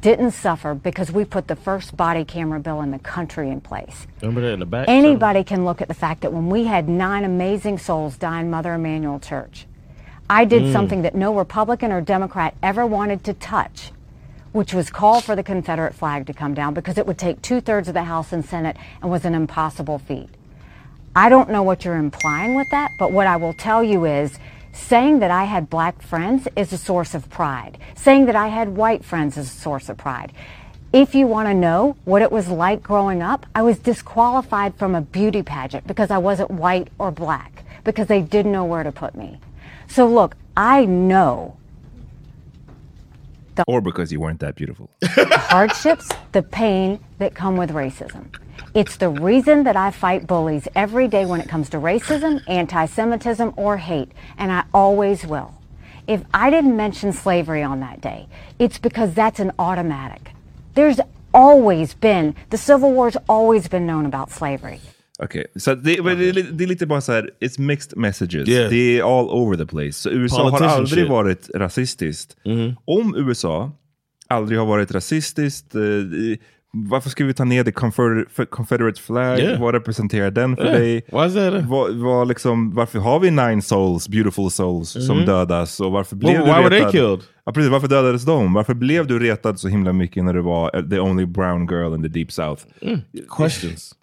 didn't 0.00 0.30
suffer 0.30 0.74
because 0.74 1.10
we 1.10 1.24
put 1.24 1.48
the 1.48 1.56
first 1.56 1.96
body 1.96 2.24
camera 2.24 2.60
bill 2.60 2.80
in 2.80 2.90
the 2.90 2.98
country 2.98 3.50
in 3.50 3.60
place. 3.60 4.06
Remember 4.20 4.40
that 4.42 4.52
in 4.52 4.60
the 4.60 4.66
back. 4.66 4.88
Anybody 4.88 5.44
can 5.44 5.64
look 5.64 5.80
at 5.80 5.88
the 5.88 5.94
fact 5.94 6.20
that 6.22 6.32
when 6.32 6.48
we 6.48 6.64
had 6.64 6.88
nine 6.88 7.24
amazing 7.24 7.78
souls 7.78 8.16
die 8.16 8.40
in 8.40 8.50
Mother 8.50 8.74
Emanuel 8.74 9.18
Church, 9.18 9.66
I 10.28 10.44
did 10.44 10.62
mm. 10.62 10.72
something 10.72 11.02
that 11.02 11.14
no 11.14 11.34
Republican 11.34 11.90
or 11.90 12.00
Democrat 12.00 12.54
ever 12.62 12.86
wanted 12.86 13.24
to 13.24 13.34
touch, 13.34 13.90
which 14.52 14.74
was 14.74 14.90
call 14.90 15.20
for 15.20 15.36
the 15.36 15.42
Confederate 15.42 15.94
flag 15.94 16.26
to 16.26 16.32
come 16.32 16.54
down 16.54 16.74
because 16.74 16.98
it 16.98 17.06
would 17.06 17.18
take 17.18 17.40
two 17.42 17.60
thirds 17.60 17.88
of 17.88 17.94
the 17.94 18.04
House 18.04 18.32
and 18.32 18.44
Senate 18.44 18.76
and 19.00 19.10
was 19.10 19.24
an 19.24 19.34
impossible 19.34 19.98
feat. 19.98 20.28
I 21.14 21.28
don't 21.28 21.50
know 21.50 21.62
what 21.62 21.84
you're 21.84 21.96
implying 21.96 22.54
with 22.54 22.68
that, 22.70 22.90
but 22.98 23.12
what 23.12 23.26
I 23.26 23.36
will 23.36 23.54
tell 23.54 23.82
you 23.82 24.04
is 24.04 24.38
saying 24.72 25.18
that 25.20 25.30
I 25.30 25.44
had 25.44 25.68
black 25.68 26.02
friends 26.02 26.46
is 26.56 26.72
a 26.72 26.78
source 26.78 27.14
of 27.14 27.28
pride. 27.28 27.78
Saying 27.96 28.26
that 28.26 28.36
I 28.36 28.48
had 28.48 28.76
white 28.76 29.04
friends 29.04 29.36
is 29.36 29.46
a 29.46 29.54
source 29.54 29.88
of 29.88 29.96
pride. 29.96 30.32
If 30.92 31.14
you 31.14 31.26
want 31.26 31.48
to 31.48 31.54
know 31.54 31.96
what 32.04 32.22
it 32.22 32.32
was 32.32 32.48
like 32.48 32.82
growing 32.82 33.22
up, 33.22 33.46
I 33.54 33.62
was 33.62 33.78
disqualified 33.78 34.74
from 34.74 34.94
a 34.94 35.00
beauty 35.00 35.42
pageant 35.42 35.86
because 35.86 36.10
I 36.10 36.18
wasn't 36.18 36.50
white 36.50 36.88
or 36.98 37.12
black, 37.12 37.64
because 37.84 38.08
they 38.08 38.22
didn't 38.22 38.52
know 38.52 38.64
where 38.64 38.82
to 38.82 38.90
put 38.90 39.14
me. 39.14 39.38
So 39.86 40.08
look, 40.08 40.36
I 40.56 40.84
know 40.84 41.56
Or 43.66 43.80
because 43.80 44.12
you 44.12 44.20
weren't 44.20 44.40
that 44.40 44.54
beautiful. 44.54 44.90
the 45.00 45.38
hardships, 45.48 46.08
the 46.32 46.42
pain 46.42 47.00
that 47.18 47.34
come 47.34 47.56
with 47.56 47.70
racism. 47.70 48.34
It's 48.74 48.96
the 48.96 49.08
reason 49.08 49.64
that 49.64 49.76
I 49.76 49.90
fight 49.90 50.26
bullies 50.26 50.68
every 50.74 51.08
day 51.08 51.26
when 51.26 51.40
it 51.40 51.48
comes 51.48 51.68
to 51.70 51.78
racism, 51.78 52.42
anti 52.48 52.86
Semitism, 52.86 53.54
or 53.56 53.76
hate, 53.76 54.12
and 54.38 54.52
I 54.52 54.64
always 54.72 55.26
will. 55.26 55.54
If 56.06 56.24
I 56.32 56.50
didn't 56.50 56.76
mention 56.76 57.12
slavery 57.12 57.62
on 57.62 57.80
that 57.80 58.00
day, 58.00 58.28
it's 58.58 58.78
because 58.78 59.14
that's 59.14 59.40
an 59.40 59.52
automatic. 59.58 60.32
There's 60.74 61.00
always 61.34 61.94
been, 61.94 62.34
the 62.50 62.58
Civil 62.58 62.92
War's 62.92 63.16
always 63.28 63.68
been 63.68 63.86
known 63.86 64.06
about 64.06 64.30
slavery. 64.30 64.80
Okej, 65.24 65.46
så 65.56 65.74
det, 65.74 65.96
det, 65.96 66.32
li- 66.32 66.46
det 66.52 66.64
är 66.64 66.68
lite 66.68 66.86
bara 66.86 67.00
så 67.00 67.12
här, 67.12 67.30
it's 67.40 67.60
mixed 67.60 67.98
messages. 67.98 68.48
Yeah. 68.48 68.70
Det 68.70 68.98
är 68.98 69.18
all 69.20 69.28
over 69.28 69.56
the 69.56 69.66
place. 69.66 69.92
Så 69.92 70.10
USA 70.10 70.50
har 70.50 70.60
aldrig 70.62 71.08
varit 71.08 71.50
rasistiskt. 71.54 72.36
Om 72.84 73.14
USA 73.16 73.72
aldrig 74.28 74.58
har 74.58 74.66
varit 74.66 74.90
rasistiskt, 74.92 75.74
eh, 75.74 75.80
varför 76.72 77.10
ska 77.10 77.24
vi 77.24 77.34
ta 77.34 77.44
ner 77.44 77.64
the 77.64 77.70
Confeder- 77.70 78.44
Confederate 78.46 79.00
flag? 79.00 79.38
Yeah. 79.38 79.60
Vad 79.60 79.74
representerar 79.74 80.30
den 80.30 80.56
för 80.56 80.64
Yeah. 80.64 80.78
dig? 80.78 81.04
Vad, 81.68 81.94
vad 81.96 82.28
liksom, 82.28 82.74
varför 82.74 82.98
har 82.98 83.20
vi 83.20 83.30
nine 83.30 83.62
souls, 83.62 84.08
beautiful 84.08 84.50
souls, 84.50 85.06
som 85.06 85.24
dödas? 85.26 85.80
Och 85.80 85.92
varför 85.92 86.16
blev 86.16 86.32
Well, 86.32 86.40
du 86.40 86.46
why 86.46 86.58
were 86.58 86.68
they 86.68 86.78
retad? 86.78 86.92
killed? 86.92 87.20
Ja, 87.46 87.52
precis, 87.52 87.70
varför 87.70 87.88
dödades 87.88 88.24
de? 88.24 88.52
Varför 88.52 88.74
blev 88.74 89.06
du 89.06 89.18
retad 89.18 89.58
så 89.60 89.68
himla 89.68 89.92
mycket 89.92 90.24
när 90.24 90.34
du 90.34 90.40
var 90.40 90.76
eh, 90.76 90.82
the 90.88 91.00
only 91.00 91.26
brown 91.26 91.66
girl 91.66 91.94
in 91.94 92.02
the 92.02 92.08
deep 92.08 92.32
south? 92.32 92.62
Questions. 93.38 93.94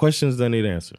Questions 0.00 0.38
that 0.38 0.50
need 0.50 0.66
answer. 0.66 0.96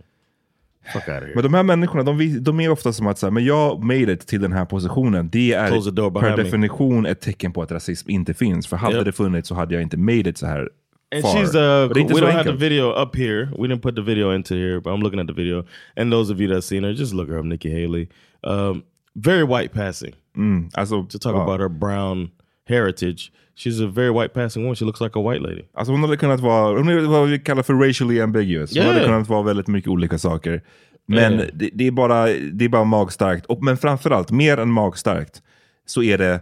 Fuck 0.93 1.07
out 1.07 1.17
of 1.17 1.23
here. 1.23 1.31
Men 1.35 1.43
de 1.43 1.53
här 1.53 1.63
människorna, 1.63 2.03
de, 2.03 2.39
de 2.43 2.59
är 2.59 2.69
ofta 2.69 2.93
som 2.93 3.07
att 3.07 3.17
så 3.17 3.25
här, 3.25 3.31
men 3.31 3.45
jag 3.45 3.83
made 3.83 4.13
it 4.13 4.27
till 4.27 4.41
den 4.41 4.51
här 4.51 4.65
positionen. 4.65 5.29
Det 5.31 5.67
Close 5.69 5.89
the 5.89 5.95
door 5.95 6.07
är 6.07 6.11
behind 6.11 6.35
per 6.35 6.37
me. 6.37 6.43
definition 6.43 7.05
ett 7.05 7.21
tecken 7.21 7.53
på 7.53 7.61
att 7.61 7.71
rasism 7.71 8.09
inte 8.09 8.33
finns. 8.33 8.67
För 8.67 8.77
hade 8.77 8.95
Yep. 8.95 9.05
det 9.05 9.11
funnits 9.11 9.47
så 9.49 9.55
hade 9.55 9.73
jag 9.73 9.83
inte 9.83 9.97
made 9.97 10.29
it 10.29 10.37
så 10.37 10.45
här 10.45 10.69
And 11.15 11.21
far. 11.21 11.29
she's 11.35 11.55
uh, 11.83 11.87
Och 11.89 11.93
det 11.93 11.99
är 11.99 12.01
inte 12.01 12.13
we 12.13 12.19
så 12.19 12.25
don't 12.25 12.31
have 12.31 12.43
the 12.43 12.49
enkelt. 12.49 12.59
video 12.61 12.91
up 13.03 13.15
here. 13.15 13.45
We 13.45 13.67
didn't 13.67 13.81
put 13.81 13.95
the 13.95 14.01
video 14.01 14.35
into 14.35 14.55
here, 14.55 14.79
but 14.81 14.93
I'm 14.93 15.01
looking 15.03 15.19
at 15.19 15.27
the 15.27 15.33
video. 15.33 15.63
And 15.95 16.11
those 16.11 16.33
of 16.33 16.39
you 16.41 16.53
that 16.53 16.63
seen 16.63 16.83
her, 16.83 16.91
just 16.93 17.13
look 17.13 17.29
her 17.29 17.39
up, 17.39 17.45
Nikki 17.45 17.69
Haley. 17.69 18.07
Um, 18.43 18.83
very 19.15 19.43
white 19.45 19.69
passing. 19.73 20.13
Mm, 20.37 20.69
alltså, 20.73 21.03
To 21.03 21.19
talk 21.19 21.35
about 21.35 21.59
her 21.59 21.69
brown 21.69 22.31
heritage, 22.67 23.31
she's 23.57 23.85
a 23.85 23.91
very 23.95 24.09
white 24.21 24.33
passing 24.33 24.63
woman. 24.63 24.75
She 24.75 24.85
looks 24.85 25.01
like 25.01 25.19
a 25.19 25.29
white 25.31 25.41
lady. 25.43 25.61
Alltså 25.73 25.91
hon 25.93 26.01
hade 26.03 26.17
kunnat 26.17 26.39
vara, 26.39 26.77
hon 26.77 26.87
är 26.87 26.99
vad 26.99 27.29
vi 27.29 27.39
kallar 27.39 27.63
för 27.63 27.73
racially 27.73 28.21
ambiguous. 28.21 28.69
Hon 28.71 28.77
Yeah. 28.83 28.93
hade 28.93 29.05
kunnat 29.05 29.29
vara 29.29 29.43
väldigt 29.43 29.67
mycket 29.67 29.87
olika 29.89 30.17
saker. 30.17 30.61
Men 31.05 31.33
Yeah. 31.33 31.45
det, 31.53 31.69
det, 31.73 31.87
är 31.87 31.91
bara, 31.91 32.25
det 32.53 32.65
är 32.65 32.69
bara 32.69 32.83
magstarkt. 32.83 33.45
Och, 33.45 33.63
men 33.63 33.77
framförallt, 33.77 34.31
mer 34.31 34.57
än 34.57 34.71
magstarkt, 34.71 35.41
så 35.85 36.03
är 36.03 36.17
det 36.17 36.41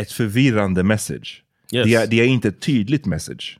ett 0.00 0.12
förvirrande 0.12 0.82
message. 0.82 1.42
Yes. 1.72 1.84
Det, 1.86 1.94
är, 1.94 2.06
det 2.06 2.20
är 2.20 2.26
inte 2.26 2.48
ett 2.48 2.60
tydligt 2.60 3.06
message. 3.06 3.58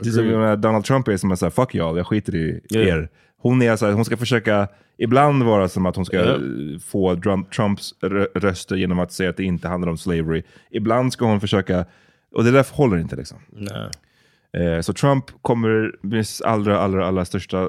Det 0.00 0.08
är 0.08 0.12
som, 0.12 0.60
Donald 0.60 0.84
Trump 0.84 1.08
är 1.08 1.16
som 1.16 1.32
att 1.32 1.38
säga 1.38 1.50
fuck 1.50 1.74
y'all, 1.74 1.96
jag 1.96 2.06
skiter 2.06 2.34
i 2.34 2.60
Yeah. 2.70 2.88
er. 2.88 3.08
Hon, 3.40 3.62
är 3.62 3.76
så 3.76 3.86
här, 3.86 3.92
hon 3.92 4.04
ska 4.04 4.16
försöka 4.16 4.68
ibland 4.98 5.42
vara 5.42 5.68
som 5.68 5.86
att 5.86 5.96
hon 5.96 6.04
ska 6.04 6.16
Yeah. 6.16 6.40
få 6.86 7.16
Trump, 7.16 7.50
Trumps 7.50 7.94
rö- 8.00 8.26
röster 8.34 8.76
genom 8.76 8.98
att 8.98 9.12
säga 9.12 9.30
att 9.30 9.36
det 9.36 9.44
inte 9.44 9.68
handlar 9.68 9.88
om 9.90 9.98
slavery. 9.98 10.42
Ibland 10.70 11.12
ska 11.12 11.24
hon 11.24 11.40
försöka, 11.40 11.84
och 12.34 12.44
det 12.44 12.50
där 12.50 12.66
håller 12.72 12.98
inte 12.98 13.16
liksom. 13.16 13.38
Nah. 13.50 13.90
Eh, 14.52 14.80
Så 14.80 14.92
Trump 14.92 15.24
kommer 15.42 15.94
med 16.00 16.26
allra, 16.44 16.78
allra, 16.80 17.06
allra 17.06 17.24
största 17.24 17.62
eh, 17.62 17.68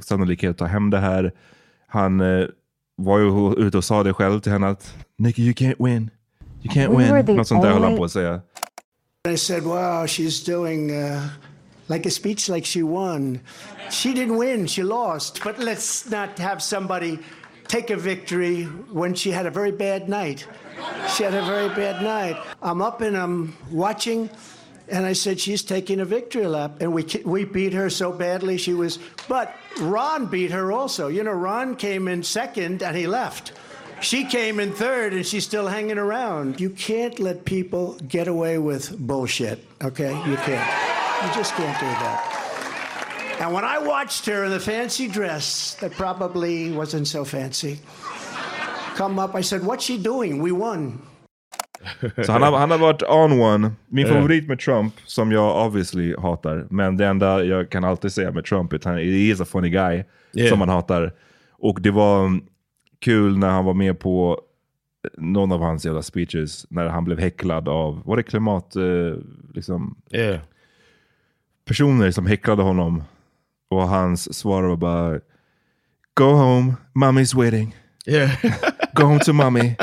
sannolikhet 0.00 0.58
ta 0.58 0.64
hem 0.64 0.90
det 0.90 0.98
här. 0.98 1.32
Han 1.86 2.20
eh, 2.20 2.46
var 2.96 3.18
ju 3.18 3.54
ute 3.66 3.76
och 3.76 3.84
sa 3.84 4.02
det 4.02 4.12
själv 4.12 4.40
till 4.40 4.52
henne 4.52 4.68
att 4.68 4.94
Nicky 5.16 5.42
you 5.42 5.52
can't 5.52 5.84
win. 5.84 6.10
You 6.62 6.74
can't 6.74 6.96
We 6.96 7.22
win. 7.22 7.36
Något 7.36 7.48
sånt 7.48 7.62
där 7.62 7.72
höll 7.72 7.82
han 7.82 7.96
på 7.96 8.04
att 8.04 8.12
säga. 8.12 8.40
I 9.28 9.36
said, 9.36 9.62
wow, 9.62 10.06
she's 10.06 10.46
doing 10.46 10.90
uh, 10.90 11.22
like 11.86 12.08
a 12.08 12.10
speech 12.10 12.48
like 12.48 12.66
she 12.66 12.82
won. 12.82 13.38
She 13.90 14.08
didn't 14.08 14.38
win, 14.40 14.68
she 14.68 14.82
lost. 14.82 15.44
But 15.44 15.58
let's 15.58 16.10
not 16.20 16.38
have 16.38 16.60
somebody 16.60 17.18
take 17.68 17.90
a 17.90 17.96
victory 17.96 18.64
when 18.64 19.14
she 19.14 19.30
had 19.30 19.46
a 19.46 19.50
very 19.50 19.70
bad 19.70 20.08
night. 20.08 20.46
She 21.14 21.22
had 21.22 21.34
a 21.34 21.44
very 21.44 21.68
bad 21.68 22.02
night. 22.02 22.36
I'm 22.62 22.82
up 22.82 23.00
and 23.00 23.16
I'm 23.16 23.56
watching, 23.70 24.30
and 24.88 25.04
I 25.04 25.12
said, 25.12 25.38
she's 25.38 25.62
taking 25.62 26.00
a 26.00 26.04
victory 26.04 26.46
lap. 26.46 26.80
And 26.80 26.92
we, 26.92 27.04
we 27.24 27.44
beat 27.44 27.74
her 27.74 27.90
so 27.90 28.10
badly, 28.10 28.56
she 28.56 28.72
was. 28.72 28.98
But 29.28 29.54
Ron 29.80 30.26
beat 30.26 30.50
her 30.50 30.72
also. 30.72 31.08
You 31.08 31.22
know, 31.22 31.32
Ron 31.32 31.76
came 31.76 32.08
in 32.08 32.22
second 32.22 32.82
and 32.82 32.96
he 32.96 33.06
left. 33.06 33.52
She 34.00 34.24
came 34.24 34.60
in 34.60 34.72
third 34.72 35.12
and 35.12 35.26
she's 35.26 35.44
still 35.44 35.66
hanging 35.66 35.98
around. 35.98 36.60
You 36.60 36.70
can't 36.70 37.18
let 37.18 37.44
people 37.44 37.94
get 38.06 38.28
away 38.28 38.58
with 38.58 38.96
bullshit, 38.96 39.64
okay? 39.82 40.10
You 40.10 40.36
can't. 40.36 41.26
You 41.26 41.34
just 41.34 41.52
can't 41.54 41.78
do 41.80 41.86
that. 41.86 42.37
And 43.40 43.52
when 43.54 43.64
I 43.64 43.78
watched 43.88 44.26
her 44.34 44.44
in 44.44 44.50
the 44.58 44.60
fancy 44.72 45.08
dress 45.08 45.76
that 45.80 45.92
probably 45.96 46.72
wasn't 46.72 47.06
so 47.06 47.24
fancy 47.24 47.76
come 48.96 49.24
up, 49.24 49.34
I 49.34 49.42
said, 49.42 49.62
What's 49.62 49.82
she 49.84 49.98
doing? 49.98 50.42
We 50.44 50.52
won. 50.52 50.98
Så 52.26 52.32
han 52.32 52.42
har, 52.42 52.58
han 52.58 52.70
har 52.70 52.78
varit 52.78 53.02
on 53.02 53.40
one. 53.40 53.70
Min 53.86 54.06
Ja. 54.06 54.12
favorit 54.14 54.48
med 54.48 54.58
Trump, 54.60 54.94
som 55.06 55.32
jag 55.32 55.66
obviously 55.66 56.14
hatar, 56.18 56.66
men 56.70 56.96
det 56.96 57.06
enda 57.06 57.44
jag 57.44 57.70
kan 57.70 57.84
alltid 57.84 58.12
säga 58.12 58.30
med 58.30 58.44
Trump 58.44 58.72
är 58.72 58.76
att 58.76 58.84
han 58.84 58.96
he 58.96 59.02
is 59.02 59.40
a 59.40 59.44
funny 59.44 59.68
guy, 59.70 60.04
Yeah. 60.32 60.48
som 60.50 60.58
man 60.58 60.68
hatar. 60.68 61.12
Och 61.58 61.80
det 61.82 61.90
var 61.90 62.24
mm, 62.26 62.44
kul 62.98 63.38
när 63.38 63.48
han 63.48 63.64
var 63.64 63.74
med 63.74 63.98
på 63.98 64.40
någon 65.18 65.52
av 65.52 65.60
hans 65.60 65.84
jävla 65.84 66.02
speeches, 66.02 66.66
när 66.70 66.86
han 66.88 67.04
blev 67.04 67.18
häcklad 67.18 67.68
av, 67.68 68.02
var 68.04 68.16
det 68.16 68.22
klimat, 68.22 68.76
eh, 68.76 68.82
liksom, 69.54 69.96
Yeah. 70.10 70.38
personer 71.64 72.10
som 72.10 72.26
häcklade 72.26 72.62
honom. 72.62 73.02
Och 73.70 73.88
hans 73.88 74.38
svar 74.38 74.62
var 74.62 74.76
bara, 74.76 75.20
Go 76.14 76.34
home, 76.34 76.76
mommy's 76.94 77.34
waiting. 77.34 77.74
Yeah. 78.06 78.30
Go 78.94 79.04
home 79.04 79.20
to 79.20 79.32
mommy. 79.32 79.76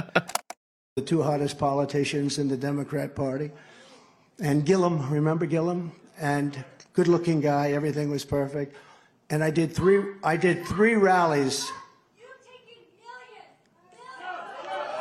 The 0.96 1.02
two 1.02 1.24
hottest 1.24 1.58
politicians 1.58 2.38
in 2.38 2.50
the 2.50 2.58
Democrat 2.58 3.16
Party. 3.16 3.52
And 4.42 4.66
Gillum, 4.66 5.10
remember 5.10 5.46
Gillum? 5.46 5.92
And 6.20 6.64
good 6.94 7.08
looking 7.08 7.42
guy, 7.42 7.72
everything 7.72 8.10
was 8.12 8.26
perfect. 8.26 8.76
And 9.30 9.44
I 9.44 9.50
did 9.50 9.74
three 9.74 10.04
I 10.24 10.38
did 10.38 10.66
three 10.66 10.96
rallies. 10.96 11.66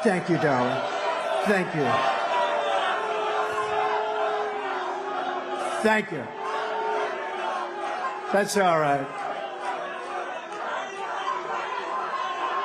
Thank 0.02 0.28
you, 0.28 0.36
darling. 0.36 0.82
Thank 1.46 1.74
you. 1.74 2.14
Thank 5.82 6.12
you. 6.12 6.43
That's 8.34 8.56
all 8.56 8.80
right. 8.80 9.06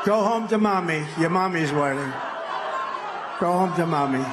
Go 0.06 0.14
home 0.14 0.48
to 0.48 0.58
mommy. 0.58 1.06
Your 1.20 1.30
mommy's 1.30 1.72
waiting. 1.72 2.12
Go 3.40 3.46
home 3.46 3.74
to 3.76 3.86
mommy. 3.86 4.24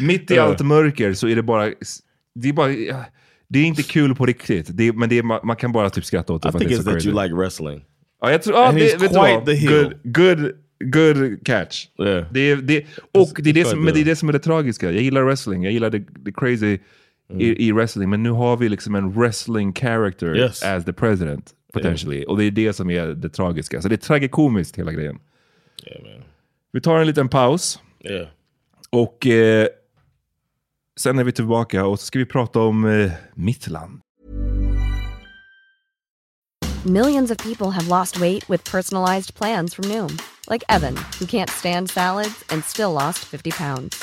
Mitt 0.00 0.30
i 0.30 0.38
allt 0.38 0.60
mörker 0.60 1.14
så 1.14 1.28
är 1.28 1.36
det 1.36 1.42
bara... 1.42 1.72
Det 2.34 2.48
är, 2.48 2.52
bara, 2.52 2.68
det 3.48 3.58
är 3.58 3.64
inte 3.64 3.82
kul 3.82 4.14
på 4.14 4.26
riktigt. 4.26 4.66
Det 4.70 4.88
är, 4.88 4.92
men 4.92 5.08
det 5.08 5.18
är, 5.18 5.46
man, 5.46 5.56
kan 5.56 5.72
bara 5.72 5.90
typ 5.90 6.04
skratta 6.04 6.32
åt 6.32 6.42
det. 6.42 6.48
I 6.48 6.52
think 6.52 6.70
it's 6.70 6.76
that 6.76 6.92
crazy. 6.92 7.08
you 7.08 7.22
like 7.22 7.34
wrestling. 7.34 7.84
Ja, 8.20 8.30
jag 8.30 8.42
tror, 8.42 8.56
ja, 8.56 8.68
And 8.68 8.78
det, 8.78 8.84
he's 8.84 9.00
vet 9.00 9.00
du 9.00 9.06
quite 9.06 9.18
vad? 9.18 9.46
the 9.46 9.54
heel. 9.54 9.94
Good, 10.04 10.38
good, 10.38 10.52
good 10.92 11.46
catch. 11.46 11.86
Yeah. 11.98 12.26
Det 12.32 12.54
det, 12.54 12.86
och 13.14 13.30
det 13.38 13.50
är 13.50 13.54
det, 13.54 13.64
som, 13.64 13.84
men 13.84 13.94
det 13.94 14.00
är 14.00 14.04
the- 14.04 14.10
det 14.10 14.16
som 14.16 14.28
är 14.28 14.32
det 14.32 14.38
tragiska. 14.38 14.90
Jag 14.90 15.02
gillar 15.02 15.22
wrestling, 15.22 15.64
jag 15.64 15.72
gillar 15.72 15.90
det, 15.90 15.98
det 15.98 16.32
crazy 16.32 16.78
i, 17.38 17.66
i 17.68 17.72
wrestling. 17.72 18.10
Men 18.10 18.22
nu 18.22 18.30
har 18.30 18.56
vi 18.56 18.68
liksom 18.68 18.94
en 18.94 19.12
wrestling 19.12 19.72
character 19.74 20.36
Yes. 20.36 20.62
as 20.62 20.84
the 20.84 20.92
president, 20.92 21.50
potentially. 21.72 22.24
Och 22.24 22.38
det 22.38 22.44
är 22.44 22.50
det 22.50 22.72
som 22.72 22.90
är 22.90 23.06
det 23.06 23.28
tragiska. 23.28 23.82
Så 23.82 23.88
det 23.88 23.94
är 23.94 23.96
tragikomiskt 23.96 24.78
hela 24.78 24.92
grejen. 24.92 25.18
Yeah, 25.86 26.02
man. 26.02 26.22
Vi 26.72 26.80
tar 26.80 26.98
en 26.98 27.06
liten 27.06 27.28
paus. 27.28 27.80
Yeah. 28.00 28.26
Och 28.90 29.26
eh, 29.26 29.66
sen 31.00 31.18
är 31.18 31.24
vi 31.24 31.32
tillbaka 31.32 31.86
och 31.86 32.00
så 32.00 32.06
ska 32.06 32.18
vi 32.18 32.26
prata 32.26 32.60
om 32.60 32.84
eh, 32.84 33.12
mitt 33.34 33.68
land. 33.68 34.00
Millions 36.84 37.30
of 37.30 37.36
people 37.38 37.70
have 37.70 37.88
lost 37.88 38.16
weight 38.20 38.48
with 38.50 38.64
personalized 38.72 39.34
plans 39.34 39.74
from 39.74 39.84
Noom, 39.88 40.18
like 40.48 40.64
Evan, 40.68 40.96
who 41.18 41.26
can't 41.26 41.50
stand 41.50 41.90
salads 41.90 42.44
and 42.48 42.64
still 42.64 42.92
lost 42.92 43.18
50 43.18 43.50
pounds. 43.50 44.02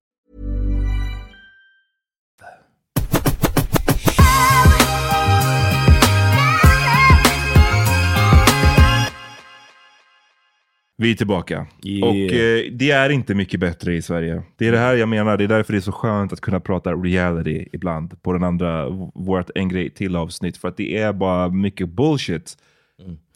Vi 11.01 11.11
är 11.11 11.15
tillbaka. 11.15 11.67
Yeah. 11.83 12.09
Och 12.09 12.15
eh, 12.15 12.71
det 12.71 12.91
är 12.91 13.09
inte 13.09 13.35
mycket 13.35 13.59
bättre 13.59 13.95
i 13.95 14.01
Sverige. 14.01 14.43
Det 14.57 14.67
är 14.67 14.71
det 14.71 14.77
här 14.77 14.95
jag 14.95 15.09
menar. 15.09 15.37
Det 15.37 15.43
är 15.43 15.47
därför 15.47 15.73
det 15.73 15.79
är 15.79 15.81
så 15.81 15.91
skönt 15.91 16.33
att 16.33 16.41
kunna 16.41 16.59
prata 16.59 16.93
reality 16.93 17.65
ibland 17.73 18.21
på 18.21 18.33
den 18.33 18.43
andra, 18.43 18.89
vårt 19.13 19.49
en 19.55 19.69
grej 19.69 19.89
till 19.89 20.15
avsnitt. 20.15 20.57
För 20.57 20.67
att 20.67 20.77
det 20.77 20.97
är 20.97 21.13
bara 21.13 21.49
mycket 21.49 21.89
bullshit 21.89 22.57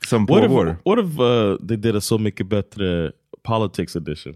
som 0.06 0.26
What 0.26 0.44
if, 0.44 0.48
pågår. 0.48 0.78
what 0.86 1.00
if 1.00 1.20
uh, 1.20 1.68
they 1.68 1.78
did 1.78 1.96
a 1.96 2.02
Så 2.02 2.18
mycket 2.18 2.48
bättre 2.48 3.12
politics 3.44 3.96
edition? 3.96 4.36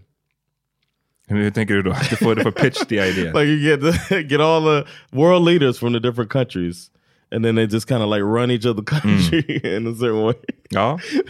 Hur 1.28 1.52
tänker 1.52 1.74
du 1.74 1.82
då? 1.82 1.96
Du 2.10 2.16
får, 2.16 2.36
du 2.36 2.42
får 2.42 2.52
pitch 2.52 2.86
the 2.86 2.96
idea. 2.96 3.34
like 3.40 3.52
you 3.52 3.60
get 3.60 3.82
get 4.32 4.42
all 4.42 4.64
the 4.64 4.90
world 5.12 5.46
leaders 5.46 5.80
from 5.80 5.94
the 5.94 6.00
different 6.00 6.32
countries, 6.32 6.92
and 7.32 7.44
then 7.44 7.56
they 7.56 7.68
just 7.68 7.88
kind 7.88 8.02
of 8.02 8.10
like 8.10 8.22
run 8.22 8.52
each 8.52 8.66
other 8.66 8.82
country 8.96 9.62
in 9.64 9.88
a 9.88 9.96
certain 9.96 10.24
way. 10.24 10.36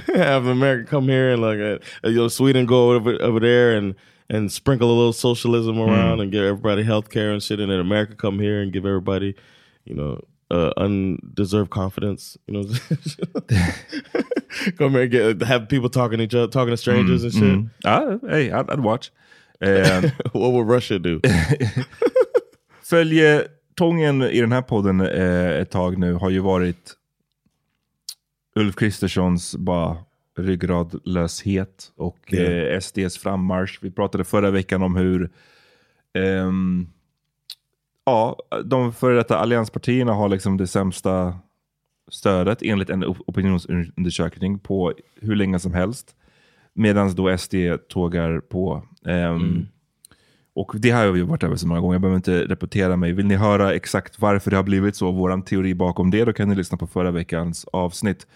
Have 0.15 0.45
America 0.45 0.89
come 0.89 1.05
here 1.05 1.31
and 1.31 1.41
like 1.41 1.59
uh, 1.59 1.79
you 2.07 2.15
know 2.15 2.27
Sweden 2.27 2.65
go 2.65 2.91
over 2.91 3.21
over 3.21 3.39
there 3.39 3.75
and 3.75 3.95
and 4.29 4.51
sprinkle 4.51 4.89
a 4.89 4.93
little 4.93 5.13
socialism 5.13 5.79
around 5.79 6.19
and 6.19 6.31
give 6.31 6.43
everybody 6.43 6.83
health 6.83 7.09
care 7.09 7.31
and 7.31 7.41
shit, 7.41 7.59
and 7.59 7.71
then 7.71 7.79
America 7.79 8.15
come 8.15 8.39
here 8.39 8.61
and 8.61 8.71
give 8.71 8.85
everybody, 8.85 9.35
you 9.85 9.95
know. 9.95 10.23
Uh, 10.51 10.71
undeserved 10.77 11.69
confidence, 11.69 12.35
you 12.47 12.55
know. 12.55 12.63
come 14.79 14.93
here 14.93 15.03
and 15.03 15.11
get 15.11 15.41
have 15.43 15.69
people 15.69 15.89
talking 15.89 16.17
to 16.17 16.23
each 16.23 16.33
other, 16.33 16.47
talking 16.47 16.71
to 16.71 16.77
strangers 16.77 17.23
and 17.23 17.33
shit. 17.33 17.43
Mm. 17.43 17.69
Ja, 17.83 18.17
hey, 18.27 18.51
I'd, 18.51 18.67
I'd 18.67 18.79
watch. 18.79 19.11
Eh, 19.61 20.09
what 20.31 20.51
would 20.53 20.67
Russia 20.67 20.97
do? 20.97 21.21
Följetången 23.79 24.21
i 24.21 24.41
den 24.41 24.51
här 24.51 24.61
podden 24.61 25.01
eh, 25.01 25.49
ett 25.61 25.69
tag 25.71 25.97
nu 25.97 26.13
har 26.13 26.29
ju 26.29 26.39
varit 26.39 26.93
Ulf 28.55 28.75
Kristerssons 28.75 29.55
bara 29.55 29.97
ryggradlöshet 30.37 31.91
och 31.95 32.17
Ja. 32.27 32.39
eh, 32.43 32.79
SDs 32.79 33.17
frammarsch. 33.17 33.79
Vi 33.81 33.91
pratade 33.91 34.23
förra 34.23 34.51
veckan 34.51 34.83
om 34.83 34.95
hur 34.95 35.29
ehm, 36.13 36.87
ja, 38.05 38.37
de 38.65 38.93
före 38.93 39.15
detta 39.15 39.37
allianspartierna 39.37 40.13
har 40.13 40.29
liksom 40.29 40.57
det 40.57 40.67
sämsta 40.67 41.39
stödet 42.11 42.61
enligt 42.61 42.89
en 42.89 43.03
op- 43.03 43.23
opinionsundersökning 43.27 44.59
på 44.59 44.93
hur 45.21 45.35
länge 45.35 45.59
som 45.59 45.73
helst. 45.73 46.15
Medan 46.73 47.15
då 47.15 47.37
SD 47.37 47.55
tågar 47.89 48.39
på. 48.39 48.83
Ehm, 49.05 49.67
Och 50.53 50.71
det 50.79 50.89
har 50.89 51.07
vi 51.07 51.21
varit 51.21 51.43
över 51.43 51.55
så 51.55 51.67
många 51.67 51.81
gånger, 51.81 51.93
jag 51.93 52.01
behöver 52.01 52.15
inte 52.15 52.43
repetera 52.43 52.95
mig. 52.95 53.13
Vill 53.13 53.25
ni 53.25 53.35
höra 53.35 53.73
exakt 53.73 54.19
varför 54.19 54.51
det 54.51 54.57
har 54.57 54.63
blivit 54.63 54.95
så, 54.95 55.11
vår 55.11 55.41
teori 55.41 55.73
bakom 55.73 56.11
det, 56.11 56.25
då 56.25 56.33
kan 56.33 56.49
ni 56.49 56.55
lyssna 56.55 56.77
på 56.77 56.87
förra 56.87 57.11
veckans 57.11 57.65
avsnitt. 57.65 58.27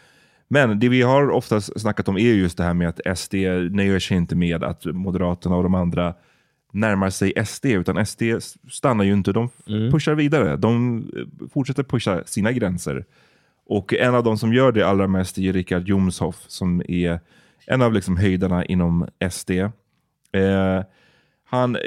Men 0.48 0.80
det 0.80 0.90
vi 0.90 1.02
har 1.02 1.30
oftast 1.30 1.82
snackat 1.82 2.08
om 2.08 2.18
är 2.18 2.34
just 2.34 2.58
det 2.58 2.64
här 2.64 2.74
med 2.74 2.90
att 2.90 3.18
SD 3.18 3.34
nöjer 3.72 4.00
sig 4.00 4.18
inte 4.18 4.36
med 4.36 4.64
att 4.64 4.86
Moderaterna 4.86 5.56
och 5.56 5.64
de 5.64 5.76
andra 5.76 6.14
närmar 6.74 7.10
sig 7.10 7.46
SD, 7.46 7.66
utan 7.66 8.06
SD 8.06 8.24
stannar 8.72 9.04
ju 9.04 9.14
inte, 9.14 9.32
de 9.32 9.50
pushar 9.92 10.16
vidare. 10.16 10.56
De 10.56 10.98
eh, 11.18 11.48
fortsätter 11.54 11.84
pusha 11.84 12.24
sina 12.26 12.52
gränser. 12.52 13.06
Och 13.66 13.94
en 13.94 14.16
av 14.16 14.24
de 14.24 14.38
som 14.38 14.54
gör 14.54 14.72
det 14.72 14.88
allra 14.88 15.08
mest 15.08 15.38
är 15.38 15.54
Richard 15.54 15.88
Jomshoff, 15.88 16.44
som 16.48 16.82
är 16.88 17.20
en 17.68 17.82
av 17.82 17.94
liksom 17.94 18.18
höjdarna 18.18 18.66
inom 18.66 19.08
SD. 19.32 19.52
Eh, 19.52 20.82
han 21.54 21.76
eh, 21.76 21.82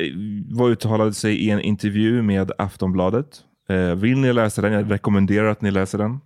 var 0.48 0.68
uttalade 0.68 1.12
sig 1.12 1.36
i 1.36 1.50
en 1.50 1.60
intervju 1.60 2.22
med 2.22 2.52
Aftonbladet. 2.58 3.44
Eh, 3.68 3.94
vill 3.94 4.18
ni 4.18 4.32
läsa 4.32 4.62
den? 4.62 4.72
Jag 4.72 4.90
rekommenderar 4.90 5.46
att 5.46 5.60
ni 5.62 5.70
läser 5.70 5.98
den. 5.98 6.20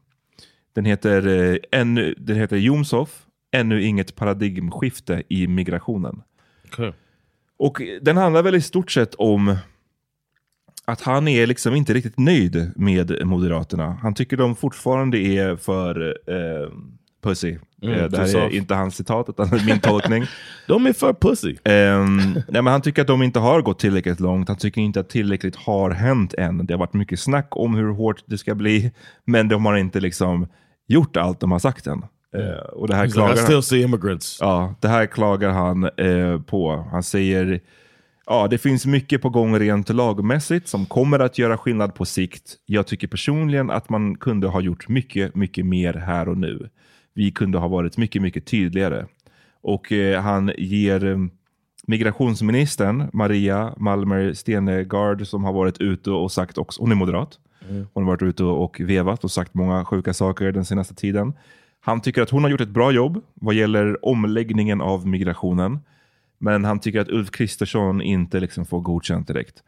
Den 0.72 0.85
heter, 0.85 1.26
eh, 1.26 1.57
ännu, 1.72 2.14
den 2.18 2.37
heter 2.37 2.57
Jomshoff, 2.57 3.26
ännu 3.53 3.83
inget 3.83 4.16
paradigmskifte 4.16 5.22
i 5.29 5.46
migrationen. 5.46 6.22
Okay. 6.64 6.92
Och 7.59 7.83
den 8.03 8.16
handlar 8.16 8.42
väl 8.42 8.55
i 8.55 8.61
stort 8.61 8.90
sett 8.90 9.14
om 9.14 9.57
att 10.85 11.00
han 11.00 11.29
är 11.29 11.46
liksom 11.46 11.74
inte 11.74 11.94
riktigt 11.94 12.18
nöjd 12.18 12.72
med 12.76 13.26
Moderaterna. 13.26 13.98
Han 14.03 14.14
tycker 14.14 14.37
de 14.37 14.57
fortfarande 14.57 15.18
är 15.18 15.57
för 15.57 16.18
eh, 16.26 16.70
pussy. 17.22 17.59
Mm, 17.82 17.94
eh, 17.94 18.20
här 18.20 18.36
är 18.36 18.54
inte 18.54 18.74
hans 18.74 18.96
citat, 18.96 19.28
utan 19.28 19.48
min 19.66 19.80
tolkning. 19.80 20.24
De 20.66 20.86
är 20.86 20.92
för 20.92 21.12
pussy. 21.12 21.56
Ehm, 21.64 22.32
nej, 22.32 22.62
men 22.62 22.66
han 22.66 22.82
tycker 22.82 23.02
att 23.02 23.08
de 23.08 23.22
inte 23.22 23.38
har 23.38 23.62
gått 23.62 23.78
tillräckligt 23.78 24.20
långt. 24.20 24.48
Han 24.48 24.56
tycker 24.56 24.80
inte 24.80 25.00
att 25.00 25.08
tillräckligt 25.08 25.56
har 25.56 25.90
hänt 25.90 26.34
än. 26.34 26.66
Det 26.66 26.74
har 26.74 26.78
varit 26.78 26.94
mycket 26.94 27.20
snack 27.20 27.48
om 27.50 27.74
hur 27.74 27.92
hårt 27.92 28.24
det 28.26 28.38
ska 28.38 28.54
bli, 28.54 28.92
men 29.26 29.48
de 29.48 29.66
har 29.66 29.76
inte 29.76 30.00
liksom 30.00 30.48
gjort 30.88 31.16
allt 31.16 31.40
de 31.40 31.52
har 31.52 31.58
sagt 31.58 31.86
än. 31.86 32.02
Eh, 32.36 32.64
och 32.72 32.88
det 32.88 32.94
här 32.94 33.02
He's 33.02 33.06
like, 33.06 33.14
klagar 33.14 33.36
still 33.36 33.62
see 33.62 33.82
immigrants. 33.82 34.38
Ja, 34.40 34.74
det 34.80 34.88
här 34.88 35.06
klagar 35.06 35.50
han 35.50 35.84
eh, 35.84 36.40
på. 36.40 36.86
Han 36.90 37.02
säger 37.02 37.60
ja, 38.26 38.48
det 38.48 38.58
finns 38.58 38.86
mycket 38.86 39.22
på 39.22 39.28
gång 39.28 39.58
rent 39.58 39.88
lagmässigt 39.88 40.68
som 40.68 40.86
kommer 40.86 41.18
att 41.18 41.38
göra 41.38 41.58
skillnad 41.58 41.94
på 41.94 42.04
sikt. 42.04 42.56
Jag 42.66 42.86
tycker 42.86 43.06
personligen 43.06 43.70
att 43.70 43.88
man 43.88 44.16
kunde 44.16 44.46
ha 44.46 44.60
gjort 44.60 44.88
mycket, 44.88 45.34
mycket 45.34 45.66
mer 45.66 45.94
här 45.94 46.28
och 46.28 46.38
nu. 46.38 46.68
Vi 47.20 47.30
kunde 47.30 47.59
ha 47.59 47.68
varit 47.68 47.96
mycket, 47.96 48.22
mycket 48.22 48.46
tydligare. 48.46 49.06
Och 49.61 49.92
eh, 49.92 50.22
han 50.22 50.52
ger 50.59 51.04
eh, 51.04 51.18
migrationsministern 51.87 53.11
Maria 53.12 53.74
Malmer 53.76 54.33
Stenegard 54.33 55.26
som 55.26 55.44
har 55.44 55.52
varit 55.52 55.80
ute 55.80 56.11
och 56.11 56.33
sagt 56.33 56.59
också, 56.59 56.83
hon 56.83 56.90
är 56.92 56.96
moderat. 56.96 57.38
Hon 57.92 58.04
har 58.04 58.12
varit 58.12 58.22
ute 58.22 58.44
och 58.44 58.80
vevat 58.80 59.24
och 59.24 59.30
sagt 59.30 59.54
många 59.54 59.85
sjuka 59.85 60.14
saker 60.14 60.52
den 60.52 60.64
senaste 60.64 60.94
tiden. 60.94 61.33
Han 61.80 62.00
tycker 62.00 62.22
att 62.22 62.30
hon 62.30 62.42
har 62.42 62.50
gjort 62.50 62.61
ett 62.61 62.68
bra 62.68 62.92
jobb 62.92 63.22
vad 63.35 63.54
gäller 63.54 64.04
omläggningen 64.04 64.80
av 64.80 65.06
migrationen. 65.06 65.78
Men 66.38 66.64
han 66.64 66.80
tycker 66.80 67.00
att 67.00 67.09
Ulf 67.09 67.30
Kristersson 67.30 68.02
inte 68.02 68.40
liksom 68.40 68.66
får 68.66 68.80
godkänt 68.80 69.26
direkt. 69.26 69.62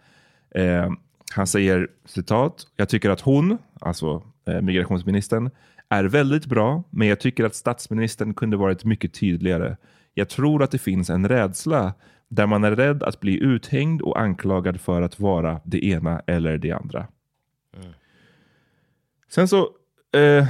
Eh, 0.55 0.93
han 1.35 1.47
säger 1.47 1.89
citat, 2.05 2.67
jag 2.77 2.89
tycker 2.89 3.11
att 3.11 3.21
hon, 3.21 3.59
alltså 3.81 4.23
eh, 4.47 4.61
migrationsministern, 4.61 5.51
är 5.93 6.05
väldigt 6.05 6.47
bra, 6.47 6.85
men 6.91 7.09
jag 7.09 7.21
tycker 7.21 7.45
att 7.45 7.55
statsministern 7.55 8.35
kunde 8.35 8.57
varit 8.57 8.85
mycket 8.85 9.15
tydligare. 9.15 9.77
Jag 10.15 10.29
tror 10.29 10.63
att 10.63 10.71
det 10.71 10.79
finns 10.79 11.11
en 11.11 11.29
rädsla 11.29 11.95
där 12.29 12.47
man 12.47 12.65
är 12.65 12.77
rädd 12.77 13.03
att 13.03 13.21
bli 13.21 13.43
uthängd 13.43 14.03
och 14.03 14.21
anklagad 14.21 14.81
för 14.81 15.03
att 15.03 15.21
vara 15.21 15.61
det 15.65 15.85
ena 15.85 16.21
eller 16.27 16.59
det 16.59 16.73
andra. 16.73 17.07
Sen 19.29 19.49
så 19.49 19.69
eh, 20.15 20.47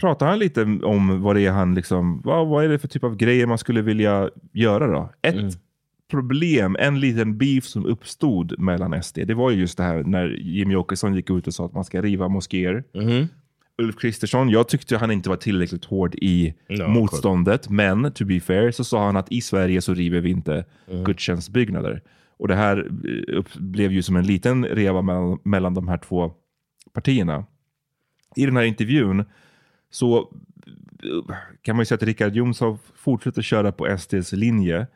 pratar 0.00 0.26
han 0.26 0.38
lite 0.38 0.62
om 0.62 1.22
vad 1.22 1.36
det 1.36 1.46
är 1.46 1.50
han 1.52 1.74
liksom, 1.74 2.20
vad, 2.24 2.48
vad 2.48 2.64
är 2.64 2.68
det 2.68 2.78
för 2.78 2.88
typ 2.88 3.04
av 3.04 3.16
grejer 3.16 3.46
man 3.46 3.58
skulle 3.58 3.82
vilja 3.82 4.30
göra 4.52 4.86
då? 4.86 5.12
Ett 5.22 5.34
problem, 6.10 6.76
en 6.78 7.00
liten 7.00 7.38
beef 7.38 7.64
som 7.64 7.86
uppstod 7.86 8.58
mellan 8.58 9.02
SD, 9.02 9.18
det 9.26 9.34
var 9.34 9.50
ju 9.50 9.60
just 9.60 9.78
det 9.78 9.84
här 9.84 10.02
när 10.02 10.28
Jimmy 10.28 10.74
Åkesson 10.74 11.14
gick 11.14 11.30
ut 11.30 11.46
och 11.46 11.54
sa 11.54 11.66
att 11.66 11.72
man 11.72 11.84
ska 11.84 12.02
riva 12.02 12.28
moskéer. 12.28 12.84
Ulf 13.78 13.96
Kristersson, 13.96 14.50
jag 14.50 14.68
tyckte 14.68 14.96
han 14.96 15.10
inte 15.10 15.28
var 15.28 15.36
tillräckligt 15.36 15.84
hård 15.84 16.14
i 16.14 16.54
No, 16.68 16.88
motståndet, 16.88 17.68
men 17.68 18.12
to 18.12 18.24
be 18.24 18.40
fair 18.40 18.70
så 18.70 18.84
sa 18.84 19.06
han 19.06 19.16
att 19.16 19.32
i 19.32 19.40
Sverige 19.40 19.80
så 19.80 19.94
river 19.94 20.20
vi 20.20 20.30
inte 20.30 20.64
gudstjänstbyggnader. 21.04 22.02
Och 22.38 22.48
det 22.48 22.54
här 22.54 22.90
eh, 23.36 23.44
blev 23.54 23.92
ju 23.92 24.02
som 24.02 24.16
en 24.16 24.26
liten 24.26 24.64
reva 24.64 25.02
mellan, 25.02 25.38
mellan 25.42 25.74
de 25.74 25.88
här 25.88 25.98
två 25.98 26.32
partierna. 26.92 27.44
I 28.36 28.46
den 28.46 28.56
här 28.56 28.64
intervjun 28.64 29.24
så 29.90 30.32
kan 31.62 31.76
man 31.76 31.82
ju 31.82 31.86
säga 31.86 31.96
att 31.96 32.02
Richard 32.02 32.34
Jomshof 32.34 32.80
fortsätter 32.94 33.42
köra 33.42 33.72
på 33.72 33.98
SDs 33.98 34.32
linje 34.32 34.86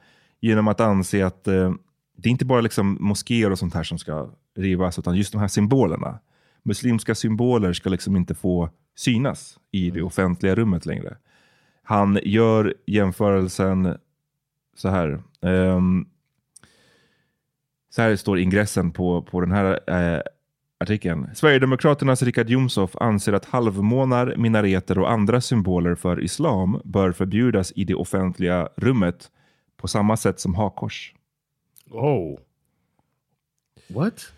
genom 0.40 0.68
att 0.68 0.80
anse 0.80 1.26
att 1.26 1.48
eh, 1.48 1.74
det 2.16 2.28
är 2.28 2.30
inte 2.30 2.44
bara 2.44 2.60
liksom 2.60 2.96
moskéer 3.00 3.50
och 3.50 3.58
sånt 3.58 3.74
här 3.74 3.82
som 3.82 3.98
ska 3.98 4.30
rivas, 4.56 4.98
utan 4.98 5.16
just 5.16 5.32
de 5.32 5.38
här 5.38 5.48
symbolerna. 5.48 6.18
Muslimska 6.66 7.14
symboler 7.14 7.72
ska 7.72 7.90
liksom 7.90 8.16
inte 8.16 8.34
få 8.34 8.70
synas 8.96 9.58
i 9.70 9.90
det 9.90 10.02
offentliga 10.02 10.54
rummet 10.54 10.86
längre. 10.86 11.16
Han 11.82 12.18
gör 12.22 12.74
jämförelsen 12.86 13.98
så 14.76 14.88
här. 14.88 15.22
Um, 15.40 16.08
så 17.90 18.02
här 18.02 18.16
står 18.16 18.38
ingressen 18.38 18.90
på, 18.90 19.22
på 19.22 19.40
den 19.40 19.52
här 19.52 19.90
eh, 19.90 20.20
artikeln. 20.80 21.30
Sverigedemokraternas 21.34 22.22
Richard 22.22 22.50
Jomshof 22.50 22.96
anser 22.96 23.32
att 23.32 23.44
halvmånar, 23.44 24.34
minareter 24.36 24.98
och 24.98 25.10
andra 25.10 25.40
symboler 25.40 25.94
för 25.94 26.24
islam 26.24 26.80
bör 26.84 27.12
förbjudas 27.12 27.72
i 27.76 27.84
det 27.84 27.94
offentliga 27.94 28.68
rummet 28.76 29.30
på 29.76 29.88
samma 29.88 30.16
sätt 30.16 30.40
som 30.40 30.54
hakkors. 30.54 31.14
Oh. 31.90 32.38
What? 33.88 34.32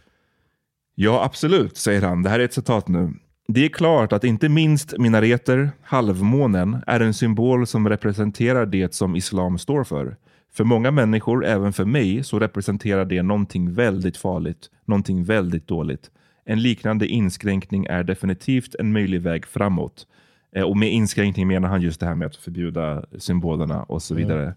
Ja, 1.00 1.24
absolut, 1.24 1.76
säger 1.76 2.02
han. 2.02 2.22
Det 2.22 2.30
här 2.30 2.40
är 2.40 2.44
ett 2.44 2.52
citat 2.52 2.88
nu. 2.88 3.12
Det 3.48 3.64
är 3.64 3.68
klart 3.68 4.12
att 4.12 4.24
inte 4.24 4.48
minst 4.48 4.98
minareter, 4.98 5.70
halvmånen, 5.82 6.82
är 6.86 7.00
en 7.00 7.14
symbol 7.14 7.66
som 7.66 7.88
representerar 7.88 8.66
det 8.66 8.94
som 8.94 9.16
islam 9.16 9.58
står 9.58 9.84
för. 9.84 10.16
För 10.52 10.64
många 10.64 10.90
människor, 10.90 11.44
även 11.44 11.72
för 11.72 11.84
mig, 11.84 12.24
så 12.24 12.38
representerar 12.38 13.04
det 13.04 13.22
någonting 13.22 13.72
väldigt 13.72 14.16
farligt, 14.16 14.70
någonting 14.84 15.24
väldigt 15.24 15.66
dåligt. 15.66 16.10
En 16.44 16.62
liknande 16.62 17.06
inskränkning 17.06 17.86
är 17.86 18.02
definitivt 18.02 18.74
en 18.74 18.92
möjlig 18.92 19.20
väg 19.20 19.46
framåt. 19.46 20.06
Eh, 20.52 20.62
och 20.62 20.76
med 20.76 20.92
inskränkning 20.92 21.46
menar 21.46 21.68
han 21.68 21.82
just 21.82 22.00
det 22.00 22.06
här 22.06 22.14
med 22.14 22.26
att 22.26 22.36
förbjuda 22.36 23.04
symbolerna 23.18 23.82
och 23.82 24.02
så 24.02 24.14
vidare. 24.14 24.54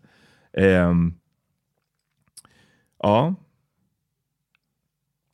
Mm. 0.54 0.90
Um, 0.90 1.14
ja. 3.04 3.36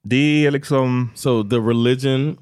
Det 0.09 0.45
är 0.45 0.51
liksom... 0.51 1.09
So 1.15 1.43
the 1.43 1.59
religion... 1.59 2.37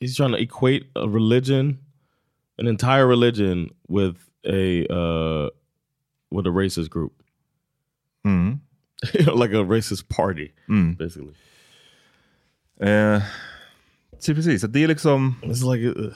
He's 0.00 0.16
trying 0.16 0.32
to 0.32 0.38
equate 0.38 0.86
a 0.94 1.06
religion, 1.06 1.78
an 2.58 2.66
entire 2.66 3.06
religion 3.06 3.70
with 3.88 4.16
a 4.44 4.86
uh, 4.90 5.48
with 6.30 6.46
a 6.46 6.50
racist 6.50 6.90
group. 6.90 7.12
Mm. 8.26 8.60
like 9.34 9.52
a 9.52 9.64
racist 9.64 10.08
party, 10.08 10.52
mm. 10.68 10.96
basically. 10.98 11.34
Eh, 12.80 13.22
så 14.18 14.34
precis, 14.34 14.62
det 14.62 14.84
är 14.84 14.88
liksom... 14.88 15.36
It's 15.42 15.62
like... 15.62 15.98
Uh, 15.98 16.14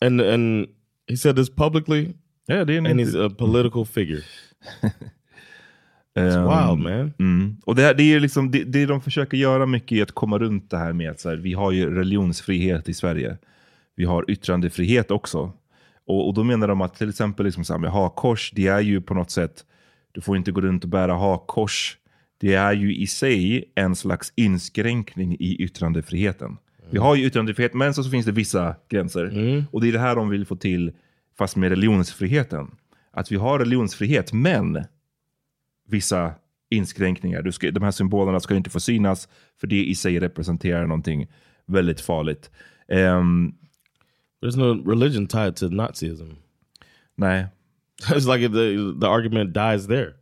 and, 0.00 0.20
and 0.20 0.68
he 1.06 1.16
said 1.16 1.36
this 1.36 1.48
publicly. 1.48 2.14
Yeah, 2.48 2.64
det 2.64 2.76
är 2.76 2.78
and 2.78 3.00
he's 3.00 3.14
a 3.14 3.30
political 3.30 3.84
figure. 3.84 4.22
Um, 6.14 6.24
wild 6.24 6.78
man. 6.78 7.12
Mm. 7.18 7.56
Och 7.64 7.74
det, 7.74 7.82
här, 7.82 7.94
det 7.94 8.02
är 8.02 8.20
liksom, 8.20 8.50
det, 8.50 8.64
det 8.64 8.86
de 8.86 9.00
försöker 9.00 9.36
göra 9.36 9.66
mycket 9.66 9.98
är 9.98 10.02
att 10.02 10.12
komma 10.12 10.38
runt 10.38 10.70
det 10.70 10.76
här 10.76 10.92
med 10.92 11.10
att 11.10 11.20
så 11.20 11.28
här, 11.28 11.36
vi 11.36 11.52
har 11.52 11.72
ju 11.72 11.94
religionsfrihet 11.94 12.88
i 12.88 12.94
Sverige. 12.94 13.36
Vi 13.96 14.04
har 14.04 14.30
yttrandefrihet 14.30 15.10
också. 15.10 15.52
Och, 16.06 16.28
och 16.28 16.34
då 16.34 16.44
menar 16.44 16.68
de 16.68 16.80
att 16.80 16.94
till 16.94 17.08
exempel 17.08 17.46
liksom 17.46 17.64
så 17.64 17.72
här 17.72 17.80
med 17.80 17.90
hakkors, 17.90 18.52
det 18.54 18.66
är 18.66 18.80
ju 18.80 19.00
på 19.00 19.14
något 19.14 19.30
sätt, 19.30 19.64
du 20.12 20.20
får 20.20 20.36
inte 20.36 20.52
gå 20.52 20.60
runt 20.60 20.84
och 20.84 20.90
bära 20.90 21.14
hakkors. 21.14 21.96
Det 22.40 22.54
är 22.54 22.72
ju 22.72 22.96
i 22.96 23.06
sig 23.06 23.72
en 23.74 23.96
slags 23.96 24.32
inskränkning 24.36 25.36
i 25.40 25.56
yttrandefriheten. 25.56 26.46
Mm. 26.46 26.58
Vi 26.90 26.98
har 26.98 27.14
ju 27.14 27.26
yttrandefrihet, 27.26 27.74
men 27.74 27.94
så, 27.94 28.04
så 28.04 28.10
finns 28.10 28.26
det 28.26 28.32
vissa 28.32 28.76
gränser. 28.88 29.24
Mm. 29.24 29.64
Och 29.70 29.80
det 29.80 29.88
är 29.88 29.92
det 29.92 29.98
här 29.98 30.16
de 30.16 30.28
vill 30.28 30.46
få 30.46 30.56
till, 30.56 30.92
fast 31.38 31.56
med 31.56 31.70
religionsfriheten. 31.70 32.70
Att 33.12 33.32
vi 33.32 33.36
har 33.36 33.58
religionsfrihet, 33.58 34.32
men 34.32 34.84
vissa 35.92 36.34
inskränkningar. 36.70 37.42
Du 37.42 37.52
ska, 37.52 37.70
de 37.70 37.82
här 37.82 37.90
symbolerna 37.90 38.40
ska 38.40 38.54
inte 38.56 38.70
få 38.70 38.80
synas, 38.80 39.28
för 39.60 39.66
det 39.66 39.84
i 39.84 39.94
sig 39.94 40.20
representerar 40.20 40.86
någonting 40.86 41.26
väldigt 41.66 42.00
farligt. 42.00 42.50
Um, 42.88 43.54
There's 44.42 44.56
no 44.56 44.90
religion 44.90 45.26
tied 45.26 45.56
to 45.56 45.68
Nazism. 45.68 46.26
Nej. 47.16 47.46
It's 48.02 48.36
like 48.36 48.48
the, 48.48 49.00
the 49.00 49.06
argument 49.06 49.54
dies 49.54 49.86
there. 49.86 50.12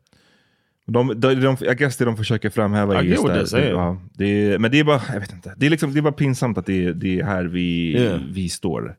De, 0.86 1.20
de, 1.20 1.34
de, 1.34 1.56
jag 1.60 1.78
guess 1.78 1.96
det 1.96 2.04
de 2.04 2.16
försöker 2.16 2.50
framhäva 2.50 3.02
get 3.02 3.22
what 3.22 3.52
they're 3.52 3.70
Ja, 3.70 4.02
det 4.14 4.24
är, 4.24 4.58
men 4.58 4.70
det 4.70 4.78
är 4.80 4.84
bara, 4.84 5.00
jag 5.12 5.20
vet 5.20 5.32
inte. 5.32 5.54
Det 5.56 5.66
är, 5.66 5.70
liksom, 5.70 5.92
det 5.92 6.00
är 6.00 6.02
bara 6.02 6.12
pinsamt 6.12 6.58
att 6.58 6.66
det 6.66 6.84
är, 6.84 6.92
det 6.92 7.20
är 7.20 7.24
här 7.24 7.44
vi, 7.44 7.92
Yeah. 7.96 8.20
vi 8.30 8.48
står. 8.48 8.96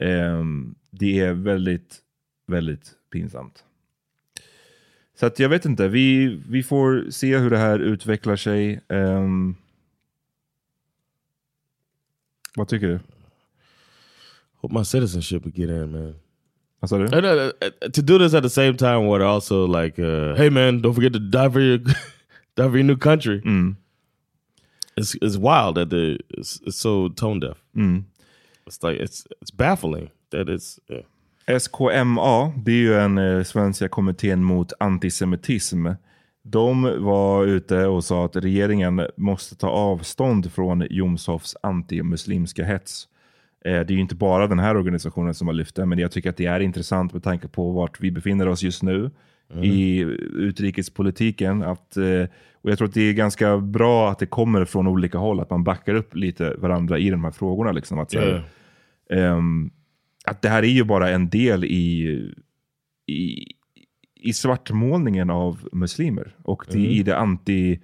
Ehm, 0.00 0.74
det 0.90 1.20
är 1.20 1.32
väldigt, 1.32 1.98
väldigt 2.46 2.92
pinsamt. 3.12 3.64
Så 5.20 5.26
att 5.26 5.38
jag 5.38 5.48
vet 5.48 5.64
inte, 5.64 5.88
vi, 5.88 6.26
vi 6.48 6.62
får 6.62 7.10
se 7.10 7.38
hur 7.38 7.50
det 7.50 7.58
här 7.58 7.78
utvecklar 7.78 8.36
sig. 8.36 8.80
Ehm, 8.88 9.54
vad 12.56 12.68
tycker 12.68 12.86
du? 12.86 13.00
Hope 14.54 14.74
my 14.78 14.84
citizenship 14.84 15.42
would 15.44 15.58
get 15.58 15.70
in, 15.70 15.92
man. 15.92 16.14
Vad 16.80 16.88
sa 16.88 16.98
du? 16.98 17.04
And, 17.04 17.26
uh, 17.26 17.32
uh, 17.32 17.90
to 17.92 18.02
do 18.02 18.18
this 18.18 18.34
at 18.34 18.42
the 18.42 18.50
same 18.50 18.76
time, 18.76 19.08
where 19.08 19.24
also 19.24 19.66
like, 19.66 20.02
uh, 20.02 20.36
hey 20.36 20.50
man, 20.50 20.80
don't 20.80 20.94
forget 20.94 21.12
to 21.12 21.18
die 21.18 21.50
for 21.50 21.60
your 21.60 21.78
die 22.56 22.68
for 22.68 22.76
your 22.76 22.84
new 22.84 22.96
country. 22.96 23.42
Mm. 23.44 23.76
It's 24.96 25.14
it's 25.22 25.36
wild 25.36 25.74
that 25.74 25.90
the 25.90 26.18
it's, 26.30 26.60
it's 26.66 26.78
so 26.78 27.08
tone 27.08 27.40
deaf. 27.40 27.58
Mm. 27.76 28.04
It's 28.66 28.82
like 28.82 28.98
it's 28.98 29.26
it's 29.42 29.50
baffling 29.50 30.10
that 30.30 30.48
it's. 30.48 30.80
Yeah. 30.88 31.02
SKMA, 31.58 32.52
det 32.56 32.72
är 32.72 32.76
ju 32.76 32.94
en 32.94 33.18
eh, 33.18 33.42
svenska 33.42 33.88
kommittén 33.88 34.44
mot 34.44 34.72
antisemitism. 34.80 35.86
De 36.42 37.04
var 37.04 37.46
ute 37.46 37.86
och 37.86 38.04
sa 38.04 38.24
att 38.24 38.36
regeringen 38.36 39.02
måste 39.16 39.56
ta 39.56 39.68
avstånd 39.68 40.52
från 40.52 40.86
Jomshofs 40.90 41.56
antimuslimska 41.62 42.64
hets. 42.64 43.08
Eh, 43.64 43.72
det 43.72 43.76
är 43.78 43.90
ju 43.90 44.00
inte 44.00 44.14
bara 44.14 44.46
den 44.46 44.58
här 44.58 44.76
organisationen 44.76 45.34
som 45.34 45.46
har 45.48 45.54
lyft 45.54 45.76
det, 45.76 45.86
men 45.86 45.98
jag 45.98 46.12
tycker 46.12 46.30
att 46.30 46.36
det 46.36 46.46
är 46.46 46.60
intressant 46.60 47.12
med 47.12 47.22
tanke 47.22 47.48
på 47.48 47.72
vart 47.72 48.00
vi 48.00 48.10
befinner 48.10 48.48
oss 48.48 48.62
just 48.62 48.82
nu 48.82 49.10
Mm. 49.52 49.64
i 49.64 49.98
utrikespolitiken. 50.34 51.62
Att, 51.62 51.96
eh, 51.96 52.26
och 52.62 52.70
jag 52.70 52.78
tror 52.78 52.88
att 52.88 52.94
det 52.94 53.00
är 53.00 53.12
ganska 53.12 53.58
bra 53.58 54.10
att 54.10 54.18
det 54.18 54.26
kommer 54.26 54.64
från 54.64 54.86
olika 54.86 55.18
håll, 55.18 55.40
att 55.40 55.50
man 55.50 55.64
backar 55.64 55.94
upp 55.94 56.14
lite 56.14 56.54
varandra 56.58 56.98
i 56.98 57.10
de 57.10 57.24
här 57.24 57.30
frågorna. 57.30 57.72
Liksom. 57.72 57.98
Att, 57.98 58.14
här, 58.14 58.42
ehm, 59.10 59.70
att 60.24 60.42
det 60.42 60.48
här 60.48 60.62
är 60.62 60.66
ju 60.68 60.84
bara 60.84 61.10
en 61.10 61.28
del 61.30 61.64
i, 61.64 62.08
i, 63.06 63.46
i 64.14 64.32
svartmålningen 64.32 65.30
av 65.30 65.68
muslimer. 65.72 66.36
Och 66.42 66.64
det, 66.68 66.78
Mm. 66.78 66.90
i 66.90 67.02
det 67.02 67.16
anti... 67.16 67.80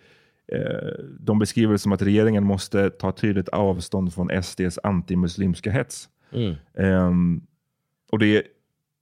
Eh, 0.53 1.05
de 1.21 1.39
beskriver 1.39 1.73
det 1.73 1.79
som 1.79 1.93
att 1.93 2.03
regeringen 2.03 2.45
måste 2.45 2.91
ta 2.91 3.13
tydligt 3.13 3.49
avstånd 3.49 4.15
från 4.15 4.43
SDs 4.43 4.79
antimuslimska 4.83 5.71
hets. 5.71 6.09
Mm. 6.33 6.55
Ehm, 6.79 7.43
och 8.13 8.19
det 8.19 8.43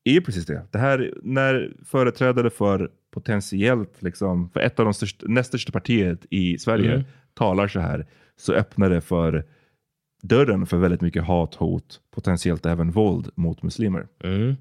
är 0.04 0.20
precis 0.20 0.46
det. 0.46 0.66
det 0.72 0.78
här, 0.78 1.14
när 1.22 1.72
företrädare 1.84 2.50
för 2.50 2.90
potentiellt, 3.10 4.02
liksom, 4.02 4.48
för 4.50 4.60
ett 4.60 4.78
av 4.78 4.84
de 4.84 4.94
största, 4.94 5.26
näst 5.28 5.48
största 5.48 5.72
partiet 5.72 6.26
i 6.30 6.58
Sverige 6.58 6.92
Mm. 6.92 7.04
talar 7.34 7.68
så 7.68 7.80
här, 7.80 8.06
så 8.36 8.52
öppnar 8.52 8.90
det 8.90 9.00
för 9.00 9.44
dörren 10.24 10.66
för 10.66 10.76
väldigt 10.76 11.00
mycket 11.00 11.24
hat, 11.24 11.54
hot, 11.54 12.00
potentiellt 12.10 12.66
även 12.66 12.90
våld 12.90 13.30
mot 13.34 13.62
muslimer. 13.62 14.06
Mm. 14.24 14.56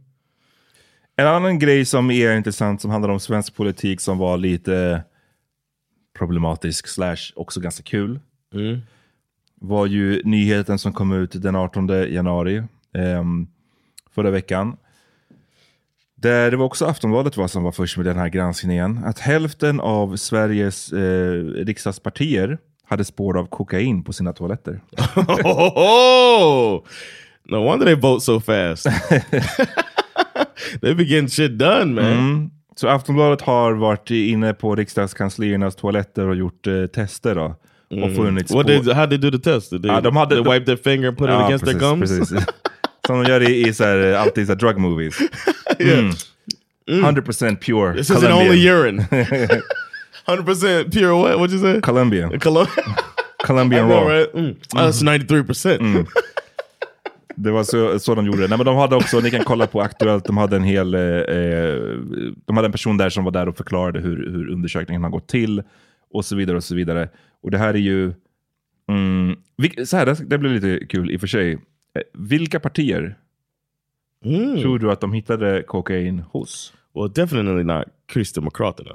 En 1.16 1.28
annan 1.28 1.60
grej 1.60 1.86
som 1.86 2.12
är 2.12 2.36
intressant 2.36 2.82
som 2.82 2.92
handlar 2.92 3.10
om 3.10 3.20
svensk 3.20 3.56
politik 3.56 4.02
som 4.02 4.18
var 4.18 4.38
lite 4.38 5.04
problematisk 6.18 6.88
slash 6.88 7.32
också 7.36 7.60
ganska 7.60 7.84
kul. 7.84 8.20
Mm. 8.54 8.80
Var 9.56 9.86
ju 9.86 10.22
nyheten 10.24 10.80
som 10.80 10.94
kom 10.94 11.12
ut 11.12 11.42
den 11.42 11.56
18 11.56 11.88
januari 11.88 12.64
ehm, 12.94 13.48
förra 14.12 14.32
veckan. 14.32 14.78
Där 16.16 16.52
det 16.52 16.58
var 16.58 16.66
också 16.66 16.86
Aftonbladet 16.86 17.38
var 17.38 17.48
som 17.48 17.64
var 17.64 17.72
först 17.72 17.98
med 17.98 18.06
den 18.06 18.18
här 18.18 18.30
granskningen. 18.30 19.00
Att 19.06 19.20
hälften 19.20 19.80
av 19.80 20.16
Sveriges 20.16 20.94
eh, 20.94 21.44
riksdagspartier 21.44 22.58
hade 22.94 23.04
spår 23.06 23.38
av 23.38 23.46
kokain 23.46 24.04
på 24.04 24.14
sina 24.14 24.34
toaletter. 24.34 24.82
Oh, 25.76 26.82
no 27.50 27.56
wonder 27.66 27.86
they 27.86 27.96
vote 27.96 28.22
so 28.22 28.40
fast. 28.40 28.86
they 30.82 30.94
be 30.96 31.04
getting 31.04 31.30
shit 31.30 31.58
done, 31.60 31.86
man. 31.94 32.06
Mm. 32.14 32.50
Så 32.76 32.88
Aftonbladet 32.88 33.42
har 33.42 33.74
varit 33.74 34.12
inne 34.12 34.54
på 34.54 34.76
riksdagskansliernas 34.76 35.76
toaletter 35.76 36.28
och 36.28 36.36
gjort 36.36 36.68
eh, 36.68 36.86
tester 36.86 37.36
då. 37.36 37.56
Och 37.92 37.98
Mm. 37.98 38.16
funnit 38.16 38.52
What 38.52 38.68
they, 38.68 38.94
how 38.94 39.06
they 39.08 39.18
do 39.18 39.32
the 39.32 39.40
test? 39.40 39.70
Did 39.72 39.82
they, 39.82 39.92
Ja, 39.92 40.02
de 40.02 40.16
hade- 40.16 40.36
they 40.36 40.44
de- 40.44 40.50
wipe 40.54 40.66
their 40.66 40.78
finger 40.94 41.08
and 41.08 41.18
put 41.18 41.26
it 41.30 41.34
Ja, 41.34 41.46
against 41.46 41.66
precis, 41.66 41.80
their 41.82 41.90
gums? 41.96 42.10
Precis. 42.20 42.46
Som 43.08 43.24
de 43.24 43.30
gör 43.30 43.50
i, 43.50 43.68
i 43.68 43.74
så 43.74 43.84
här, 43.84 44.14
alltid 44.14 44.48
så 44.48 44.56
drug 44.56 44.78
movies. 44.78 45.20
Yeah. 45.80 46.00
Mm. 46.92 47.06
100% 47.06 47.56
pure. 47.56 47.94
This 47.98 48.10
isn't 48.12 48.22
Colombian. 48.22 48.50
only 48.50 48.68
urine. 48.70 49.06
100% 50.28 50.92
pure 50.92 51.12
what? 51.14 51.36
What'd 51.40 51.52
you 51.52 51.60
say? 51.62 51.82
Colombian. 51.82 52.40
Colombian 53.46 53.90
raw. 53.90 54.08
right? 54.20 54.34
Mm. 54.34 54.56
Oh, 54.76 54.80
that's 54.80 55.04
93%. 55.04 56.08
Det 57.36 57.52
var 57.52 57.64
så, 57.64 58.00
så 58.00 58.16
de 58.16 58.26
gjorde. 58.26 58.48
Nej, 58.48 58.58
men 58.58 58.66
de 58.66 58.76
hade 58.76 58.96
också, 58.96 59.20
ni 59.20 59.32
kan 59.32 59.44
kolla 59.44 59.68
på 59.68 59.82
Aktuellt, 59.82 60.26
de 60.26 60.38
hade 60.38 60.56
en 60.56 60.64
hel, 60.64 60.94
eh, 60.94 61.02
de 62.46 62.56
hade 62.56 62.66
en 62.66 62.72
person 62.72 62.98
där 62.98 63.10
som 63.10 63.24
var 63.24 63.32
där 63.32 63.48
och 63.50 63.58
förklarade 63.58 64.00
hur, 64.00 64.16
hur 64.32 64.50
undersökningen 64.50 65.04
har 65.04 65.10
gått 65.10 65.28
till 65.28 65.64
och 66.12 66.26
så 66.26 66.36
vidare 66.36 66.58
och 66.58 66.64
så 66.64 66.76
vidare. 66.76 67.10
Och 67.44 67.52
det 67.52 67.58
här 67.58 67.74
är 67.74 67.78
ju, 67.78 68.14
mm, 68.90 69.36
vil- 69.58 69.86
så 69.86 69.98
här, 69.98 70.06
det, 70.06 70.14
det 70.26 70.38
blir 70.38 70.50
lite 70.50 70.86
kul 70.86 71.12
i 71.12 71.16
och 71.18 71.20
för 71.20 71.28
sig. 71.28 71.52
Eh, 71.54 71.58
Vilka 72.14 72.60
partier 72.60 73.18
Mm. 74.26 74.62
tror 74.62 74.80
du 74.80 74.92
att 74.92 75.02
de 75.02 75.14
hittade 75.14 75.64
kokain 75.64 76.20
hos? 76.32 76.74
Well, 76.96 77.12
definitely 77.14 77.64
not 77.64 77.84
Kristdemokraterna. 78.08 78.92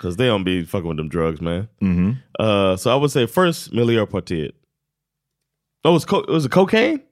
Because 0.00 0.16
they 0.16 0.24
don't 0.24 0.44
be 0.44 0.64
fucking 0.64 0.88
with 0.88 0.96
them 0.96 1.10
drugs, 1.10 1.42
man. 1.42 1.68
Mhm. 1.82 2.16
Uh, 2.38 2.74
so 2.76 2.90
I 2.90 2.94
would 2.94 3.10
say 3.10 3.26
first, 3.26 3.70
Miljöpartiet. 3.70 4.52
Oh, 5.84 5.90
it 5.90 5.92
was, 5.92 6.04
co- 6.06 6.20
it 6.20 6.30
was 6.30 6.46
a 6.46 6.48
cocaine? 6.48 7.02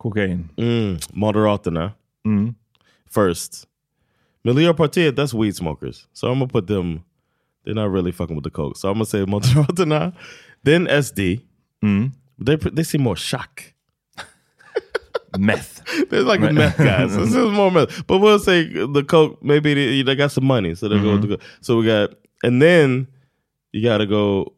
Kokain. 0.00 0.48
Mm, 0.56 0.98
Moderaterna. 1.12 1.94
Mm. 2.26 2.56
First. 3.08 3.68
Miljöpartiet, 4.44 5.14
that's 5.14 5.32
weed 5.32 5.54
smokers. 5.54 6.08
So 6.12 6.26
I'm 6.28 6.38
going 6.38 6.48
to 6.48 6.52
put 6.52 6.66
them, 6.66 7.04
they're 7.64 7.74
not 7.74 7.90
really 7.92 8.10
fucking 8.10 8.34
with 8.34 8.42
the 8.44 8.50
coke. 8.50 8.76
So 8.76 8.88
I'm 8.88 8.94
going 8.94 9.04
to 9.04 9.10
say 9.10 9.24
Moderaterna. 9.24 10.12
Then 10.64 10.86
SD. 10.88 11.42
Mm. 11.84 12.10
They, 12.40 12.56
they 12.56 12.82
seem 12.82 13.02
more 13.02 13.14
shock. 13.14 13.62
Meth. 15.36 15.82
They're 16.10 16.22
like 16.22 16.40
the 16.40 16.52
meth 16.52 16.78
guys. 16.78 17.14
This 17.16 17.34
is 17.34 17.52
more 17.52 17.70
meth. 17.70 18.06
But 18.06 18.18
we'll 18.18 18.38
say 18.38 18.64
the 18.64 19.04
coke. 19.04 19.42
Maybe 19.42 19.74
they, 19.74 20.02
they 20.02 20.14
got 20.14 20.32
some 20.32 20.44
money, 20.44 20.74
so 20.74 20.88
they 20.88 20.98
go 21.00 21.12
with 21.12 21.22
the 21.22 21.28
coke. 21.28 21.42
So 21.60 21.76
we 21.76 21.86
got, 21.86 22.10
and 22.42 22.62
then 22.62 23.08
you 23.72 23.82
got 23.82 23.98
to 23.98 24.06
go. 24.06 24.54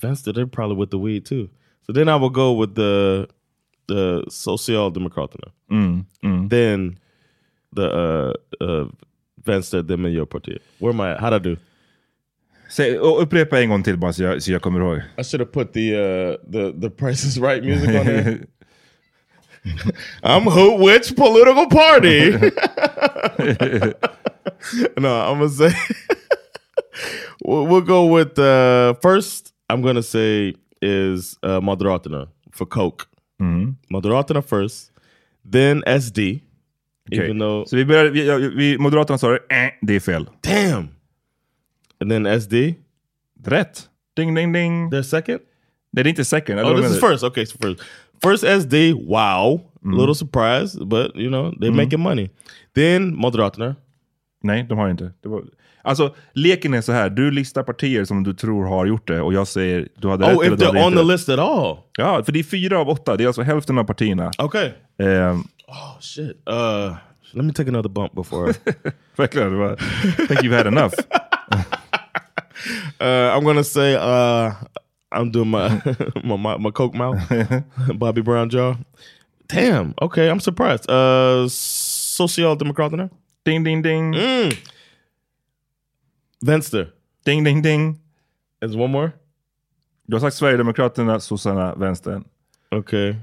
Vänster, 0.00 0.34
they're 0.34 0.46
probably 0.46 0.76
with 0.76 0.90
the 0.90 0.98
weed 0.98 1.24
too. 1.24 1.48
So 1.86 1.92
then 1.92 2.08
I 2.08 2.16
will 2.16 2.30
go 2.30 2.52
with 2.52 2.74
the 2.74 3.28
the 3.88 4.24
Socialdemokraterna. 4.28 5.50
Mm. 5.70 6.06
Mm. 6.22 6.50
Then 6.50 6.98
the 7.72 7.90
uh, 8.60 8.64
uh, 8.64 8.88
Vänster, 9.44 9.82
Miljöpartiet. 9.82 10.60
Where 10.78 10.92
am 10.92 11.00
I? 11.00 11.16
How'd 11.16 11.34
I 11.34 11.38
do? 11.38 11.56
Säg, 12.68 13.00
och 13.00 13.22
upprepa 13.22 13.60
en 13.60 13.68
gång 13.68 13.82
till 13.82 13.98
bara 13.98 14.12
så 14.12 14.22
jag, 14.22 14.42
så 14.42 14.52
jag 14.52 14.62
kommer 14.62 14.80
ihåg. 14.80 15.00
I 15.18 15.24
should 15.24 15.40
have 15.40 15.52
put 15.52 15.72
the 15.72 15.94
uh, 15.94 16.36
the 16.52 16.72
the 16.80 16.90
Price 16.90 17.26
is 17.26 17.38
Right 17.38 17.64
music 17.64 17.88
on 17.88 18.04
there. 18.04 18.38
I'm 20.22 20.42
who 20.42 20.76
which 20.76 21.16
political 21.16 21.66
party? 21.66 22.30
no, 24.98 25.20
I'm 25.20 25.38
gonna 25.38 25.48
say 25.48 25.70
we'll, 27.44 27.66
we'll 27.66 27.80
go 27.80 28.06
with 28.06 28.38
uh, 28.38 28.94
first. 29.02 29.52
I'm 29.68 29.82
gonna 29.82 30.02
say 30.02 30.54
is 30.82 31.38
uh, 31.42 31.60
for 32.52 32.66
Coke. 32.66 33.08
Mm. 33.40 33.76
Moderaterna 33.92 34.42
first, 34.42 34.92
then 35.44 35.82
SD. 35.86 36.42
Okay. 37.12 37.24
Even 37.24 37.38
though 37.38 37.64
Så 37.64 37.76
we 37.76 37.84
vi, 37.84 38.26
ja, 38.26 38.36
vi, 38.36 38.78
Moderaterna 38.78 39.18
sa 39.18 39.28
det, 39.30 39.72
det 39.82 39.94
är 39.94 40.00
fel. 40.00 40.26
damn, 40.42 40.88
and 42.00 42.10
then 42.10 42.40
SD. 42.40 42.54
Rätt. 43.44 43.88
Ding, 44.16 44.34
ding, 44.34 44.52
ding. 44.52 44.90
They're 44.90 45.02
second. 45.02 45.40
Nej, 45.90 46.04
det 46.04 46.08
är 46.08 46.10
inte 46.10 46.24
second. 46.24 46.60
Oh, 46.60 46.76
this 46.76 46.90
is 46.90 47.00
first. 47.00 47.24
Okay, 47.24 47.46
so 47.46 47.58
first. 47.62 47.82
First 48.22 48.44
SD, 48.62 48.74
wow. 49.08 49.60
Little 49.82 50.14
surprise, 50.14 50.84
but 50.84 51.16
you 51.16 51.28
know, 51.28 51.52
they're 51.60 51.70
making 51.70 52.00
money. 52.00 52.30
Then 52.74 53.14
Moderaterna. 53.16 53.76
Nej, 54.42 54.66
de 54.68 54.78
har 54.78 54.88
inte. 54.88 55.12
Det 55.22 55.28
var, 55.28 55.42
alltså, 55.82 56.14
leken 56.32 56.74
är 56.74 56.80
så 56.80 56.92
här. 56.92 57.10
Du 57.10 57.30
listar 57.30 57.62
partier 57.62 58.04
som 58.04 58.22
du 58.22 58.34
tror 58.34 58.66
har 58.66 58.86
gjort 58.86 59.08
det 59.08 59.20
och 59.20 59.32
jag 59.32 59.48
säger 59.48 59.88
du 59.96 60.08
hade 60.08 60.26
rätt 60.26 60.36
Oh, 60.36 60.46
eller 60.46 60.56
if 60.56 60.62
hade 60.62 60.78
they're 60.78 60.86
on 60.86 60.92
inte 60.92 60.98
the 60.98 61.12
list 61.12 61.28
at 61.28 61.38
all. 61.38 61.76
Ja, 61.96 62.22
för 62.24 62.32
det 62.32 62.38
är 62.38 62.44
fyra 62.44 62.78
av 62.78 62.88
åtta. 62.88 63.16
Det 63.16 63.24
är 63.24 63.26
alltså 63.26 63.42
hälften 63.42 63.78
av 63.78 63.84
partierna. 63.84 64.30
Okay. 64.38 64.70
Ehm, 64.98 65.44
Oh 65.68 66.00
shit. 66.00 66.36
Uh 66.48 66.96
let 67.32 67.44
me 67.44 67.52
take 67.52 67.68
another 67.68 67.88
bump 67.88 68.14
before 68.14 68.54
verkligen. 69.16 69.62
I 69.62 70.26
think 70.26 70.42
you've 70.42 70.56
had 70.56 70.66
enough. 70.66 70.94
uh 73.00 73.36
I'm 73.36 73.44
gonna 73.44 73.64
say 73.64 73.94
uh 73.94 74.52
I'm 75.12 75.30
doing 75.30 75.48
my 75.50 75.82
my, 76.24 76.56
my, 76.56 76.70
coke 76.70 76.94
mouth. 76.94 77.20
Bobby 77.94 78.22
Brown 78.22 78.50
jaw. 78.50 78.76
Damn. 79.48 79.94
Okay, 80.02 80.28
I'm 80.28 80.40
surprised. 80.40 80.90
Uh 80.90 81.46
Socialdemokraterna. 81.48 83.10
Ding, 83.44 83.64
ding, 83.64 83.82
ding. 83.82 84.12
Mm. 84.12 84.58
Vänster. 86.44 86.92
Ding, 87.24 87.44
ding, 87.44 87.62
ding. 87.62 88.00
Is 88.62 88.76
one 88.76 88.90
more? 88.90 89.12
Du 90.08 90.16
har 90.16 90.20
sagt 90.20 90.36
Sverigedemokraterna, 90.36 91.20
sossarna, 91.20 91.74
vänstern. 91.74 92.24
Okay. 92.70 93.16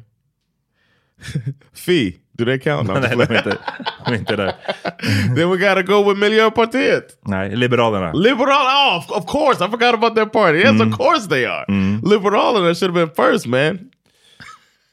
Fee. 1.74 2.20
Do 2.36 2.46
they 2.46 2.60
count? 2.60 2.88
No, 2.88 2.94
Nej, 2.94 3.16
de 3.16 3.36
inte, 3.38 3.58
de 4.06 4.14
är 4.14 4.18
inte 4.18 4.36
där. 4.36 4.54
then 5.36 5.50
we 5.50 5.58
gotta 5.58 5.82
go 5.82 6.10
with 6.10 6.20
Miljöpartiet. 6.20 7.18
Nej, 7.26 7.56
Liberalerna. 7.56 8.14
Liberal, 8.14 8.50
oh, 8.66 8.98
of, 8.98 9.12
of 9.12 9.26
course, 9.32 9.66
I 9.66 9.70
forgot 9.70 9.94
about 9.94 10.16
their 10.16 10.26
party. 10.26 10.58
Yes, 10.60 10.82
of 10.82 10.98
course 10.98 11.30
they 11.30 11.46
are. 11.46 11.66
Liberalerna 12.10 12.76
should 12.76 12.96
have 12.96 13.06
been 13.06 13.32
first, 13.32 13.46
man. 13.46 13.80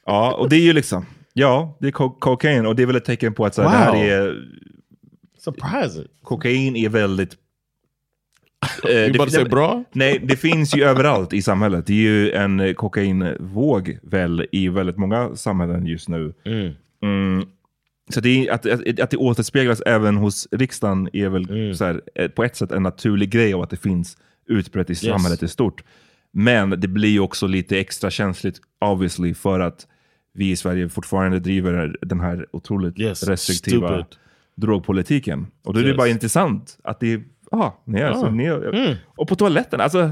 Ja, 0.06 0.32
och 0.32 0.48
det 0.48 0.56
är 0.56 0.61
ju 0.61 0.72
liksom, 0.72 1.06
ja, 1.32 1.76
det 1.80 1.86
är 1.88 1.92
co- 1.92 2.16
cocaine 2.18 2.66
och 2.66 2.76
det 2.76 2.82
är 2.82 2.86
väl 2.86 2.96
ett 2.96 3.04
tecken 3.04 3.34
på 3.34 3.44
att 3.46 3.54
så 3.54 3.62
här, 3.62 3.92
det 3.92 3.98
Wow. 3.98 4.04
här 4.04 4.06
är, 4.11 4.34
Surprising. 5.38 6.06
kokain 6.22 6.76
är 6.76 6.88
väldigt... 6.88 7.36
about 9.08 9.28
to 9.28 9.30
say 9.34 9.44
bra? 9.44 9.84
Nej, 9.92 10.18
det 10.24 10.36
finns 10.36 10.76
ju 10.76 10.84
överallt 10.84 11.32
i 11.32 11.42
samhället. 11.42 11.86
Det 11.86 11.92
är 11.92 11.96
ju 11.96 12.32
en 12.32 12.74
kokainvåg 12.74 13.98
väl 14.02 14.46
i 14.52 14.68
väldigt 14.68 14.96
många 14.96 15.36
samhällen 15.36 15.86
just 15.86 16.08
nu. 16.08 16.34
Mm. 17.02 17.42
Så 18.11 18.20
det 18.20 18.46
är, 18.48 18.52
att, 18.52 18.66
att, 18.66 19.00
att 19.00 19.11
det 19.11 19.16
återspeglas 19.16 19.80
även 19.86 20.16
hos 20.16 20.48
riksdagen 20.50 21.08
är 21.12 21.28
väl 21.28 21.76
så 21.76 21.84
här, 21.84 22.00
eh, 22.14 22.28
på 22.28 22.44
ett 22.44 22.56
sätt 22.56 22.72
en 22.72 22.82
naturlig 22.82 23.30
grej 23.30 23.54
av 23.54 23.61
att 23.62 23.70
det 23.70 23.76
finns 23.76 24.16
utbrett 24.46 24.90
i 24.90 24.94
samhället 24.94 25.42
i 25.42 25.48
stort. 25.48 25.84
Men 26.32 26.70
det 26.70 26.88
blir 26.88 27.20
också 27.20 27.46
lite 27.46 27.78
extra 27.80 28.11
känsligt 28.11 28.61
obviously 28.80 29.34
för 29.34 29.61
att 29.61 29.86
vi 30.34 30.50
i 30.50 30.56
Sverige 30.56 30.88
fortfarande 30.88 31.40
driver 31.40 31.96
den 32.02 32.20
här 32.20 32.46
otroligt 32.52 32.98
Yes, 32.98 33.22
restriktiva 33.22 33.88
stupid. 33.88 34.18
drogpolitiken. 34.56 35.46
Och 35.64 35.74
då 35.74 35.80
är 35.80 35.84
det 35.84 35.88
Yes. 35.90 35.96
bara 35.98 36.08
intressant 36.08 36.78
att 36.84 37.00
det 37.00 37.12
är, 37.12 37.22
ah, 37.50 37.70
ni 37.84 38.00
är, 38.00 38.06
alltså, 38.06 38.26
Ah. 38.26 38.30
ni 38.30 38.44
är, 38.44 38.98
och 39.06 39.28
på 39.28 39.34
toaletten, 39.36 39.80
alltså 39.80 40.11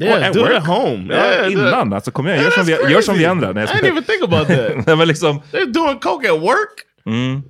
Yeah, 0.00 0.26
at 0.28 0.32
do 0.32 0.46
it 0.46 0.52
at 0.52 0.66
home. 0.66 1.10
Yeah, 1.14 1.52
innan, 1.52 1.92
alltså 1.92 2.10
kom 2.10 2.26
igen, 2.26 2.38
gör 2.38 2.44
Yeah, 2.44 2.54
som, 2.54 2.64
vi, 2.66 2.92
gör 2.92 3.00
som 3.00 3.18
vi 3.18 3.24
andra. 3.26 3.52
Nej, 3.52 3.64
I 3.64 3.66
didn't 3.66 3.84
even 3.86 4.04
think 4.04 4.22
about 4.24 4.48
that. 4.48 4.76
Nej, 4.86 4.96
men 4.96 5.08
liksom, 5.08 5.40
They're 5.52 5.72
doing 5.72 5.98
coke 5.98 6.28
at 6.28 6.40
work. 6.40 6.84
mm. 7.06 7.42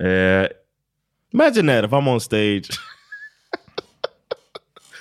eh, 0.00 0.46
Imagine 1.34 1.66
that 1.66 1.84
if 1.84 1.92
I'm 1.92 2.08
on 2.08 2.20
stage. 2.20 2.68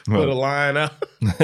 Put 0.05 0.29
a 0.29 0.33
line 0.33 0.77
out 0.77 0.91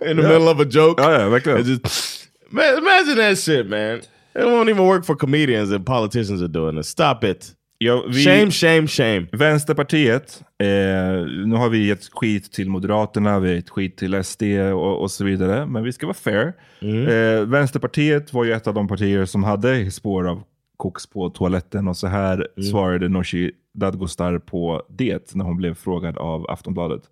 in 0.00 0.16
the 0.16 0.22
middle 0.22 0.48
of 0.48 0.60
a 0.60 0.64
joke. 0.64 1.00
ja, 1.02 1.12
ja, 1.20 1.28
verkligen. 1.28 1.58
And 1.58 1.66
just 1.66 2.28
man, 2.50 2.78
imagine 2.78 3.16
that 3.16 3.38
shit, 3.38 3.66
man. 3.68 4.00
It 4.34 4.44
won't 4.44 4.68
even 4.68 4.86
work 4.86 5.04
for 5.04 5.16
comedians 5.16 5.70
and 5.72 5.84
politicians 5.84 6.40
are 6.42 6.48
doing 6.48 6.76
this. 6.76 6.88
Stop 6.88 7.24
it. 7.24 7.54
Ja, 7.82 8.04
vi, 8.08 8.24
Shame, 8.24 8.50
shame, 8.50 8.86
shame. 8.86 9.26
Vänsterpartiet, 9.32 10.42
eh, 10.58 10.66
nu 11.46 11.54
har 11.56 11.68
vi 11.68 11.86
gett 11.86 12.04
skit 12.12 12.52
till 12.52 12.70
Moderaterna, 12.70 13.38
vi 13.38 13.48
har 13.48 13.54
gett 13.54 13.70
skit 13.70 13.96
till 13.96 14.24
SD 14.24 14.42
och, 14.72 15.02
och 15.02 15.10
så 15.10 15.24
vidare. 15.24 15.66
Men 15.66 15.82
vi 15.84 15.92
ska 15.92 16.06
vara 16.06 16.14
fair. 16.14 16.52
Eh, 16.80 17.44
Vänsterpartiet 17.46 18.32
var 18.32 18.44
ju 18.44 18.52
ett 18.52 18.66
av 18.66 18.74
de 18.74 18.88
partier 18.88 19.24
som 19.24 19.44
hade 19.44 19.90
spår 19.90 20.28
av 20.28 20.42
koks 20.76 21.06
på 21.06 21.30
toaletten 21.30 21.88
och 21.88 21.96
så 21.96 22.06
här 22.06 22.48
svarade 22.70 23.08
Nooshi 23.08 23.50
Dadgostar 23.74 24.38
på 24.38 24.82
det 24.88 25.34
när 25.34 25.44
hon 25.44 25.56
blev 25.56 25.74
frågad 25.74 26.18
av 26.18 26.50
Aftonbladet. 26.50 27.02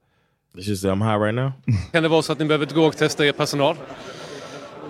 She 0.56 0.76
said, 0.76 0.92
I'm 0.92 1.02
high 1.12 1.24
right 1.24 1.34
now. 1.34 1.52
Kan 1.92 2.02
det 2.02 2.08
vara 2.08 2.22
så 2.22 2.32
att 2.32 2.38
ni 2.38 2.44
behöver 2.44 2.66
drogtesta 2.66 3.26
er 3.26 3.32
personal? 3.32 3.76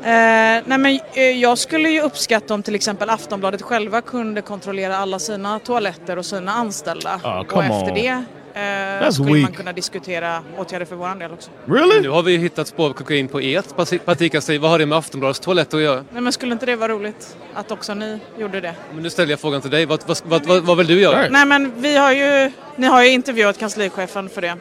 Eh, 0.02 0.62
nej 0.66 0.78
men, 0.78 1.00
eh, 1.14 1.22
jag 1.22 1.58
skulle 1.58 1.88
ju 1.90 2.00
uppskatta 2.00 2.54
om 2.54 2.62
till 2.62 2.74
exempel 2.74 3.10
Aftonbladet 3.10 3.62
själva 3.62 4.00
kunde 4.00 4.42
kontrollera 4.42 4.96
alla 4.96 5.18
sina 5.18 5.58
toaletter 5.58 6.18
och 6.18 6.26
sina 6.26 6.52
anställda. 6.52 7.20
Ah, 7.22 7.40
och 7.40 7.62
efter 7.64 7.88
on. 7.88 7.94
det 7.94 8.24
eh, 8.60 9.10
skulle 9.10 9.30
man 9.30 9.40
weak. 9.40 9.56
kunna 9.56 9.72
diskutera 9.72 10.42
åtgärder 10.58 10.86
för 10.86 10.96
vår 10.96 11.18
del 11.18 11.32
också. 11.32 11.50
Really? 11.66 12.00
Nu 12.00 12.08
har 12.08 12.22
vi 12.22 12.36
hittat 12.36 12.68
spår 12.68 12.86
av 12.88 12.92
kokain 12.92 13.28
på 13.28 13.40
ert 13.40 13.68
parti- 13.76 13.98
partikansli. 13.98 14.58
Vad 14.58 14.70
har 14.70 14.78
det 14.78 14.86
med 14.86 14.98
Aftonbladets 14.98 15.40
toaletter 15.40 15.76
att 15.78 15.82
göra? 15.84 16.04
Nej 16.12 16.22
men 16.22 16.32
skulle 16.32 16.52
inte 16.52 16.66
det 16.66 16.76
vara 16.76 16.92
roligt 16.92 17.36
att 17.54 17.70
också 17.70 17.94
ni 17.94 18.18
gjorde 18.38 18.60
det? 18.60 18.74
Men 18.94 19.02
nu 19.02 19.10
ställer 19.10 19.30
jag 19.30 19.40
frågan 19.40 19.60
till 19.60 19.70
dig. 19.70 19.86
Vad, 19.86 20.00
vad, 20.06 20.18
vad, 20.24 20.46
vad, 20.46 20.62
vad 20.62 20.76
vill 20.76 20.86
du 20.86 21.00
göra? 21.00 21.28
Nej 21.30 21.46
men 21.46 21.72
vi 21.82 21.96
har 21.96 22.12
ju, 22.12 22.50
ni 22.76 22.86
har 22.86 23.02
ju 23.02 23.08
intervjuat 23.10 23.58
kanslichefen 23.58 24.28
för 24.28 24.40
det. 24.42 24.56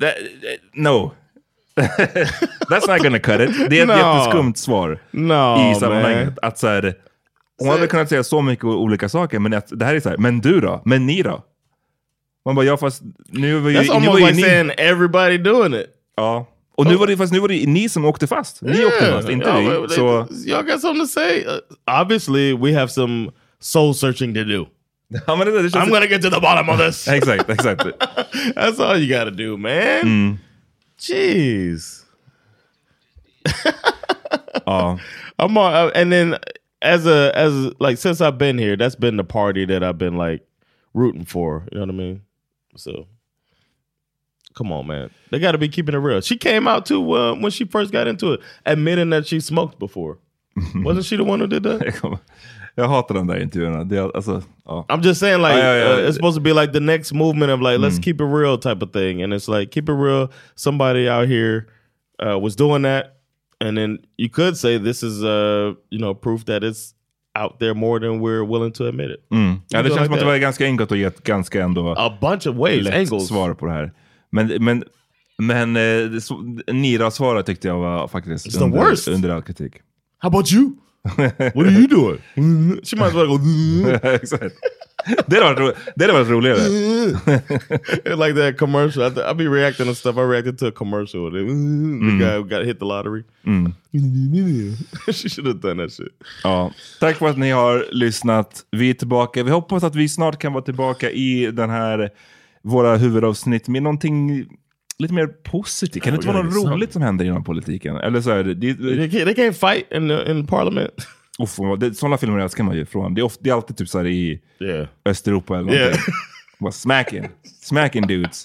That, 0.00 0.14
no. 0.74 1.10
That's 1.76 2.88
not 2.88 3.02
gonna 3.02 3.18
cut 3.18 3.40
it. 3.40 3.70
Det 3.70 3.78
är 3.78 3.82
ett 3.82 3.88
No. 3.88 3.96
jätteskumt 3.96 4.54
svar 4.56 4.98
No, 5.10 5.70
i 5.72 5.74
sammanhanget. 5.80 6.26
man. 6.26 6.34
Att 6.42 6.58
så 6.58 6.66
här, 6.66 6.94
hon 7.58 7.68
hade 7.68 7.86
kunnat 7.86 8.08
säga 8.08 8.24
så 8.24 8.42
mycket 8.42 8.64
olika 8.64 9.08
saker, 9.08 9.38
men 9.38 9.54
att, 9.54 9.66
det 9.78 9.84
här 9.84 9.94
är 9.94 10.00
så 10.00 10.08
här, 10.08 10.16
men 10.16 10.40
du 10.40 10.60
då? 10.60 10.82
Men 10.84 11.06
ni 11.06 11.22
då? 11.22 11.44
Man 12.44 12.54
bara, 12.54 12.64
ja 12.66 12.76
fast 12.76 13.02
nu 13.28 13.58
var 13.58 13.70
ju, 13.70 13.76
That's 13.76 13.82
nu 13.82 13.88
var 13.88 13.94
almost 13.96 14.20
ju 14.20 14.26
like 14.26 14.36
ni... 14.36 14.42
saying 14.42 14.70
everybody 14.78 15.38
doing 15.38 15.74
it. 15.74 15.86
Ja. 16.16 16.46
Och 16.76 16.86
nu 16.86 16.96
var, 16.96 17.06
det, 17.06 17.16
fast 17.16 17.32
nu 17.32 17.38
var 17.40 17.48
det 17.48 17.66
ni 17.66 17.88
som 17.88 18.04
åkte 18.04 18.26
fast. 18.26 18.62
Ni 18.62 18.84
åkte 18.84 19.12
fast, 19.12 19.28
inte 19.28 19.48
yeah, 19.48 19.60
vi. 19.60 19.68
they- 19.68 19.88
Så, 19.88 20.26
Y'all 20.46 20.62
got 20.72 20.80
something 20.80 21.00
to 21.06 21.06
say? 21.06 21.44
Uh, 21.46 22.00
obviously, 22.02 22.52
we 22.56 22.72
have 22.78 22.88
some 22.88 23.30
soul 23.60 23.94
searching 23.94 24.34
to 24.34 24.44
do. 24.44 24.66
I'm 25.26 25.90
gonna 25.90 26.06
get 26.06 26.22
to 26.22 26.30
the 26.30 26.40
bottom 26.40 26.68
of 26.68 26.78
this. 26.78 27.08
Exakt, 27.08 27.50
exakt. 27.50 27.84
That's 28.56 28.80
all 28.80 28.96
you 28.98 29.18
gotta 29.18 29.30
do, 29.30 29.56
man. 29.56 30.02
Mm. 30.02 30.38
Jeez. 31.00 32.04
Ja. 34.66 34.98
I'm 35.38 35.56
on. 35.56 35.72
uh, 35.74 35.90
and 35.94 36.12
then 36.12 36.38
as 36.82 37.06
a 37.06 37.32
as 37.34 37.72
like 37.80 37.96
since 37.98 38.20
I've 38.20 38.36
been 38.38 38.58
here, 38.58 38.76
that's 38.76 38.94
been 38.94 39.16
the 39.16 39.24
party 39.24 39.64
that 39.64 39.82
I've 39.82 39.96
been 39.98 40.16
like 40.16 40.46
rooting 40.94 41.24
for. 41.24 41.66
You 41.72 41.78
know 41.78 41.86
what 41.86 41.94
I 41.94 41.96
mean? 41.98 42.22
So 42.76 43.06
come 44.54 44.70
on, 44.72 44.86
man. 44.86 45.10
They 45.30 45.38
got 45.38 45.52
to 45.52 45.58
be 45.58 45.68
keeping 45.68 45.94
it 45.94 45.98
real. 45.98 46.20
She 46.20 46.36
came 46.36 46.68
out 46.68 46.84
too 46.86 47.16
uh, 47.16 47.34
when 47.34 47.50
she 47.50 47.64
first 47.64 47.92
got 47.92 48.06
into 48.06 48.34
it, 48.34 48.40
admitting 48.66 49.10
that 49.10 49.26
she 49.26 49.40
smoked 49.40 49.78
before. 49.78 50.18
Wasn't 50.74 51.06
she 51.06 51.16
the 51.16 51.24
one 51.24 51.40
who 51.40 51.46
did 51.46 51.62
that? 51.62 52.20
Jag 52.80 52.88
hatar 52.88 53.14
de 53.14 53.26
där 53.26 53.42
intervjuerna. 53.42 53.84
Det 53.84 53.96
är, 53.96 54.16
alltså, 54.16 54.42
ja. 54.64 54.86
I'm 54.88 55.02
just 55.04 55.20
saying, 55.20 55.38
like, 55.42 55.58
Ja, 55.58 55.74
ja, 55.74 55.74
ja. 55.76 56.00
Uh, 56.02 56.08
it's 56.08 56.12
supposed 56.12 56.34
to 56.36 56.54
be 56.54 56.60
like 56.60 56.72
the 56.72 56.80
next 56.80 57.12
movement 57.12 57.52
of 57.52 57.60
like, 57.60 57.78
let's 57.78 57.96
Mm. 57.96 58.02
keep 58.02 58.14
it 58.20 58.26
real 58.34 58.58
type 58.58 58.84
of 58.84 58.92
thing. 58.92 59.22
And 59.22 59.32
it's 59.34 59.58
like, 59.58 59.72
keep 59.72 59.88
it 59.88 59.94
real. 59.98 60.28
Somebody 60.54 61.08
out 61.08 61.28
here 61.28 61.64
uh, 62.26 62.38
was 62.42 62.56
doing 62.56 62.82
that. 62.82 63.04
And 63.64 63.76
then 63.78 63.98
you 64.18 64.28
could 64.32 64.56
say 64.56 64.78
this 64.78 65.02
is, 65.02 65.22
uh, 65.22 65.74
you 65.90 65.98
know, 65.98 66.14
proof 66.14 66.44
that 66.44 66.62
it's 66.62 66.94
out 67.38 67.58
there 67.58 67.74
more 67.74 68.00
than 68.00 68.20
we're 68.20 68.44
willing 68.44 68.72
to 68.72 68.84
admit 68.88 69.10
it. 69.10 69.20
Mm. 69.30 69.60
Ja, 69.68 69.82
det 69.82 69.88
känns 69.88 70.04
som 70.04 70.14
att 70.14 70.20
det 70.20 70.26
var 70.26 70.36
ganska 70.36 70.64
enkelt 70.64 70.92
att 70.92 70.98
ge 70.98 71.04
ett 71.04 71.22
ganska 71.24 71.62
ändå 71.64 71.94
A 71.98 72.18
bunch 72.20 72.46
of 72.46 72.56
ways, 72.56 72.84
lätt 72.84 72.94
angles. 72.94 73.28
svar 73.28 73.54
på 73.54 73.66
det 73.66 73.72
här. 73.72 73.92
Men, 74.32 74.64
men, 74.64 74.84
men 75.38 75.76
eh, 75.76 76.10
det 76.10 76.72
Nira-svaret 76.72 77.46
tyckte 77.46 77.68
jag 77.68 77.78
var 77.78 78.08
faktiskt 78.08 78.46
It's 78.46 78.58
the 78.58 78.78
worst. 78.78 79.08
under 79.08 79.28
all 79.30 79.42
kritik. 79.42 79.72
How 80.18 80.28
about 80.28 80.52
you? 80.52 80.70
What 81.54 81.66
are 81.66 81.70
you 81.72 81.86
doing? 81.86 82.18
she 82.84 82.96
might 82.96 83.08
as 83.08 83.14
well 83.14 83.26
go. 83.26 84.08
Exakt. 84.08 84.54
Det 85.26 85.36
hade 85.36 85.54
varit, 85.54 85.58
ro- 85.58 85.72
det 85.96 86.04
hade 86.04 86.12
varit 86.12 86.28
roligare. 86.28 86.58
Like 88.16 88.34
that 88.34 88.58
commercial. 88.58 89.02
I 89.30 89.34
be 89.34 89.48
reacting 89.48 89.86
to 89.86 89.94
stuff. 89.94 90.16
I 90.16 90.20
reacted 90.20 90.58
to 90.58 90.66
a 90.66 90.70
commercial. 90.72 91.30
The, 91.30 91.38
the 91.38 92.18
guy 92.20 92.36
who 92.36 92.44
got 92.44 92.64
hit 92.66 92.78
the 92.78 92.84
lottery. 92.84 93.24
Mm. 93.46 93.72
she 95.12 95.28
should 95.28 95.46
have 95.46 95.60
done 95.60 95.76
that 95.82 95.92
shit. 95.92 96.12
Ja. 96.44 96.72
Tack 97.00 97.16
för 97.16 97.28
att 97.28 97.38
ni 97.38 97.50
har 97.50 97.86
lyssnat. 97.92 98.64
Vi 98.70 98.90
är 98.90 98.94
tillbaka. 98.94 99.42
Vi 99.42 99.50
hoppas 99.50 99.84
att 99.84 99.94
vi 99.94 100.08
snart 100.08 100.38
kan 100.38 100.52
vara 100.52 100.64
tillbaka 100.64 101.10
i 101.10 101.50
den 101.50 101.70
här 101.70 102.10
våra 102.62 102.96
huvudavsnitt 102.96 103.68
med 103.68 103.82
någonting 103.82 104.46
lite 105.00 105.14
mer 105.14 105.26
positivt. 105.26 106.02
Kan 106.02 106.12
det 106.12 106.16
inte 106.16 106.28
vara 106.28 106.42
något 106.42 106.54
roligt 106.72 106.92
som 106.92 107.02
händer 107.02 107.24
inom 107.24 107.44
politiken? 107.44 107.96
Eller 107.96 108.20
så 108.20 108.30
är 108.30 108.44
det... 108.44 108.54
det, 108.54 108.74
They 108.74 109.24
they 109.24 109.34
can't 109.34 109.52
fight 109.52 109.92
in 109.92 110.08
the, 110.08 110.30
in 110.30 110.46
parliament. 110.46 110.94
Uff, 111.38 111.56
det 111.78 111.94
sådana 111.94 112.18
filmer 112.18 112.38
älskar 112.38 112.64
man 112.64 112.76
ju 112.76 112.86
från. 112.86 113.14
Det 113.14 113.20
är, 113.20 113.22
ofta, 113.22 113.40
det 113.42 113.50
är 113.50 113.54
alltid 113.54 113.76
typ 113.76 113.88
så 113.88 113.98
här 113.98 114.06
i 114.06 114.40
Yeah. 114.60 114.86
Östeuropa 115.04 115.58
eller 115.58 115.72
Yeah. 115.72 115.84
någonting. 115.84 116.14
Bara 116.58 116.72
smacking. 116.72 117.28
Smacking 117.62 118.06
dudes. 118.06 118.44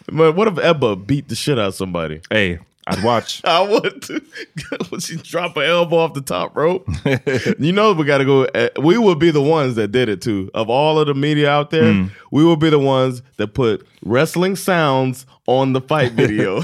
Man, 0.06 0.34
what 0.36 0.52
if 0.52 0.64
Ebba 0.64 0.96
beat 0.96 1.28
the 1.28 1.34
shit 1.36 1.58
out 1.58 1.68
of 1.68 1.74
somebody? 1.74 2.20
Hey, 2.30 2.58
I'd 2.86 3.02
watch. 3.02 3.40
I 3.44 3.60
would 3.62 4.02
too. 4.02 4.20
When 4.90 5.00
she 5.00 5.16
drop 5.16 5.56
her 5.56 5.62
elbow 5.62 5.96
off 5.98 6.14
the 6.14 6.20
top 6.20 6.54
rope. 6.56 6.86
you 7.58 7.72
know 7.72 7.92
we 7.92 8.04
got 8.04 8.18
to 8.18 8.24
go. 8.24 8.44
Uh, 8.44 8.68
we 8.80 8.98
will 8.98 9.14
be 9.14 9.30
the 9.30 9.40
ones 9.42 9.74
that 9.76 9.88
did 9.88 10.08
it 10.08 10.20
too. 10.20 10.50
Of 10.54 10.68
all 10.68 10.98
of 10.98 11.06
the 11.06 11.14
media 11.14 11.50
out 11.50 11.70
there, 11.70 11.84
Mm. 11.84 12.10
we 12.30 12.44
will 12.44 12.56
be 12.56 12.70
the 12.70 12.78
ones 12.78 13.22
that 13.38 13.48
put 13.54 13.86
wrestling 14.04 14.56
sounds 14.56 15.26
on 15.46 15.72
the 15.72 15.80
fight 15.80 16.12
video. 16.12 16.62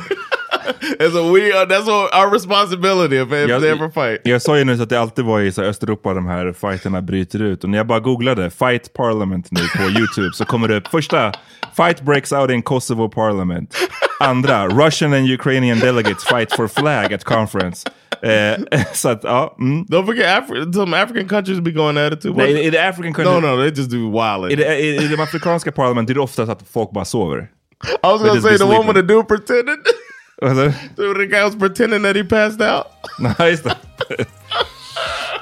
And 1.01 1.13
so 1.13 1.33
we 1.33 1.53
are, 1.53 1.67
that's 1.67 1.87
what 1.87 2.15
our 2.15 2.31
responsibility 2.33 3.17
if, 3.17 3.33
if 3.33 3.49
Jag- 3.51 3.61
they 3.61 3.71
ever 3.71 3.89
fight. 3.91 4.21
Jag 4.25 4.43
sa 4.43 4.59
ju 4.59 4.65
nyss 4.65 4.81
att 4.81 4.89
det 4.89 5.01
alltid 5.01 5.25
var 5.25 5.41
i 5.41 5.53
så 5.53 5.63
Östeuropa 5.63 6.15
de 6.15 6.27
här 6.27 6.53
fighterna 6.53 7.03
bryter 7.03 7.43
ut. 7.43 7.65
Och 7.65 7.71
när 7.71 7.79
jag 7.79 7.87
bara 7.87 8.01
googlade 8.01 8.51
Fight 8.51 8.93
Parliament 8.93 9.49
nu 9.51 9.61
på 9.77 9.83
YouTube 9.99 10.31
så 10.35 10.45
kommer 10.45 10.69
det 10.69 10.77
upp 10.77 10.89
första 10.89 11.33
Fight 11.77 12.03
breaks 12.03 12.33
out 12.33 12.51
in 12.51 12.63
Kosovo 12.63 13.09
Parliament. 13.09 13.75
Andra 14.21 14.69
Russian 14.69 15.13
and 15.13 15.31
Ukrainian 15.31 15.79
delegates 15.79 16.25
fight 16.25 16.53
for 16.53 16.69
flag 16.69 17.13
at 17.13 17.25
conference. 17.25 17.89
Eh, 18.23 18.81
så 18.93 19.09
att 19.09 19.25
ja. 19.25 19.57
Mm. 19.61 19.85
Don't 19.85 20.07
forget, 20.07 20.27
Afri- 20.43 20.73
some 20.75 21.03
African 21.03 21.29
countries 21.29 21.61
be 21.61 21.71
going 21.71 21.99
at 21.99 22.13
it 22.13 22.21
too. 22.21 22.35
Nej, 22.37 22.67
i 22.67 22.71
det 22.71 22.89
African 22.89 23.25
No, 23.25 23.41
no, 23.41 23.57
they 23.57 23.69
just 23.69 23.91
do 23.91 23.97
wilding. 24.11 24.59
I, 24.59 24.63
i, 24.73 25.05
I 25.05 25.09
de 25.09 25.21
afrikanska 25.23 25.73
parlament 25.73 26.11
är 26.11 26.15
det 26.15 26.21
ofta 26.21 26.47
så 26.47 26.53
att 26.53 26.63
folk 26.73 26.91
bara 26.91 27.05
sover. 27.05 27.39
I 27.83 27.89
was 28.03 28.23
gonna 28.23 28.41
say 28.41 28.59
the 28.59 28.65
one 28.65 28.75
sleeping. 28.75 28.87
with 28.87 28.95
the 29.09 29.15
dude 29.15 29.25
pretending. 29.29 29.77
Vad 30.41 30.57
sa 30.57 30.63
du? 30.97 31.15
the 31.15 31.27
guy 31.27 31.45
was 31.45 31.57
pretending 31.57 32.03
that 32.03 32.17
he 32.17 32.25
passed 32.25 32.61
out. 32.61 32.87
Nej, 33.19 33.51
just 33.51 33.65
det. 33.65 33.77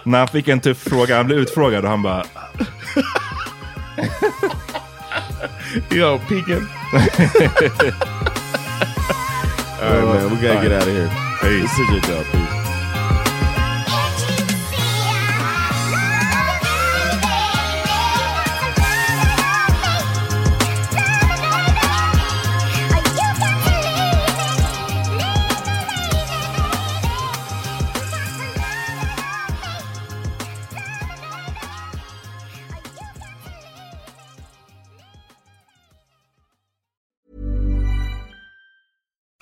När 0.05 0.19
han 0.19 0.29
fick 0.29 0.49
en 0.49 0.61
tuff 0.61 0.79
fråga, 0.79 1.17
han 1.17 1.27
blev 1.27 1.39
utfrågad 1.39 1.85
och 1.85 1.91
han 1.91 2.03
bara... 2.03 2.25
Yo, 5.91 6.19
peeking. 6.29 6.67
All 9.81 9.93
right, 9.93 10.05
man. 10.05 10.31
We 10.31 10.43
gotta 10.43 10.63
get 10.63 10.73
out 10.73 10.83
of 10.83 10.89
here. 10.89 11.11
Peace. 11.41 11.63
This 11.63 11.79
is 11.79 11.91
your 11.91 12.01
job. 12.01 12.25
Peace. 12.33 12.58